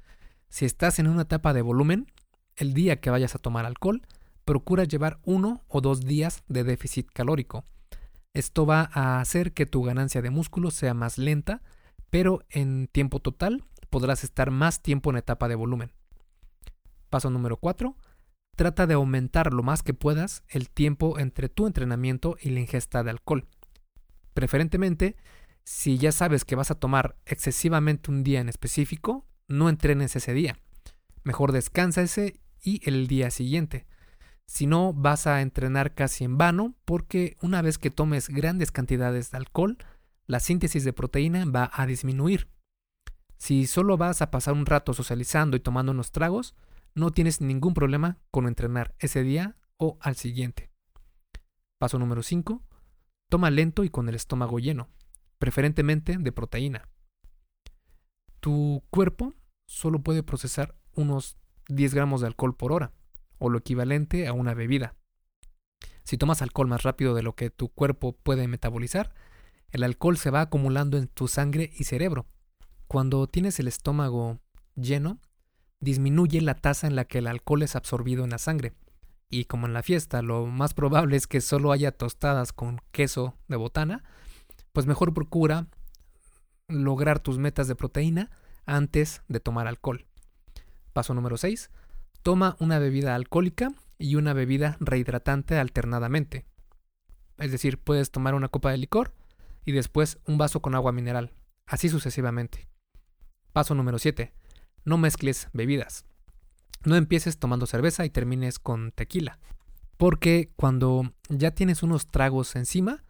Si 0.50 0.66
estás 0.66 1.00
en 1.00 1.08
una 1.08 1.24
etapa 1.24 1.52
de 1.52 1.64
volumen, 1.64 2.06
el 2.58 2.76
día 2.76 3.02
que 3.02 3.10
vayas 3.10 3.34
a 3.34 3.40
tomar 3.40 3.66
alcohol, 3.66 4.04
procura 4.46 4.84
llevar 4.84 5.20
uno 5.24 5.64
o 5.68 5.82
dos 5.82 6.02
días 6.02 6.44
de 6.48 6.64
déficit 6.64 7.10
calórico. 7.12 7.66
Esto 8.36 8.68
va 8.68 8.92
a 8.94 9.20
hacer 9.20 9.54
que 9.54 9.66
tu 9.66 9.82
ganancia 9.82 10.22
de 10.22 10.30
músculo 10.30 10.70
sea 10.70 10.94
más 10.94 11.18
lenta, 11.18 11.64
pero 12.12 12.44
en 12.52 12.88
tiempo 12.88 13.20
total 13.20 13.64
podrás 13.90 14.24
estar 14.24 14.52
más 14.52 14.84
tiempo 14.84 15.10
en 15.10 15.18
etapa 15.18 15.48
de 15.48 15.56
volumen. 15.56 15.92
Paso 17.10 17.32
número 17.32 17.58
4. 17.58 17.98
Trata 18.56 18.86
de 18.86 18.94
aumentar 18.94 19.54
lo 19.54 19.64
más 19.64 19.82
que 19.82 19.96
puedas 19.96 20.44
el 20.50 20.70
tiempo 20.70 21.18
entre 21.18 21.50
tu 21.50 21.66
entrenamiento 21.66 22.38
y 22.40 22.52
la 22.52 22.60
ingesta 22.60 23.02
de 23.02 23.10
alcohol. 23.10 23.48
Preferentemente, 24.36 25.16
si 25.65 25.97
ya 25.97 26.12
sabes 26.12 26.45
que 26.45 26.56
vas 26.56 26.69
a 26.71 26.75
tomar 26.75 27.17
excesivamente 27.25 28.12
un 28.12 28.23
día 28.23 28.39
en 28.39 28.49
específico, 28.49 29.25
no 29.47 29.67
entrenes 29.67 30.15
ese 30.15 30.34
día. 30.34 30.60
Mejor 31.23 31.51
descansa 31.51 32.04
ese 32.04 32.39
y 32.62 32.88
el 32.88 33.08
día 33.08 33.32
siguiente. 33.32 33.88
Si 34.45 34.67
no, 34.67 34.93
vas 34.93 35.25
a 35.25 35.41
entrenar 35.41 35.95
casi 35.95 36.23
en 36.23 36.38
vano 36.38 36.75
porque 36.86 37.36
una 37.41 37.63
vez 37.63 37.80
que 37.80 37.89
tomes 37.89 38.30
grandes 38.30 38.71
cantidades 38.71 39.32
de 39.32 39.38
alcohol, 39.38 39.78
la 40.28 40.39
síntesis 40.39 40.84
de 40.84 40.93
proteína 40.93 41.45
va 41.45 41.71
a 41.73 41.88
disminuir. 41.88 42.47
Si 43.38 43.65
solo 43.65 43.97
vas 43.97 44.21
a 44.21 44.30
pasar 44.30 44.54
un 44.54 44.67
rato 44.67 44.93
socializando 44.93 45.58
y 45.58 45.60
tomando 45.60 45.91
unos 45.91 46.12
tragos, 46.12 46.56
no 46.93 47.12
tienes 47.12 47.41
ningún 47.41 47.73
problema 47.73 48.19
con 48.30 48.47
entrenar 48.47 48.93
ese 48.99 49.23
día 49.23 49.58
o 49.78 49.97
al 49.99 50.15
siguiente. 50.15 50.69
Paso 51.80 51.97
número 51.97 52.21
5. 52.21 52.63
Toma 53.30 53.49
lento 53.49 53.84
y 53.84 53.89
con 53.89 54.08
el 54.08 54.15
estómago 54.15 54.60
lleno, 54.60 54.89
preferentemente 55.38 56.17
de 56.17 56.32
proteína. 56.32 56.88
Tu 58.39 58.84
cuerpo 58.89 59.34
solo 59.65 60.00
puede 60.00 60.24
procesar 60.24 60.76
unos 60.93 61.38
10 61.69 61.93
gramos 61.93 62.21
de 62.21 62.28
alcohol 62.28 62.56
por 62.56 62.71
hora, 62.71 62.93
o 63.38 63.50
lo 63.50 63.58
equivalente 63.58 64.28
a 64.28 64.34
una 64.34 64.54
bebida. 64.54 64.95
Si 66.04 66.17
tomas 66.17 66.41
alcohol 66.41 66.67
más 66.67 66.84
rápido 66.84 67.15
de 67.15 67.24
lo 67.24 67.36
que 67.36 67.50
tu 67.50 67.69
cuerpo 67.69 68.13
puede 68.13 68.48
metabolizar, 68.48 69.13
el 69.71 69.84
alcohol 69.84 70.17
se 70.17 70.30
va 70.30 70.41
acumulando 70.41 70.98
en 70.98 71.08
tu 71.08 71.28
sangre 71.28 71.71
y 71.78 71.86
cerebro. 71.86 72.28
Cuando 72.88 73.28
tienes 73.28 73.60
el 73.60 73.67
estómago 73.67 74.39
lleno, 74.76 75.19
disminuye 75.80 76.39
la 76.41 76.56
tasa 76.56 76.88
en 76.88 76.95
la 76.95 77.06
que 77.06 77.17
el 77.17 77.28
alcohol 77.28 77.63
es 77.63 77.76
absorbido 77.76 78.24
en 78.24 78.30
la 78.30 78.38
sangre, 78.38 78.74
y 79.30 79.45
como 79.45 79.65
en 79.65 79.74
la 79.74 79.84
fiesta 79.84 80.21
lo 80.21 80.45
más 80.45 80.74
probable 80.74 81.17
es 81.17 81.28
que 81.28 81.41
solo 81.41 81.71
haya 81.71 81.91
tostadas 81.91 82.54
con 82.54 82.80
queso 82.91 83.36
de 83.48 83.56
botana, 83.56 84.04
pues 84.76 84.86
mejor 84.88 85.14
procura 85.14 85.68
lograr 86.68 87.22
tus 87.22 87.38
metas 87.38 87.70
de 87.70 87.76
proteína 87.76 88.30
antes 88.66 89.22
de 89.30 89.40
tomar 89.40 89.68
alcohol. 89.68 90.06
Paso 90.92 91.14
número 91.14 91.38
6. 91.38 91.72
Toma 92.22 92.58
una 92.60 92.78
bebida 92.78 93.16
alcohólica 93.16 93.72
y 93.98 94.16
una 94.16 94.34
bebida 94.34 94.76
rehidratante 94.82 95.58
alternadamente. 95.58 96.46
Es 97.38 97.54
decir, 97.54 97.80
puedes 97.80 98.12
tomar 98.12 98.36
una 98.36 98.50
copa 98.50 98.70
de 98.70 98.78
licor 98.78 99.14
y 99.64 99.72
después 99.72 100.20
un 100.26 100.38
vaso 100.38 100.62
con 100.62 100.76
agua 100.76 100.92
mineral, 100.92 101.32
así 101.66 101.88
sucesivamente. 101.88 102.68
Paso 103.54 103.76
número 103.76 103.98
7. 103.98 104.34
No 104.84 104.98
mezcles 104.98 105.48
bebidas. 105.54 106.06
No 106.84 106.98
empieces 106.98 107.40
tomando 107.40 107.66
cerveza 107.66 108.04
y 108.06 108.10
termines 108.10 108.60
con 108.60 108.92
tequila. 108.92 109.40
Porque 109.96 110.52
cuando 110.58 111.14
ya 111.30 111.52
tienes 111.52 111.82
unos 111.82 112.08
tragos 112.08 112.58
encima, 112.58 113.05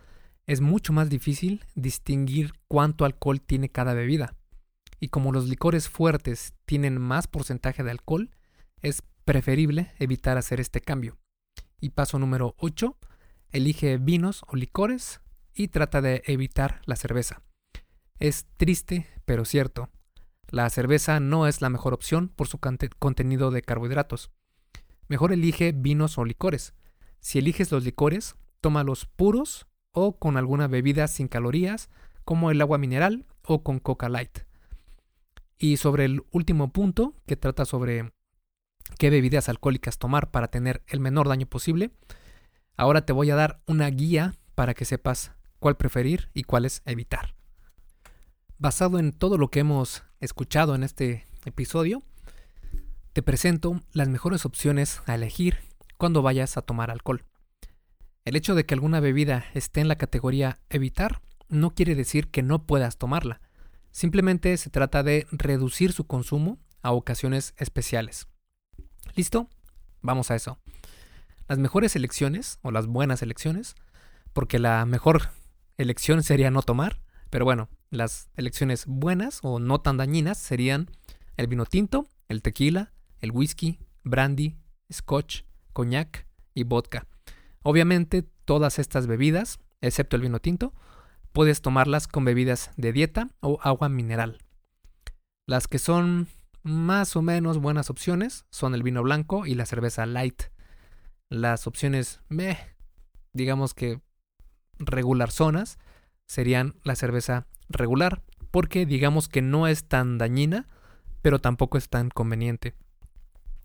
es 0.47 0.61
mucho 0.61 0.93
más 0.93 1.09
difícil 1.09 1.65
distinguir 1.75 2.53
cuánto 2.67 3.05
alcohol 3.05 3.41
tiene 3.41 3.69
cada 3.69 3.93
bebida. 3.93 4.35
Y 4.99 5.09
como 5.09 5.31
los 5.31 5.47
licores 5.47 5.89
fuertes 5.89 6.53
tienen 6.65 6.99
más 6.99 7.27
porcentaje 7.27 7.83
de 7.83 7.91
alcohol, 7.91 8.31
es 8.81 9.01
preferible 9.25 9.91
evitar 9.99 10.37
hacer 10.37 10.59
este 10.59 10.81
cambio. 10.81 11.17
Y 11.81 11.89
paso 11.89 12.19
número 12.19 12.55
8, 12.59 12.97
elige 13.51 13.97
vinos 13.97 14.43
o 14.47 14.55
licores 14.55 15.21
y 15.53 15.69
trata 15.69 16.01
de 16.01 16.23
evitar 16.25 16.81
la 16.85 16.95
cerveza. 16.95 17.41
Es 18.19 18.45
triste, 18.57 19.07
pero 19.25 19.45
cierto. 19.45 19.89
La 20.47 20.69
cerveza 20.69 21.19
no 21.19 21.47
es 21.47 21.61
la 21.61 21.69
mejor 21.69 21.93
opción 21.93 22.29
por 22.29 22.47
su 22.47 22.59
contenido 22.59 23.51
de 23.51 23.61
carbohidratos. 23.61 24.31
Mejor 25.07 25.33
elige 25.33 25.71
vinos 25.71 26.17
o 26.17 26.25
licores. 26.25 26.73
Si 27.19 27.39
eliges 27.39 27.71
los 27.71 27.83
licores, 27.83 28.35
tómalos 28.61 29.05
puros 29.05 29.67
o 29.95 30.19
con 30.19 30.37
alguna 30.37 30.67
bebida 30.67 31.07
sin 31.07 31.27
calorías, 31.27 31.89
como 32.25 32.51
el 32.51 32.61
agua 32.61 32.77
mineral 32.77 33.25
o 33.43 33.63
con 33.63 33.79
Coca 33.79 34.09
Light. 34.09 34.39
Y 35.57 35.77
sobre 35.77 36.05
el 36.05 36.23
último 36.31 36.71
punto, 36.71 37.15
que 37.25 37.37
trata 37.37 37.65
sobre 37.65 38.11
qué 38.99 39.09
bebidas 39.09 39.47
alcohólicas 39.47 39.97
tomar 39.97 40.29
para 40.29 40.49
tener 40.49 40.83
el 40.87 40.99
menor 40.99 41.29
daño 41.29 41.47
posible, 41.47 41.91
ahora 42.75 43.05
te 43.05 43.13
voy 43.13 43.31
a 43.31 43.35
dar 43.35 43.61
una 43.65 43.89
guía 43.89 44.35
para 44.53 44.73
que 44.73 44.85
sepas 44.85 45.31
cuál 45.59 45.77
preferir 45.77 46.29
y 46.33 46.43
cuáles 46.43 46.81
evitar. 46.85 47.35
Basado 48.57 48.99
en 48.99 49.13
todo 49.13 49.37
lo 49.37 49.49
que 49.49 49.61
hemos 49.61 50.03
escuchado 50.19 50.75
en 50.75 50.83
este 50.83 51.25
episodio, 51.45 52.03
te 53.13 53.23
presento 53.23 53.81
las 53.93 54.09
mejores 54.09 54.45
opciones 54.45 55.01
a 55.05 55.15
elegir 55.15 55.59
cuando 55.97 56.21
vayas 56.21 56.57
a 56.57 56.61
tomar 56.61 56.91
alcohol. 56.91 57.23
El 58.25 58.35
hecho 58.35 58.55
de 58.55 58.65
que 58.65 58.73
alguna 58.73 58.99
bebida 58.99 59.45
esté 59.53 59.81
en 59.81 59.87
la 59.87 59.97
categoría 59.97 60.57
evitar 60.69 61.21
no 61.47 61.75
quiere 61.75 61.93
decir 61.93 62.29
que 62.29 62.41
no 62.41 62.65
puedas 62.65 62.97
tomarla. 62.97 63.39
Simplemente 63.91 64.57
se 64.57 64.71
trata 64.71 65.03
de 65.03 65.27
reducir 65.31 65.93
su 65.93 66.07
consumo 66.07 66.57
a 66.81 66.91
ocasiones 66.91 67.53
especiales. 67.57 68.27
¿Listo? 69.13 69.47
Vamos 70.01 70.31
a 70.31 70.35
eso. 70.35 70.57
Las 71.47 71.59
mejores 71.59 71.95
elecciones, 71.95 72.57
o 72.63 72.71
las 72.71 72.87
buenas 72.87 73.21
elecciones, 73.21 73.75
porque 74.33 74.57
la 74.57 74.83
mejor 74.87 75.29
elección 75.77 76.23
sería 76.23 76.49
no 76.49 76.63
tomar, 76.63 76.99
pero 77.29 77.45
bueno, 77.45 77.69
las 77.91 78.31
elecciones 78.35 78.87
buenas 78.87 79.39
o 79.43 79.59
no 79.59 79.81
tan 79.81 79.97
dañinas 79.97 80.39
serían 80.39 80.89
el 81.37 81.45
vino 81.45 81.67
tinto, 81.67 82.07
el 82.27 82.41
tequila, 82.41 82.91
el 83.19 83.29
whisky, 83.31 83.77
brandy, 84.03 84.57
scotch, 84.91 85.43
coñac 85.73 86.25
y 86.55 86.63
vodka. 86.63 87.05
Obviamente 87.67 88.21
todas 88.21 88.77
estas 88.77 89.07
bebidas, 89.07 89.57
excepto 89.81 90.15
el 90.15 90.21
vino 90.21 90.39
tinto, 90.39 90.71
puedes 91.31 91.63
tomarlas 91.63 92.07
con 92.07 92.23
bebidas 92.23 92.69
de 92.77 92.93
dieta 92.93 93.31
o 93.39 93.57
agua 93.63 93.89
mineral. 93.89 94.37
Las 95.47 95.67
que 95.67 95.79
son 95.79 96.27
más 96.61 97.15
o 97.15 97.23
menos 97.23 97.57
buenas 97.57 97.89
opciones 97.89 98.45
son 98.51 98.75
el 98.75 98.83
vino 98.83 99.01
blanco 99.01 99.47
y 99.47 99.55
la 99.55 99.65
cerveza 99.65 100.05
light. 100.05 100.43
Las 101.27 101.65
opciones 101.65 102.21
meh, 102.29 102.59
digamos 103.33 103.73
que 103.73 103.99
regular 104.77 105.31
zonas, 105.31 105.79
serían 106.27 106.75
la 106.83 106.95
cerveza 106.95 107.47
regular, 107.67 108.21
porque 108.51 108.85
digamos 108.85 109.27
que 109.27 109.41
no 109.41 109.65
es 109.65 109.87
tan 109.87 110.19
dañina, 110.19 110.67
pero 111.23 111.39
tampoco 111.39 111.79
es 111.79 111.89
tan 111.89 112.11
conveniente. 112.11 112.75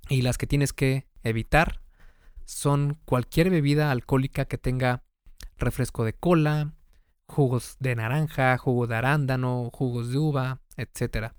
Y 0.08 0.22
las 0.22 0.38
que 0.38 0.46
tienes 0.46 0.72
que 0.72 1.06
evitar 1.22 1.82
son 2.50 2.98
cualquier 3.04 3.48
bebida 3.48 3.92
alcohólica 3.92 4.44
que 4.44 4.58
tenga 4.58 5.04
refresco 5.56 6.04
de 6.04 6.14
cola, 6.14 6.74
jugos 7.26 7.76
de 7.78 7.94
naranja, 7.94 8.58
jugo 8.58 8.88
de 8.88 8.96
arándano, 8.96 9.70
jugos 9.72 10.10
de 10.10 10.18
uva, 10.18 10.60
etc. 10.76 11.32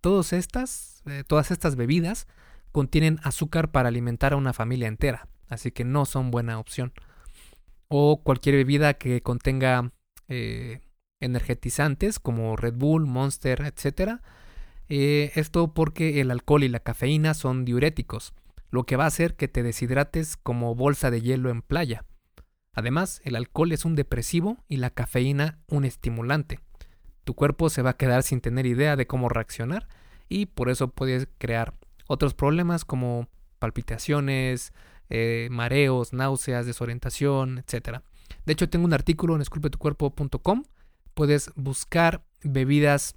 Todas 0.00 0.32
estas, 0.32 1.02
eh, 1.06 1.24
todas 1.26 1.50
estas 1.50 1.74
bebidas 1.74 2.28
contienen 2.70 3.18
azúcar 3.24 3.72
para 3.72 3.88
alimentar 3.88 4.32
a 4.32 4.36
una 4.36 4.52
familia 4.52 4.86
entera, 4.86 5.28
así 5.48 5.72
que 5.72 5.84
no 5.84 6.06
son 6.06 6.30
buena 6.30 6.60
opción. 6.60 6.92
O 7.88 8.22
cualquier 8.22 8.54
bebida 8.54 8.94
que 8.94 9.22
contenga 9.22 9.92
eh, 10.28 10.80
energetizantes 11.20 12.20
como 12.20 12.56
Red 12.56 12.74
Bull, 12.74 13.06
Monster, 13.06 13.62
etc. 13.62 14.20
Eh, 14.88 15.32
esto 15.34 15.74
porque 15.74 16.20
el 16.20 16.30
alcohol 16.30 16.62
y 16.62 16.68
la 16.68 16.80
cafeína 16.80 17.34
son 17.34 17.64
diuréticos, 17.64 18.34
lo 18.74 18.84
que 18.86 18.96
va 18.96 19.04
a 19.04 19.06
hacer 19.06 19.36
que 19.36 19.46
te 19.46 19.62
deshidrates 19.62 20.36
como 20.36 20.74
bolsa 20.74 21.12
de 21.12 21.22
hielo 21.22 21.48
en 21.48 21.62
playa. 21.62 22.04
Además, 22.72 23.20
el 23.24 23.36
alcohol 23.36 23.70
es 23.70 23.84
un 23.84 23.94
depresivo 23.94 24.64
y 24.68 24.78
la 24.78 24.90
cafeína 24.90 25.60
un 25.68 25.84
estimulante. 25.84 26.58
Tu 27.22 27.34
cuerpo 27.34 27.70
se 27.70 27.82
va 27.82 27.90
a 27.90 27.96
quedar 27.96 28.24
sin 28.24 28.40
tener 28.40 28.66
idea 28.66 28.96
de 28.96 29.06
cómo 29.06 29.28
reaccionar 29.28 29.86
y 30.28 30.46
por 30.46 30.70
eso 30.70 30.88
puedes 30.88 31.28
crear 31.38 31.72
otros 32.08 32.34
problemas 32.34 32.84
como 32.84 33.28
palpitaciones, 33.60 34.72
eh, 35.08 35.46
mareos, 35.52 36.12
náuseas, 36.12 36.66
desorientación, 36.66 37.58
etc. 37.58 38.00
De 38.44 38.52
hecho, 38.54 38.68
tengo 38.68 38.86
un 38.86 38.92
artículo 38.92 39.36
en 39.36 39.42
esculpetucuerpo.com. 39.42 40.64
Puedes 41.14 41.52
buscar 41.54 42.24
bebidas 42.42 43.14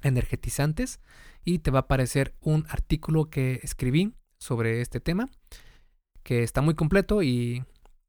energetizantes 0.00 0.98
y 1.44 1.58
te 1.58 1.70
va 1.70 1.80
a 1.80 1.82
aparecer 1.82 2.34
un 2.40 2.64
artículo 2.70 3.26
que 3.26 3.60
escribí 3.62 4.14
sobre 4.38 4.80
este 4.80 5.00
tema 5.00 5.28
que 6.22 6.42
está 6.42 6.60
muy 6.60 6.74
completo 6.74 7.22
y 7.22 7.64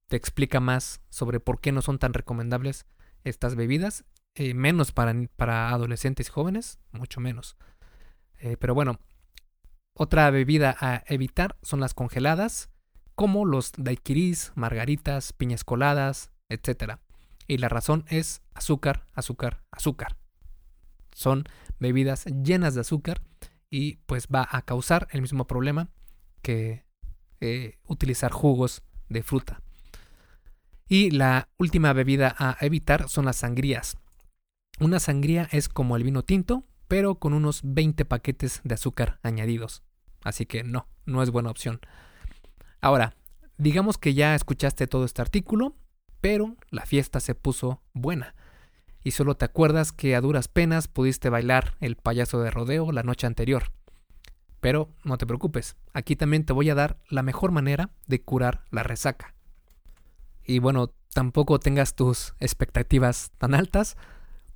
te 0.07 0.17
explica 0.17 0.59
más 0.59 1.01
sobre 1.09 1.39
por 1.39 1.61
qué 1.61 1.71
no 1.71 1.81
son 1.81 1.99
tan 1.99 2.13
recomendables 2.13 2.85
estas 3.23 3.55
bebidas, 3.55 4.05
eh, 4.35 4.53
menos 4.53 4.91
para, 4.91 5.13
para, 5.35 5.69
adolescentes 5.69 6.27
y 6.27 6.31
jóvenes, 6.31 6.79
mucho 6.91 7.21
menos. 7.21 7.55
Eh, 8.39 8.57
pero 8.57 8.73
bueno, 8.73 8.99
otra 9.93 10.29
bebida 10.31 10.75
a 10.79 11.03
evitar 11.07 11.57
son 11.61 11.79
las 11.79 11.93
congeladas, 11.93 12.69
como 13.15 13.45
los 13.45 13.73
daiquiris, 13.77 14.51
margaritas, 14.55 15.33
piñas 15.33 15.63
coladas, 15.63 16.31
etc. 16.47 16.95
Y 17.47 17.57
la 17.57 17.69
razón 17.69 18.05
es 18.07 18.41
azúcar, 18.53 19.05
azúcar, 19.13 19.63
azúcar. 19.71 20.17
Son 21.13 21.43
bebidas 21.79 22.25
llenas 22.25 22.75
de 22.75 22.81
azúcar 22.81 23.21
y 23.69 23.97
pues 24.05 24.27
va 24.27 24.47
a 24.49 24.61
causar 24.61 25.07
el 25.11 25.21
mismo 25.21 25.47
problema 25.47 25.89
que 26.41 26.85
eh, 27.41 27.77
utilizar 27.87 28.31
jugos 28.31 28.83
de 29.07 29.23
fruta. 29.23 29.61
Y 30.87 31.11
la 31.11 31.49
última 31.57 31.93
bebida 31.93 32.35
a 32.37 32.57
evitar 32.61 33.09
son 33.09 33.25
las 33.25 33.37
sangrías. 33.37 33.97
Una 34.79 34.99
sangría 34.99 35.47
es 35.51 35.69
como 35.69 35.95
el 35.95 36.03
vino 36.03 36.23
tinto, 36.23 36.63
pero 36.87 37.15
con 37.15 37.33
unos 37.33 37.61
20 37.63 38.05
paquetes 38.05 38.61
de 38.63 38.73
azúcar 38.73 39.19
añadidos. 39.21 39.83
Así 40.23 40.45
que 40.45 40.63
no, 40.63 40.87
no 41.05 41.21
es 41.21 41.29
buena 41.29 41.51
opción. 41.51 41.79
Ahora, 42.81 43.15
digamos 43.57 43.97
que 43.97 44.13
ya 44.13 44.35
escuchaste 44.35 44.87
todo 44.87 45.05
este 45.05 45.21
artículo, 45.21 45.75
pero 46.21 46.55
la 46.69 46.85
fiesta 46.85 47.19
se 47.19 47.35
puso 47.35 47.81
buena. 47.93 48.35
Y 49.03 49.11
solo 49.11 49.35
te 49.35 49.45
acuerdas 49.45 49.91
que 49.91 50.15
a 50.15 50.21
duras 50.21 50.47
penas 50.47 50.87
pudiste 50.87 51.29
bailar 51.29 51.75
el 51.79 51.95
payaso 51.95 52.41
de 52.41 52.51
rodeo 52.51 52.91
la 52.91 53.03
noche 53.03 53.27
anterior. 53.27 53.71
Pero 54.59 54.89
no 55.03 55.17
te 55.17 55.25
preocupes, 55.25 55.75
aquí 55.93 56.15
también 56.15 56.45
te 56.45 56.53
voy 56.53 56.69
a 56.69 56.75
dar 56.75 56.97
la 57.09 57.23
mejor 57.23 57.51
manera 57.51 57.91
de 58.07 58.21
curar 58.21 58.65
la 58.71 58.83
resaca. 58.83 59.33
Y 60.45 60.59
bueno, 60.59 60.93
tampoco 61.13 61.59
tengas 61.59 61.95
tus 61.95 62.33
expectativas 62.39 63.31
tan 63.37 63.53
altas, 63.53 63.97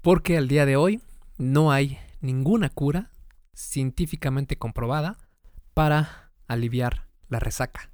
porque 0.02 0.38
al 0.38 0.48
día 0.48 0.66
de 0.66 0.76
hoy 0.76 1.02
no 1.38 1.72
hay 1.72 1.98
ninguna 2.20 2.70
cura 2.70 3.12
científicamente 3.54 4.58
comprobada 4.58 5.18
para 5.74 6.32
aliviar 6.48 7.08
la 7.30 7.39
resaca. 7.39 7.92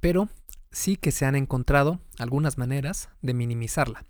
Pero 0.00 0.28
sí 0.70 0.96
que 0.96 1.12
se 1.12 1.26
han 1.26 1.36
encontrado 1.36 2.00
algunas 2.18 2.58
maneras 2.58 3.08
de 3.22 3.34
minimizarla. 3.34 4.04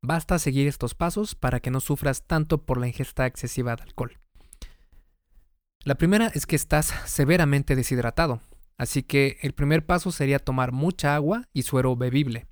Basta 0.00 0.38
seguir 0.38 0.66
estos 0.66 0.94
pasos 0.94 1.34
para 1.34 1.60
que 1.60 1.70
no 1.70 1.80
sufras 1.80 2.26
tanto 2.26 2.62
por 2.62 2.78
la 2.78 2.88
ingesta 2.88 3.26
excesiva 3.26 3.76
de 3.76 3.84
alcohol. 3.84 4.21
La 5.84 5.96
primera 5.96 6.28
es 6.28 6.46
que 6.46 6.56
estás 6.56 6.94
severamente 7.06 7.74
deshidratado, 7.76 8.40
Así 8.82 9.04
que 9.04 9.38
el 9.42 9.52
primer 9.52 9.86
paso 9.86 10.10
sería 10.10 10.40
tomar 10.40 10.72
mucha 10.72 11.14
agua 11.14 11.48
y 11.52 11.62
suero 11.62 11.94
bebible. 11.94 12.46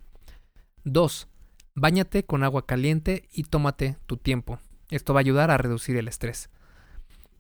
2. 0.85 1.27
Báñate 1.75 2.25
con 2.25 2.45
agua 2.45 2.67
caliente 2.67 3.29
y 3.33 3.43
tómate 3.43 3.97
tu 4.07 4.17
tiempo. 4.17 4.61
Esto 4.91 5.13
va 5.13 5.19
a 5.19 5.23
ayudar 5.23 5.51
a 5.51 5.59
reducir 5.59 5.97
el 5.97 6.07
estrés. 6.07 6.49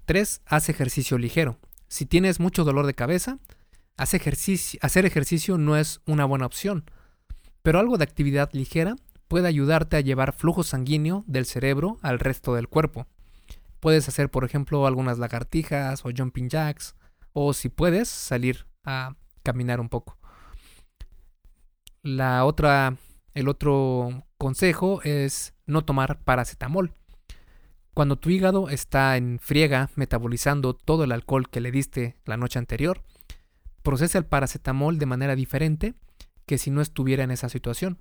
3. 0.07 0.43
Haz 0.45 0.69
ejercicio 0.69 1.19
ligero. 1.19 1.59
Si 1.87 2.05
tienes 2.05 2.41
mucho 2.41 2.65
dolor 2.65 2.87
de 2.87 2.95
cabeza, 2.95 3.39
hacer 3.97 5.07
ejercicio 5.07 5.57
no 5.57 5.77
es 5.77 6.01
una 6.07 6.25
buena 6.25 6.47
opción, 6.47 6.85
pero 7.63 7.79
algo 7.79 7.97
de 7.97 8.03
actividad 8.03 8.51
ligera 8.53 8.97
puede 9.29 9.47
ayudarte 9.47 9.97
a 9.97 10.01
llevar 10.01 10.35
flujo 10.35 10.65
sanguíneo 10.65 11.23
del 11.29 11.47
cerebro 11.47 11.99
al 12.03 12.19
resto 12.19 12.57
del 12.57 12.67
cuerpo. 12.67 13.07
Puedes 13.81 14.09
hacer, 14.09 14.31
por 14.31 14.45
ejemplo, 14.45 14.87
algunas 14.87 15.19
lagartijas 15.19 16.05
o 16.05 16.11
jumping 16.17 16.49
jacks, 16.49 16.95
o 17.33 17.53
si 17.55 17.69
puedes, 17.69 18.09
salir 18.09 18.67
a 18.85 19.17
caminar 19.43 19.81
un 19.81 19.89
poco. 19.89 20.19
La 22.03 22.45
otra, 22.45 22.97
el 23.35 23.49
otro 23.49 24.27
consejo 24.39 25.03
es 25.03 25.55
no 25.67 25.85
tomar 25.85 26.23
paracetamol. 26.23 26.95
Cuando 27.95 28.17
tu 28.17 28.31
hígado 28.31 28.69
está 28.69 29.17
en 29.17 29.39
friega 29.39 29.91
metabolizando 29.97 30.75
todo 30.75 31.05
el 31.05 31.13
alcohol 31.13 31.51
que 31.51 31.61
le 31.61 31.71
diste 31.71 32.17
la 32.25 32.37
noche 32.37 32.59
anterior, 32.59 33.03
procesa 33.83 34.19
el 34.19 34.27
paracetamol 34.27 34.99
de 34.99 35.07
manera 35.07 35.37
diferente 35.37 35.95
que 36.47 36.59
si 36.59 36.71
no 36.71 36.81
estuviera 36.81 37.25
en 37.25 37.31
esa 37.31 37.49
situación. 37.49 37.99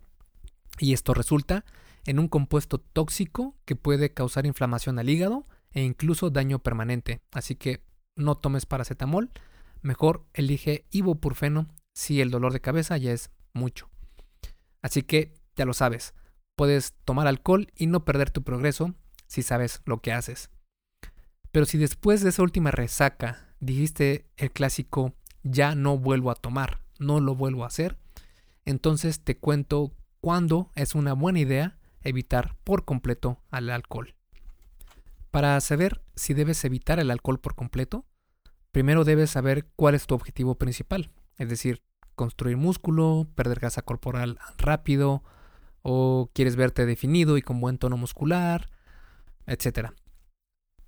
Y 0.78 0.94
esto 0.94 1.14
resulta 1.14 1.66
en 2.06 2.20
un 2.20 2.28
compuesto 2.28 2.80
tóxico 2.80 3.56
que 3.66 3.76
puede 3.76 4.14
causar 4.14 4.46
inflamación 4.46 5.00
al 5.00 5.10
hígado 5.10 5.46
e 5.72 5.82
incluso 5.82 6.30
daño 6.30 6.60
permanente. 6.60 7.22
Así 7.32 7.56
que 7.56 7.84
no 8.16 8.36
tomes 8.36 8.66
paracetamol 8.66 9.32
mejor 9.82 10.26
elige 10.34 10.86
ibuprofeno 10.92 11.68
si 11.94 12.22
el 12.22 12.32
dolor 12.32 12.54
de 12.54 12.62
cabeza 12.62 12.98
ya 12.98 13.12
es 13.12 13.32
mucho. 13.54 13.90
Así 14.82 15.04
que 15.04 15.34
ya 15.56 15.66
lo 15.66 15.74
sabes, 15.74 16.14
puedes 16.56 16.94
tomar 17.06 17.28
alcohol 17.28 17.68
y 17.76 17.88
no 17.88 18.06
perder 18.06 18.32
tu 18.32 18.44
progreso 18.44 18.96
si 19.28 19.44
sabes 19.44 19.82
lo 19.86 20.02
que 20.02 20.14
haces. 20.14 20.50
Pero 21.52 21.66
si 21.66 21.78
después 21.78 22.22
de 22.22 22.30
esa 22.30 22.44
última 22.44 22.72
resaca 22.72 23.48
dijiste 23.60 24.30
el 24.38 24.52
clásico 24.52 25.16
ya 25.44 25.76
no 25.76 25.98
vuelvo 25.98 26.32
a 26.32 26.36
tomar, 26.36 26.82
no 27.00 27.20
lo 27.20 27.36
vuelvo 27.36 27.64
a 27.64 27.68
hacer, 27.68 27.98
entonces 28.66 29.22
te 29.24 29.38
cuento 29.38 29.94
cuándo 30.22 30.72
es 30.76 30.96
una 30.96 31.14
buena 31.14 31.40
idea 31.40 31.80
evitar 32.02 32.56
por 32.64 32.86
completo 32.86 33.42
al 33.50 33.70
alcohol. 33.70 34.16
Para 35.32 35.60
saber 35.62 36.02
si 36.16 36.34
debes 36.34 36.64
evitar 36.66 37.00
el 37.00 37.12
alcohol 37.12 37.40
por 37.40 37.56
completo, 37.56 38.06
primero 38.72 39.04
debes 39.04 39.30
saber 39.30 39.68
cuál 39.76 39.96
es 39.96 40.08
tu 40.08 40.16
objetivo 40.16 40.56
principal, 40.56 41.12
es 41.38 41.50
decir, 41.50 41.84
construir 42.16 42.58
músculo, 42.58 43.28
perder 43.36 43.60
grasa 43.60 43.82
corporal 43.82 44.40
rápido, 44.58 45.24
o 45.82 46.30
quieres 46.34 46.56
verte 46.56 46.86
definido 46.86 47.38
y 47.38 47.42
con 47.42 47.62
buen 47.62 47.78
tono 47.78 47.96
muscular, 47.96 48.70
etc. 49.46 49.92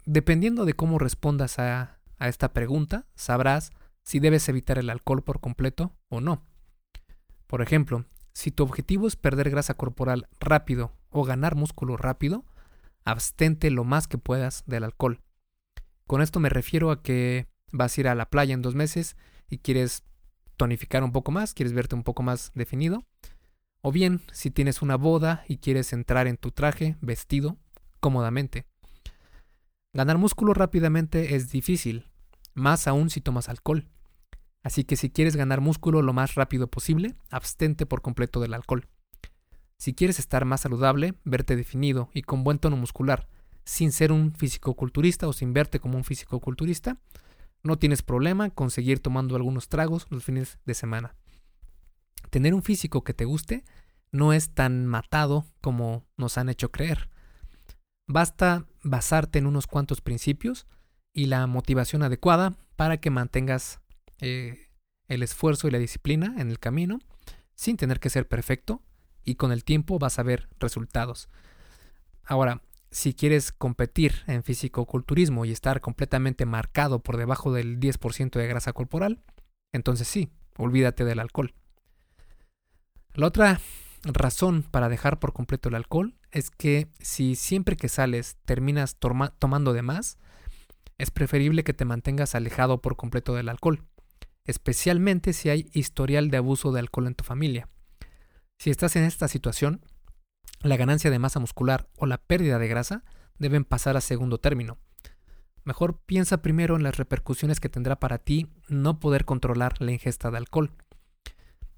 Dependiendo 0.05 0.65
de 0.65 0.73
cómo 0.73 0.99
respondas 0.99 1.59
a, 1.59 1.99
a 2.17 2.27
esta 2.27 2.51
pregunta, 2.51 3.07
sabrás 3.15 3.71
si 4.03 4.19
debes 4.19 4.49
evitar 4.49 4.77
el 4.79 4.89
alcohol 4.89 5.23
por 5.23 5.39
completo 5.39 5.95
o 6.09 6.19
no. 6.19 6.45
Por 7.47 7.61
ejemplo, 7.61 8.05
si 8.33 8.51
tu 8.51 8.63
objetivo 8.63 9.07
es 9.07 9.15
perder 9.15 9.49
grasa 9.49 9.75
corporal 9.75 10.27
rápido 10.39 10.93
o 11.09 11.23
ganar 11.23 11.55
músculo 11.55 11.95
rápido, 11.95 12.45
abstente 13.03 13.71
lo 13.71 13.83
más 13.83 14.07
que 14.07 14.17
puedas 14.17 14.63
del 14.65 14.83
alcohol. 14.83 15.21
Con 16.07 16.21
esto 16.21 16.39
me 16.39 16.49
refiero 16.49 16.91
a 16.91 17.01
que 17.01 17.47
vas 17.71 17.97
a 17.97 18.01
ir 18.01 18.07
a 18.07 18.15
la 18.15 18.29
playa 18.29 18.53
en 18.53 18.61
dos 18.61 18.75
meses 18.75 19.15
y 19.49 19.59
quieres 19.59 20.03
tonificar 20.57 21.03
un 21.03 21.11
poco 21.11 21.31
más, 21.31 21.53
quieres 21.53 21.73
verte 21.73 21.95
un 21.95 22.03
poco 22.03 22.23
más 22.23 22.51
definido. 22.53 23.05
O 23.81 23.91
bien, 23.91 24.21
si 24.31 24.51
tienes 24.51 24.81
una 24.81 24.95
boda 24.95 25.43
y 25.47 25.57
quieres 25.57 25.93
entrar 25.93 26.27
en 26.27 26.37
tu 26.37 26.51
traje 26.51 26.97
vestido 27.01 27.57
cómodamente. 27.99 28.65
Ganar 29.93 30.17
músculo 30.17 30.53
rápidamente 30.53 31.35
es 31.35 31.51
difícil, 31.51 32.07
más 32.53 32.87
aún 32.87 33.09
si 33.09 33.21
tomas 33.21 33.49
alcohol. 33.49 33.89
Así 34.63 34.83
que 34.83 34.95
si 34.95 35.09
quieres 35.09 35.35
ganar 35.35 35.61
músculo 35.61 36.01
lo 36.01 36.13
más 36.13 36.35
rápido 36.35 36.67
posible, 36.67 37.15
abstente 37.29 37.85
por 37.85 38.01
completo 38.01 38.39
del 38.39 38.53
alcohol. 38.53 38.87
Si 39.82 39.95
quieres 39.95 40.19
estar 40.19 40.45
más 40.45 40.61
saludable, 40.61 41.15
verte 41.23 41.55
definido 41.55 42.11
y 42.13 42.21
con 42.21 42.43
buen 42.43 42.59
tono 42.59 42.77
muscular, 42.77 43.27
sin 43.65 43.91
ser 43.91 44.11
un 44.11 44.32
físico-culturista 44.32 45.27
o 45.27 45.34
sin 45.34 45.53
verte 45.53 45.79
como 45.79 45.97
un 45.97 46.03
físico-culturista, 46.03 46.97
no 47.63 47.79
tienes 47.79 48.03
problema 48.03 48.51
con 48.51 48.69
seguir 48.69 48.99
tomando 48.99 49.36
algunos 49.36 49.69
tragos 49.69 50.05
los 50.11 50.23
fines 50.23 50.59
de 50.65 50.75
semana. 50.75 51.15
Tener 52.29 52.53
un 52.53 52.61
físico 52.61 53.03
que 53.03 53.15
te 53.15 53.25
guste 53.25 53.65
no 54.11 54.34
es 54.34 54.51
tan 54.51 54.86
matado 54.86 55.47
como 55.61 56.05
nos 56.15 56.38
han 56.38 56.49
hecho 56.49 56.69
creer. 56.69 57.09
Basta 58.07 58.67
basarte 58.84 59.39
en 59.39 59.47
unos 59.47 59.65
cuantos 59.65 59.99
principios 59.99 60.67
y 61.11 61.25
la 61.25 61.47
motivación 61.47 62.03
adecuada 62.03 62.55
para 62.75 62.97
que 62.97 63.09
mantengas 63.09 63.82
eh, 64.19 64.69
el 65.07 65.23
esfuerzo 65.23 65.67
y 65.67 65.71
la 65.71 65.79
disciplina 65.79 66.36
en 66.38 66.51
el 66.51 66.59
camino 66.59 66.99
sin 67.55 67.77
tener 67.77 67.99
que 67.99 68.11
ser 68.11 68.27
perfecto 68.27 68.84
y 69.24 69.36
con 69.36 69.51
el 69.51 69.63
tiempo 69.63 69.99
vas 69.99 70.19
a 70.19 70.24
ver 70.24 70.49
resultados. 70.59 71.30
Ahora, 72.24 72.61
si 72.91 73.13
quieres 73.13 73.51
competir 73.51 74.24
en 74.28 74.43
físico-culturismo 74.43 75.45
y 75.45 75.51
estar 75.51 75.80
completamente 75.82 76.45
marcado 76.45 76.99
por 76.99 77.17
debajo 77.17 77.53
del 77.53 77.80
10% 77.80 78.32
de 78.32 78.47
grasa 78.47 78.74
corporal, 78.74 79.24
entonces 79.72 80.07
sí, 80.07 80.30
olvídate 80.57 81.05
del 81.05 81.19
alcohol. 81.19 81.53
La 83.13 83.28
otra 83.28 83.59
razón 84.03 84.63
para 84.63 84.89
dejar 84.89 85.19
por 85.19 85.34
completo 85.34 85.69
el 85.69 85.76
alcohol 85.76 86.15
es 86.32 86.49
que 86.49 86.88
si 86.99 87.36
siempre 87.36 87.78
que 87.78 87.89
sales 87.89 88.38
terminas 88.45 88.97
tomando 88.97 89.74
de 89.74 89.82
más, 89.82 90.17
es 90.97 91.11
preferible 91.11 91.63
que 91.63 91.74
te 91.74 91.86
mantengas 91.86 92.36
alejado 92.36 92.82
por 92.82 92.95
completo 92.95 93.34
del 93.36 93.49
alcohol, 93.49 93.84
especialmente 94.45 95.34
si 95.34 95.49
hay 95.49 95.69
historial 95.74 96.30
de 96.30 96.38
abuso 96.38 96.72
de 96.72 96.80
alcohol 96.80 97.07
en 97.07 97.15
tu 97.15 97.24
familia. 97.24 97.69
Si 98.62 98.70
estás 98.70 98.95
en 98.95 99.05
esta 99.05 99.28
situación, 99.28 99.84
la 100.62 100.78
ganancia 100.78 101.09
de 101.09 101.18
masa 101.18 101.39
muscular 101.39 101.89
o 101.97 102.05
la 102.05 102.20
pérdida 102.20 102.59
de 102.59 102.68
grasa 102.68 103.03
deben 103.39 103.66
pasar 103.66 103.97
a 103.97 104.01
segundo 104.01 104.38
término. 104.38 104.78
Mejor 105.64 105.99
piensa 106.05 106.43
primero 106.43 106.76
en 106.76 106.84
las 106.84 106.95
repercusiones 106.95 107.59
que 107.59 107.70
tendrá 107.70 107.99
para 107.99 108.20
ti 108.20 108.53
no 108.68 108.99
poder 108.99 109.26
controlar 109.26 109.82
la 109.82 109.93
ingesta 109.93 110.30
de 110.30 110.38
alcohol. 110.38 110.76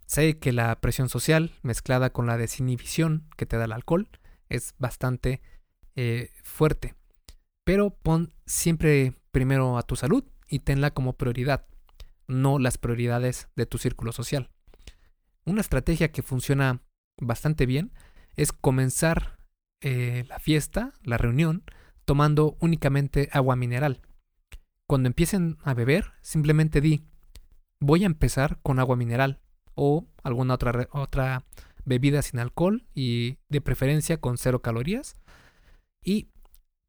Sé 0.08 0.40
que 0.40 0.52
la 0.52 0.76
presión 0.82 1.08
social 1.08 1.54
mezclada 1.62 2.10
con 2.10 2.28
la 2.28 2.36
desinhibición 2.36 3.30
que 3.38 3.46
te 3.46 3.56
da 3.56 3.64
el 3.64 3.72
alcohol 3.72 4.10
es 4.50 4.76
bastante 4.78 5.42
eh, 5.96 6.32
fuerte, 6.44 6.96
pero 7.64 7.92
pon 7.92 8.34
siempre 8.46 9.14
primero 9.32 9.78
a 9.78 9.84
tu 9.84 9.96
salud 9.96 10.26
y 10.50 10.60
tenla 10.60 10.92
como 10.92 11.14
prioridad, 11.14 11.66
no 12.28 12.60
las 12.60 12.78
prioridades 12.78 13.48
de 13.56 13.68
tu 13.68 13.78
círculo 13.78 14.12
social. 14.12 14.50
Una 15.46 15.62
estrategia 15.62 16.12
que 16.12 16.22
funciona 16.22 16.82
bastante 17.20 17.66
bien 17.66 17.92
es 18.36 18.54
comenzar 18.54 19.38
eh, 19.82 20.24
la 20.30 20.40
fiesta, 20.40 20.94
la 21.04 21.18
reunión, 21.18 21.64
tomando 22.06 22.56
únicamente 22.62 23.30
agua 23.34 23.58
mineral. 23.58 24.02
Cuando 24.88 25.08
empiecen 25.08 25.58
a 25.64 25.74
beber, 25.74 26.14
simplemente 26.22 26.80
di, 26.80 27.06
voy 27.80 28.04
a 28.04 28.06
empezar 28.06 28.60
con 28.64 28.80
agua 28.80 28.96
mineral 28.96 29.42
o 29.76 30.08
alguna 30.24 30.54
otra, 30.54 30.88
otra 30.92 31.46
bebida 31.84 32.22
sin 32.22 32.40
alcohol 32.40 32.86
y 32.94 33.40
de 33.50 33.60
preferencia 33.60 34.22
con 34.22 34.38
cero 34.38 34.62
calorías 34.62 35.18
y 36.02 36.30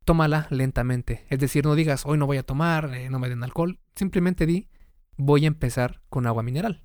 tómala 0.05 0.47
lentamente. 0.51 1.27
Es 1.29 1.41
decir, 1.41 1.65
no 1.65 1.75
digas, 1.75 2.07
hoy 2.07 2.19
no 2.19 2.27
voy 2.27 2.37
a 2.37 2.45
tomar, 2.45 2.95
eh, 2.95 3.11
no 3.11 3.19
me 3.19 3.29
den 3.29 3.43
alcohol. 3.43 3.81
Simplemente 3.97 4.47
di, 4.47 4.69
voy 5.17 5.45
a 5.45 5.49
empezar 5.49 6.03
con 6.09 6.29
agua 6.29 6.45
mineral 6.45 6.84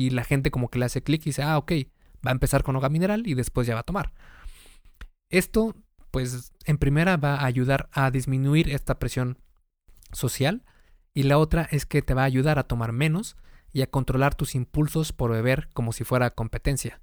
y 0.00 0.08
la 0.08 0.24
gente 0.24 0.50
como 0.50 0.70
que 0.70 0.78
le 0.78 0.86
hace 0.86 1.02
clic 1.02 1.20
y 1.22 1.30
dice, 1.30 1.42
ah, 1.42 1.58
ok, 1.58 1.72
va 2.26 2.30
a 2.30 2.32
empezar 2.32 2.62
con 2.62 2.74
agua 2.74 2.88
mineral 2.88 3.26
y 3.26 3.34
después 3.34 3.66
ya 3.66 3.74
va 3.74 3.80
a 3.80 3.84
tomar. 3.84 4.12
Esto, 5.28 5.74
pues, 6.10 6.52
en 6.64 6.78
primera 6.78 7.18
va 7.18 7.34
a 7.36 7.44
ayudar 7.44 7.90
a 7.92 8.10
disminuir 8.10 8.70
esta 8.70 8.98
presión 8.98 9.38
social 10.12 10.64
y 11.12 11.24
la 11.24 11.36
otra 11.36 11.68
es 11.70 11.84
que 11.84 12.00
te 12.00 12.14
va 12.14 12.22
a 12.22 12.26
ayudar 12.26 12.58
a 12.58 12.64
tomar 12.64 12.92
menos 12.92 13.36
y 13.72 13.82
a 13.82 13.90
controlar 13.90 14.34
tus 14.34 14.54
impulsos 14.54 15.12
por 15.12 15.32
beber 15.32 15.68
como 15.74 15.92
si 15.92 16.04
fuera 16.04 16.30
competencia. 16.30 16.98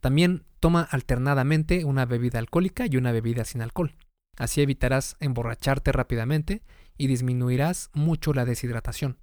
También 0.00 0.46
toma 0.58 0.82
alternadamente 0.82 1.84
una 1.84 2.06
bebida 2.06 2.38
alcohólica 2.38 2.86
y 2.86 2.96
una 2.96 3.12
bebida 3.12 3.44
sin 3.44 3.60
alcohol. 3.60 3.94
Así 4.38 4.62
evitarás 4.62 5.16
emborracharte 5.20 5.92
rápidamente 5.92 6.62
y 6.96 7.06
disminuirás 7.06 7.90
mucho 7.92 8.32
la 8.32 8.46
deshidratación. 8.46 9.18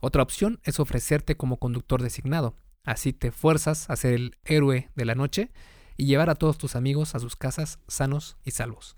Otra 0.00 0.22
opción 0.22 0.60
es 0.64 0.80
ofrecerte 0.80 1.36
como 1.36 1.58
conductor 1.58 2.02
designado. 2.02 2.56
Así 2.84 3.12
te 3.12 3.30
fuerzas 3.30 3.88
a 3.90 3.96
ser 3.96 4.14
el 4.14 4.36
héroe 4.44 4.90
de 4.94 5.04
la 5.04 5.14
noche 5.14 5.52
y 5.96 6.06
llevar 6.06 6.30
a 6.30 6.34
todos 6.34 6.56
tus 6.56 6.76
amigos 6.76 7.14
a 7.14 7.18
sus 7.18 7.36
casas 7.36 7.78
sanos 7.86 8.38
y 8.42 8.52
salvos. 8.52 8.96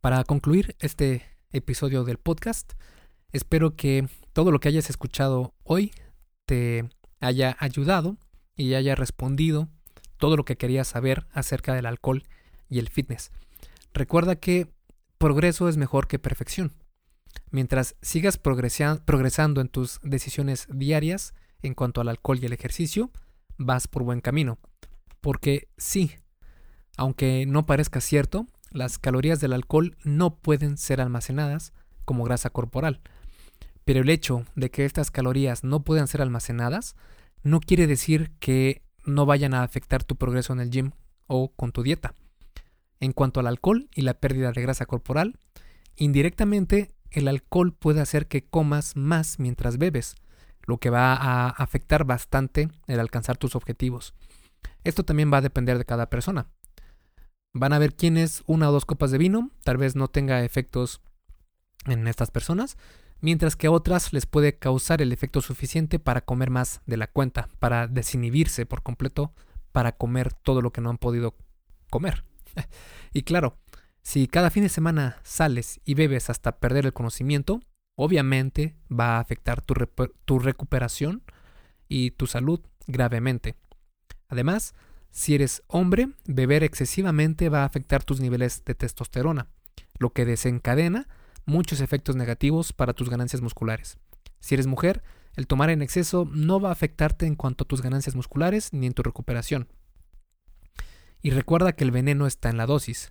Para 0.00 0.22
concluir 0.22 0.76
este 0.78 1.24
episodio 1.50 2.04
del 2.04 2.18
podcast, 2.18 2.74
espero 3.32 3.74
que 3.74 4.08
todo 4.32 4.52
lo 4.52 4.60
que 4.60 4.68
hayas 4.68 4.88
escuchado 4.88 5.54
hoy 5.64 5.92
te 6.46 6.88
haya 7.20 7.56
ayudado 7.58 8.16
y 8.54 8.74
haya 8.74 8.94
respondido 8.94 9.68
todo 10.18 10.36
lo 10.36 10.44
que 10.44 10.56
querías 10.56 10.86
saber 10.86 11.26
acerca 11.32 11.74
del 11.74 11.86
alcohol 11.86 12.22
y 12.68 12.78
el 12.78 12.88
fitness. 12.88 13.32
Recuerda 13.92 14.36
que 14.36 14.68
progreso 15.18 15.68
es 15.68 15.76
mejor 15.76 16.06
que 16.06 16.18
perfección. 16.18 16.72
Mientras 17.50 17.96
sigas 18.02 18.38
progresando 18.38 19.60
en 19.60 19.68
tus 19.68 20.00
decisiones 20.02 20.66
diarias 20.70 21.34
en 21.62 21.74
cuanto 21.74 22.00
al 22.00 22.08
alcohol 22.08 22.38
y 22.40 22.46
el 22.46 22.52
ejercicio, 22.52 23.10
vas 23.58 23.88
por 23.88 24.02
buen 24.02 24.20
camino. 24.20 24.58
Porque 25.20 25.68
sí, 25.76 26.12
aunque 26.96 27.46
no 27.46 27.66
parezca 27.66 28.00
cierto, 28.00 28.46
las 28.70 28.98
calorías 28.98 29.40
del 29.40 29.52
alcohol 29.52 29.96
no 30.04 30.36
pueden 30.36 30.76
ser 30.76 31.00
almacenadas 31.00 31.72
como 32.04 32.24
grasa 32.24 32.50
corporal. 32.50 33.00
Pero 33.84 34.00
el 34.00 34.10
hecho 34.10 34.44
de 34.54 34.70
que 34.70 34.84
estas 34.84 35.10
calorías 35.10 35.64
no 35.64 35.84
puedan 35.84 36.08
ser 36.08 36.22
almacenadas 36.22 36.96
no 37.42 37.60
quiere 37.60 37.86
decir 37.86 38.32
que 38.40 38.82
no 39.04 39.26
vayan 39.26 39.54
a 39.54 39.62
afectar 39.62 40.02
tu 40.02 40.16
progreso 40.16 40.52
en 40.52 40.60
el 40.60 40.70
gym 40.70 40.90
o 41.26 41.52
con 41.52 41.72
tu 41.72 41.82
dieta. 41.82 42.14
En 42.98 43.12
cuanto 43.12 43.40
al 43.40 43.46
alcohol 43.46 43.88
y 43.94 44.02
la 44.02 44.14
pérdida 44.14 44.52
de 44.52 44.62
grasa 44.62 44.86
corporal, 44.86 45.38
indirectamente 45.96 46.92
el 47.16 47.28
alcohol 47.28 47.72
puede 47.72 48.02
hacer 48.02 48.28
que 48.28 48.44
comas 48.44 48.94
más 48.94 49.38
mientras 49.38 49.78
bebes, 49.78 50.16
lo 50.64 50.76
que 50.78 50.90
va 50.90 51.14
a 51.14 51.48
afectar 51.48 52.04
bastante 52.04 52.68
el 52.86 53.00
alcanzar 53.00 53.38
tus 53.38 53.56
objetivos. 53.56 54.14
Esto 54.84 55.02
también 55.02 55.32
va 55.32 55.38
a 55.38 55.42
depender 55.42 55.78
de 55.78 55.86
cada 55.86 56.10
persona. 56.10 56.48
Van 57.54 57.72
a 57.72 57.78
ver 57.78 57.94
quiénes 57.94 58.42
una 58.46 58.68
o 58.68 58.72
dos 58.72 58.84
copas 58.84 59.10
de 59.10 59.18
vino 59.18 59.50
tal 59.64 59.78
vez 59.78 59.96
no 59.96 60.08
tenga 60.08 60.44
efectos 60.44 61.00
en 61.86 62.06
estas 62.06 62.30
personas, 62.30 62.76
mientras 63.20 63.56
que 63.56 63.68
a 63.68 63.70
otras 63.70 64.12
les 64.12 64.26
puede 64.26 64.58
causar 64.58 65.00
el 65.00 65.10
efecto 65.10 65.40
suficiente 65.40 65.98
para 65.98 66.20
comer 66.20 66.50
más 66.50 66.82
de 66.84 66.98
la 66.98 67.06
cuenta, 67.06 67.48
para 67.60 67.86
desinhibirse 67.86 68.66
por 68.66 68.82
completo, 68.82 69.32
para 69.72 69.92
comer 69.92 70.34
todo 70.34 70.60
lo 70.60 70.70
que 70.70 70.82
no 70.82 70.90
han 70.90 70.98
podido 70.98 71.34
comer. 71.88 72.24
y 73.14 73.22
claro, 73.22 73.56
Si 74.06 74.28
cada 74.28 74.50
fin 74.50 74.62
de 74.62 74.68
semana 74.68 75.18
sales 75.24 75.80
y 75.84 75.94
bebes 75.94 76.30
hasta 76.30 76.60
perder 76.60 76.86
el 76.86 76.92
conocimiento, 76.92 77.60
obviamente 77.96 78.76
va 78.88 79.16
a 79.16 79.18
afectar 79.18 79.62
tu, 79.62 80.38
recuperación 80.38 81.24
y 81.88 82.12
tu 82.12 82.28
salud 82.28 82.60
gravemente. 82.86 83.56
Además, 84.28 84.76
si 85.10 85.34
eres 85.34 85.64
hombre, 85.66 86.10
beber 86.24 86.62
excesivamente 86.62 87.48
va 87.48 87.62
a 87.62 87.64
afectar 87.64 88.04
tus 88.04 88.20
niveles 88.20 88.64
de 88.64 88.76
testosterona, 88.76 89.48
lo 89.98 90.10
que 90.10 90.24
desencadena 90.24 91.08
muchos 91.44 91.80
efectos 91.80 92.14
negativos 92.14 92.72
para 92.72 92.92
tus 92.92 93.10
ganancias 93.10 93.42
musculares. 93.42 93.98
Si 94.38 94.54
eres 94.54 94.68
mujer, 94.68 95.02
el 95.34 95.48
tomar 95.48 95.68
en 95.70 95.82
exceso 95.82 96.30
no 96.32 96.60
va 96.60 96.68
a 96.68 96.72
afectarte 96.72 97.26
en 97.26 97.34
cuanto 97.34 97.64
a 97.64 97.66
tus 97.66 97.82
ganancias 97.82 98.14
musculares 98.14 98.72
ni 98.72 98.86
en 98.86 98.94
tu 98.94 99.02
recuperación. 99.02 99.66
Y 101.22 101.30
recuerda 101.30 101.72
que 101.72 101.82
el 101.82 101.90
veneno 101.90 102.28
está 102.28 102.50
en 102.50 102.56
la 102.56 102.66
dosis. 102.66 103.10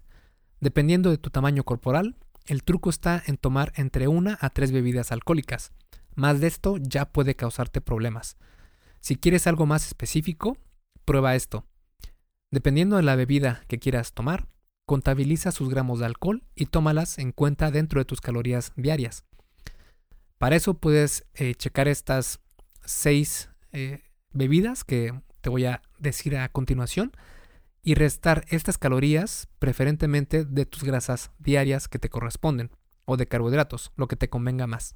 Dependiendo 0.60 1.10
de 1.10 1.18
tu 1.18 1.30
tamaño 1.30 1.64
corporal, 1.64 2.16
el 2.46 2.64
truco 2.64 2.90
está 2.90 3.22
en 3.26 3.38
tomar 3.38 3.74
entre 3.76 4.08
una 4.08 4.38
a 4.40 4.50
tres 4.50 4.72
bebidas 4.72 5.12
alcohólicas. 5.12 5.72
Más 6.16 6.40
de 6.40 6.48
esto 6.48 6.78
ya 6.78 7.06
puede 7.06 7.36
causarte 7.36 7.82
problemas. 7.82 8.38
Si 9.00 9.16
quieres 9.16 9.48
algo 9.48 9.66
más 9.66 9.86
específico, 9.86 10.58
prueba 11.06 11.36
esto. 11.36 11.66
Dependiendo 12.52 12.96
de 12.96 13.04
la 13.04 13.16
bebida 13.16 13.64
que 13.68 13.80
quieras 13.80 14.14
tomar, 14.14 14.48
contabiliza 14.86 15.52
sus 15.52 15.70
gramos 15.70 16.00
de 16.00 16.06
alcohol 16.06 16.44
y 16.56 16.68
tómalas 16.68 17.18
en 17.18 17.32
cuenta 17.32 17.72
dentro 17.72 18.00
de 18.00 18.06
tus 18.06 18.22
calorías 18.22 18.72
diarias. 18.76 19.26
Para 20.38 20.56
eso 20.56 20.76
puedes 20.76 21.26
eh, 21.34 21.56
checar 21.56 21.88
estas 21.88 22.40
seis 22.84 23.50
eh, 23.72 24.04
bebidas 24.32 24.84
que 24.84 25.14
te 25.42 25.50
voy 25.50 25.66
a 25.66 25.82
decir 25.98 26.38
a 26.38 26.50
continuación 26.50 27.12
y 27.86 27.94
restar 27.94 28.44
estas 28.50 28.80
calorías 28.80 29.48
preferentemente 29.60 30.44
de 30.44 30.66
tus 30.66 30.84
grasas 30.84 31.32
diarias 31.38 31.88
que 31.88 32.00
te 32.00 32.10
corresponden 32.10 32.72
o 33.06 33.16
de 33.16 33.28
carbohidratos, 33.28 33.92
lo 33.96 34.08
que 34.08 34.16
te 34.16 34.28
convenga 34.28 34.66
más. 34.66 34.96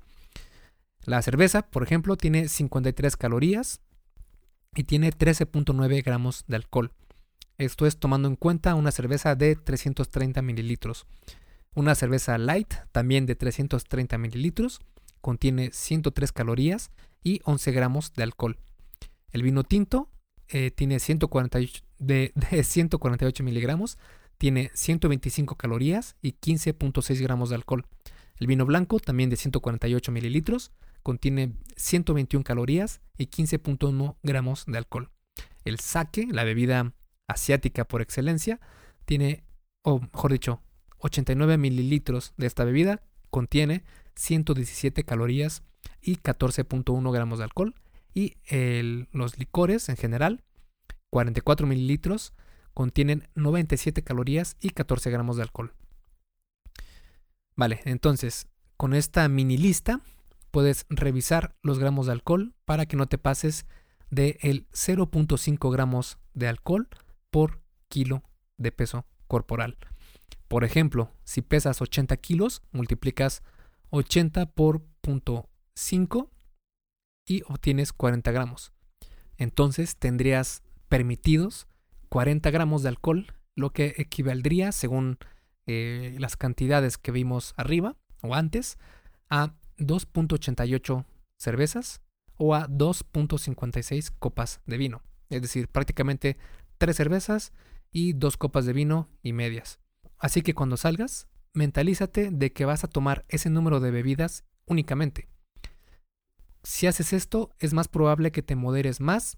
La 1.03 1.21
cerveza, 1.21 1.61
por 1.61 1.83
ejemplo, 1.83 2.17
tiene 2.17 2.49
53 2.49 3.15
calorías 3.15 3.79
y 4.75 4.85
tiene 4.85 5.11
13.9 5.11 6.03
gramos 6.03 6.45
de 6.47 6.55
alcohol. 6.55 6.91
Esto 7.59 7.85
es 7.85 7.99
tomando 7.99 8.27
en 8.27 8.35
cuenta 8.35 8.73
una 8.73 8.91
cerveza 8.91 9.35
de 9.35 9.55
330 9.55 10.41
mililitros. 10.41 11.05
Una 11.75 11.93
cerveza 11.93 12.39
light, 12.39 12.73
también 12.91 13.27
de 13.27 13.35
330 13.35 14.17
mililitros, 14.17 14.81
contiene 15.21 15.69
103 15.71 16.31
calorías 16.31 16.89
y 17.23 17.41
11 17.43 17.71
gramos 17.71 18.13
de 18.13 18.23
alcohol. 18.23 18.57
El 19.31 19.43
vino 19.43 19.63
tinto 19.63 20.09
eh, 20.49 20.71
tiene 20.71 20.99
148, 20.99 21.83
de, 21.99 22.33
148 22.63 23.43
miligramos, 23.43 23.97
tiene 24.37 24.71
125 24.73 25.55
calorías 25.55 26.15
y 26.21 26.33
15.6 26.33 27.21
gramos 27.21 27.49
de 27.49 27.55
alcohol. 27.55 27.85
El 28.37 28.47
vino 28.47 28.65
blanco, 28.65 28.99
también 28.99 29.29
de 29.29 29.35
148 29.35 30.11
mililitros, 30.11 30.71
contiene 31.03 31.53
121 31.75 32.43
calorías 32.43 33.01
y 33.17 33.27
15.1 33.27 34.15
gramos 34.23 34.65
de 34.65 34.77
alcohol. 34.77 35.09
El 35.65 35.79
sake, 35.79 36.27
la 36.31 36.43
bebida 36.43 36.93
asiática 37.27 37.85
por 37.85 38.01
excelencia, 38.01 38.59
tiene, 39.05 39.43
o 39.83 39.99
mejor 39.99 40.31
dicho, 40.31 40.61
89 40.99 41.57
mililitros 41.57 42.33
de 42.37 42.47
esta 42.47 42.63
bebida, 42.63 43.01
contiene 43.29 43.83
117 44.15 45.03
calorías 45.03 45.63
y 46.01 46.17
14.1 46.17 47.11
gramos 47.11 47.39
de 47.39 47.45
alcohol. 47.45 47.75
Y 48.14 48.38
los 49.12 49.38
licores 49.38 49.89
en 49.89 49.97
general, 49.97 50.43
44 51.10 51.68
mililitros, 51.68 52.34
contienen 52.74 53.28
97 53.36 54.03
calorías 54.03 54.57
y 54.60 54.70
14 54.70 55.10
gramos 55.12 55.38
de 55.38 55.43
alcohol. 55.43 55.74
Vale, 57.55 57.82
entonces, 57.86 58.47
con 58.78 58.93
esta 58.93 59.28
mini 59.28 59.57
lista 59.57 59.99
puedes 60.51 60.86
revisar 60.89 61.55
los 61.62 61.78
gramos 61.78 62.05
de 62.05 62.14
alcohol 62.14 62.53
para 62.66 62.86
que 62.86 62.95
no 62.95 63.07
te 63.07 63.18
pases 63.18 63.66
de 64.10 64.39
el 64.41 64.68
0.5 64.72 65.72
gramos 65.72 66.18
de 66.34 66.47
alcohol 66.47 66.88
por 67.30 67.62
kilo 67.89 68.24
de 68.57 68.72
peso 68.72 69.05
corporal. 69.28 69.78
Por 70.47 70.64
ejemplo, 70.64 71.12
si 71.24 71.41
pesas 71.41 71.82
80 71.82 72.18
kilos, 72.18 72.64
multiplicas 72.72 73.43
80 73.91 74.47
por 74.47 74.86
0.5 75.03 76.30
y 77.30 77.43
obtienes 77.47 77.93
40 77.93 78.32
gramos. 78.32 78.73
Entonces 79.38 79.95
tendrías 79.95 80.63
permitidos 80.89 81.67
40 82.09 82.49
gramos 82.49 82.82
de 82.82 82.89
alcohol, 82.89 83.27
lo 83.55 83.71
que 83.71 83.93
equivaldría, 83.97 84.71
según 84.71 85.19
eh, 85.67 86.15
las 86.19 86.36
cantidades 86.36 86.97
que 86.97 87.11
vimos 87.11 87.53
arriba 87.55 87.95
o 88.21 88.34
antes, 88.34 88.77
a 89.30 89.53
2.88 89.77 91.05
cervezas 91.38 92.01
o 92.36 92.55
a 92.55 92.67
2.56 92.67 94.11
copas 94.17 94.61
de 94.65 94.77
vino. 94.77 95.03
Es 95.30 95.41
decir, 95.43 95.67
prácticamente 95.67 96.38
3 96.80 96.95
cervezas 96.95 97.53
y 97.91 98.13
2 98.13 98.38
copas 98.38 98.65
de 98.65 98.73
vino 98.73 99.07
y 99.21 99.34
medias. 99.34 99.80
Así 100.17 100.41
que 100.41 100.55
cuando 100.55 100.77
salgas, 100.77 101.27
mentalízate 101.53 102.32
de 102.32 102.51
que 102.51 102.65
vas 102.65 102.84
a 102.84 102.88
tomar 102.89 103.25
ese 103.30 103.49
número 103.49 103.80
de 103.80 103.91
bebidas 103.91 104.43
únicamente. 104.65 105.30
Si 106.64 106.88
haces 106.88 107.14
esto, 107.14 107.51
es 107.60 107.74
más 107.74 107.88
probable 107.88 108.32
que 108.32 108.41
te 108.41 108.55
moderes 108.55 108.99
más 108.99 109.38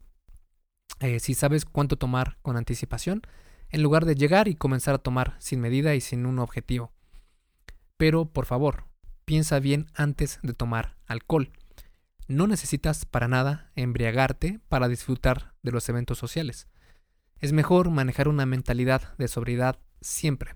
eh, 0.99 1.19
si 1.19 1.33
sabes 1.33 1.65
cuánto 1.65 1.97
tomar 1.97 2.37
con 2.41 2.57
anticipación, 2.57 3.21
en 3.69 3.81
lugar 3.81 4.05
de 4.05 4.15
llegar 4.15 4.47
y 4.47 4.55
comenzar 4.55 4.95
a 4.95 4.99
tomar 4.99 5.35
sin 5.39 5.59
medida 5.59 5.95
y 5.95 6.01
sin 6.01 6.25
un 6.25 6.39
objetivo. 6.39 6.91
Pero, 7.97 8.25
por 8.25 8.45
favor, 8.45 8.85
piensa 9.25 9.59
bien 9.59 9.87
antes 9.95 10.39
de 10.43 10.53
tomar 10.53 10.97
alcohol. 11.07 11.51
No 12.27 12.47
necesitas 12.47 13.05
para 13.05 13.27
nada 13.27 13.71
embriagarte 13.75 14.59
para 14.69 14.87
disfrutar 14.87 15.53
de 15.63 15.71
los 15.71 15.87
eventos 15.89 16.17
sociales. 16.17 16.67
Es 17.39 17.51
mejor 17.51 17.89
manejar 17.89 18.27
una 18.27 18.45
mentalidad 18.45 19.17
de 19.17 19.27
sobriedad 19.27 19.79
siempre. 20.01 20.55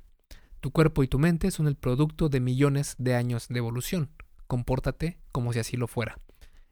Tu 0.62 0.72
cuerpo 0.72 1.04
y 1.04 1.08
tu 1.08 1.20
mente 1.20 1.50
son 1.52 1.68
el 1.68 1.76
producto 1.76 2.30
de 2.30 2.40
millones 2.40 2.96
de 2.98 3.16
años 3.16 3.48
de 3.48 3.58
evolución. 3.58 4.12
Compórtate 4.48 5.20
como 5.32 5.54
si 5.54 5.60
así 5.60 5.76
lo 5.76 5.88
fuera. 5.88 6.20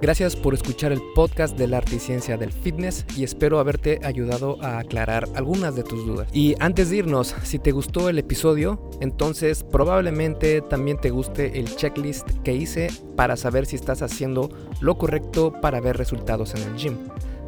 Gracias 0.00 0.36
por 0.36 0.54
escuchar 0.54 0.92
el 0.92 1.02
podcast 1.16 1.58
de 1.58 1.66
la 1.66 1.78
arte 1.78 1.96
y 1.96 1.98
ciencia 1.98 2.36
del 2.36 2.52
fitness 2.52 3.04
y 3.16 3.24
espero 3.24 3.58
haberte 3.58 3.98
ayudado 4.04 4.56
a 4.62 4.78
aclarar 4.78 5.28
algunas 5.34 5.74
de 5.74 5.82
tus 5.82 6.06
dudas. 6.06 6.28
Y 6.32 6.54
antes 6.60 6.90
de 6.90 6.98
irnos, 6.98 7.34
si 7.42 7.58
te 7.58 7.72
gustó 7.72 8.08
el 8.08 8.16
episodio, 8.20 8.80
entonces 9.00 9.64
probablemente 9.64 10.60
también 10.60 11.00
te 11.00 11.10
guste 11.10 11.58
el 11.58 11.74
checklist 11.74 12.30
que 12.44 12.54
hice 12.54 12.90
para 13.16 13.36
saber 13.36 13.66
si 13.66 13.74
estás 13.74 14.00
haciendo 14.00 14.50
lo 14.80 14.96
correcto 14.98 15.52
para 15.60 15.80
ver 15.80 15.96
resultados 15.96 16.54
en 16.54 16.62
el 16.62 16.76
gym. 16.76 16.96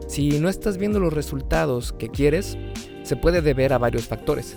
Si 0.08 0.40
no 0.40 0.48
estás 0.48 0.76
viendo 0.76 0.98
los 0.98 1.12
resultados 1.12 1.92
que 1.92 2.08
quieres, 2.08 2.58
se 3.04 3.14
puede 3.14 3.42
deber 3.42 3.72
a 3.72 3.78
varios 3.78 4.08
factores. 4.08 4.56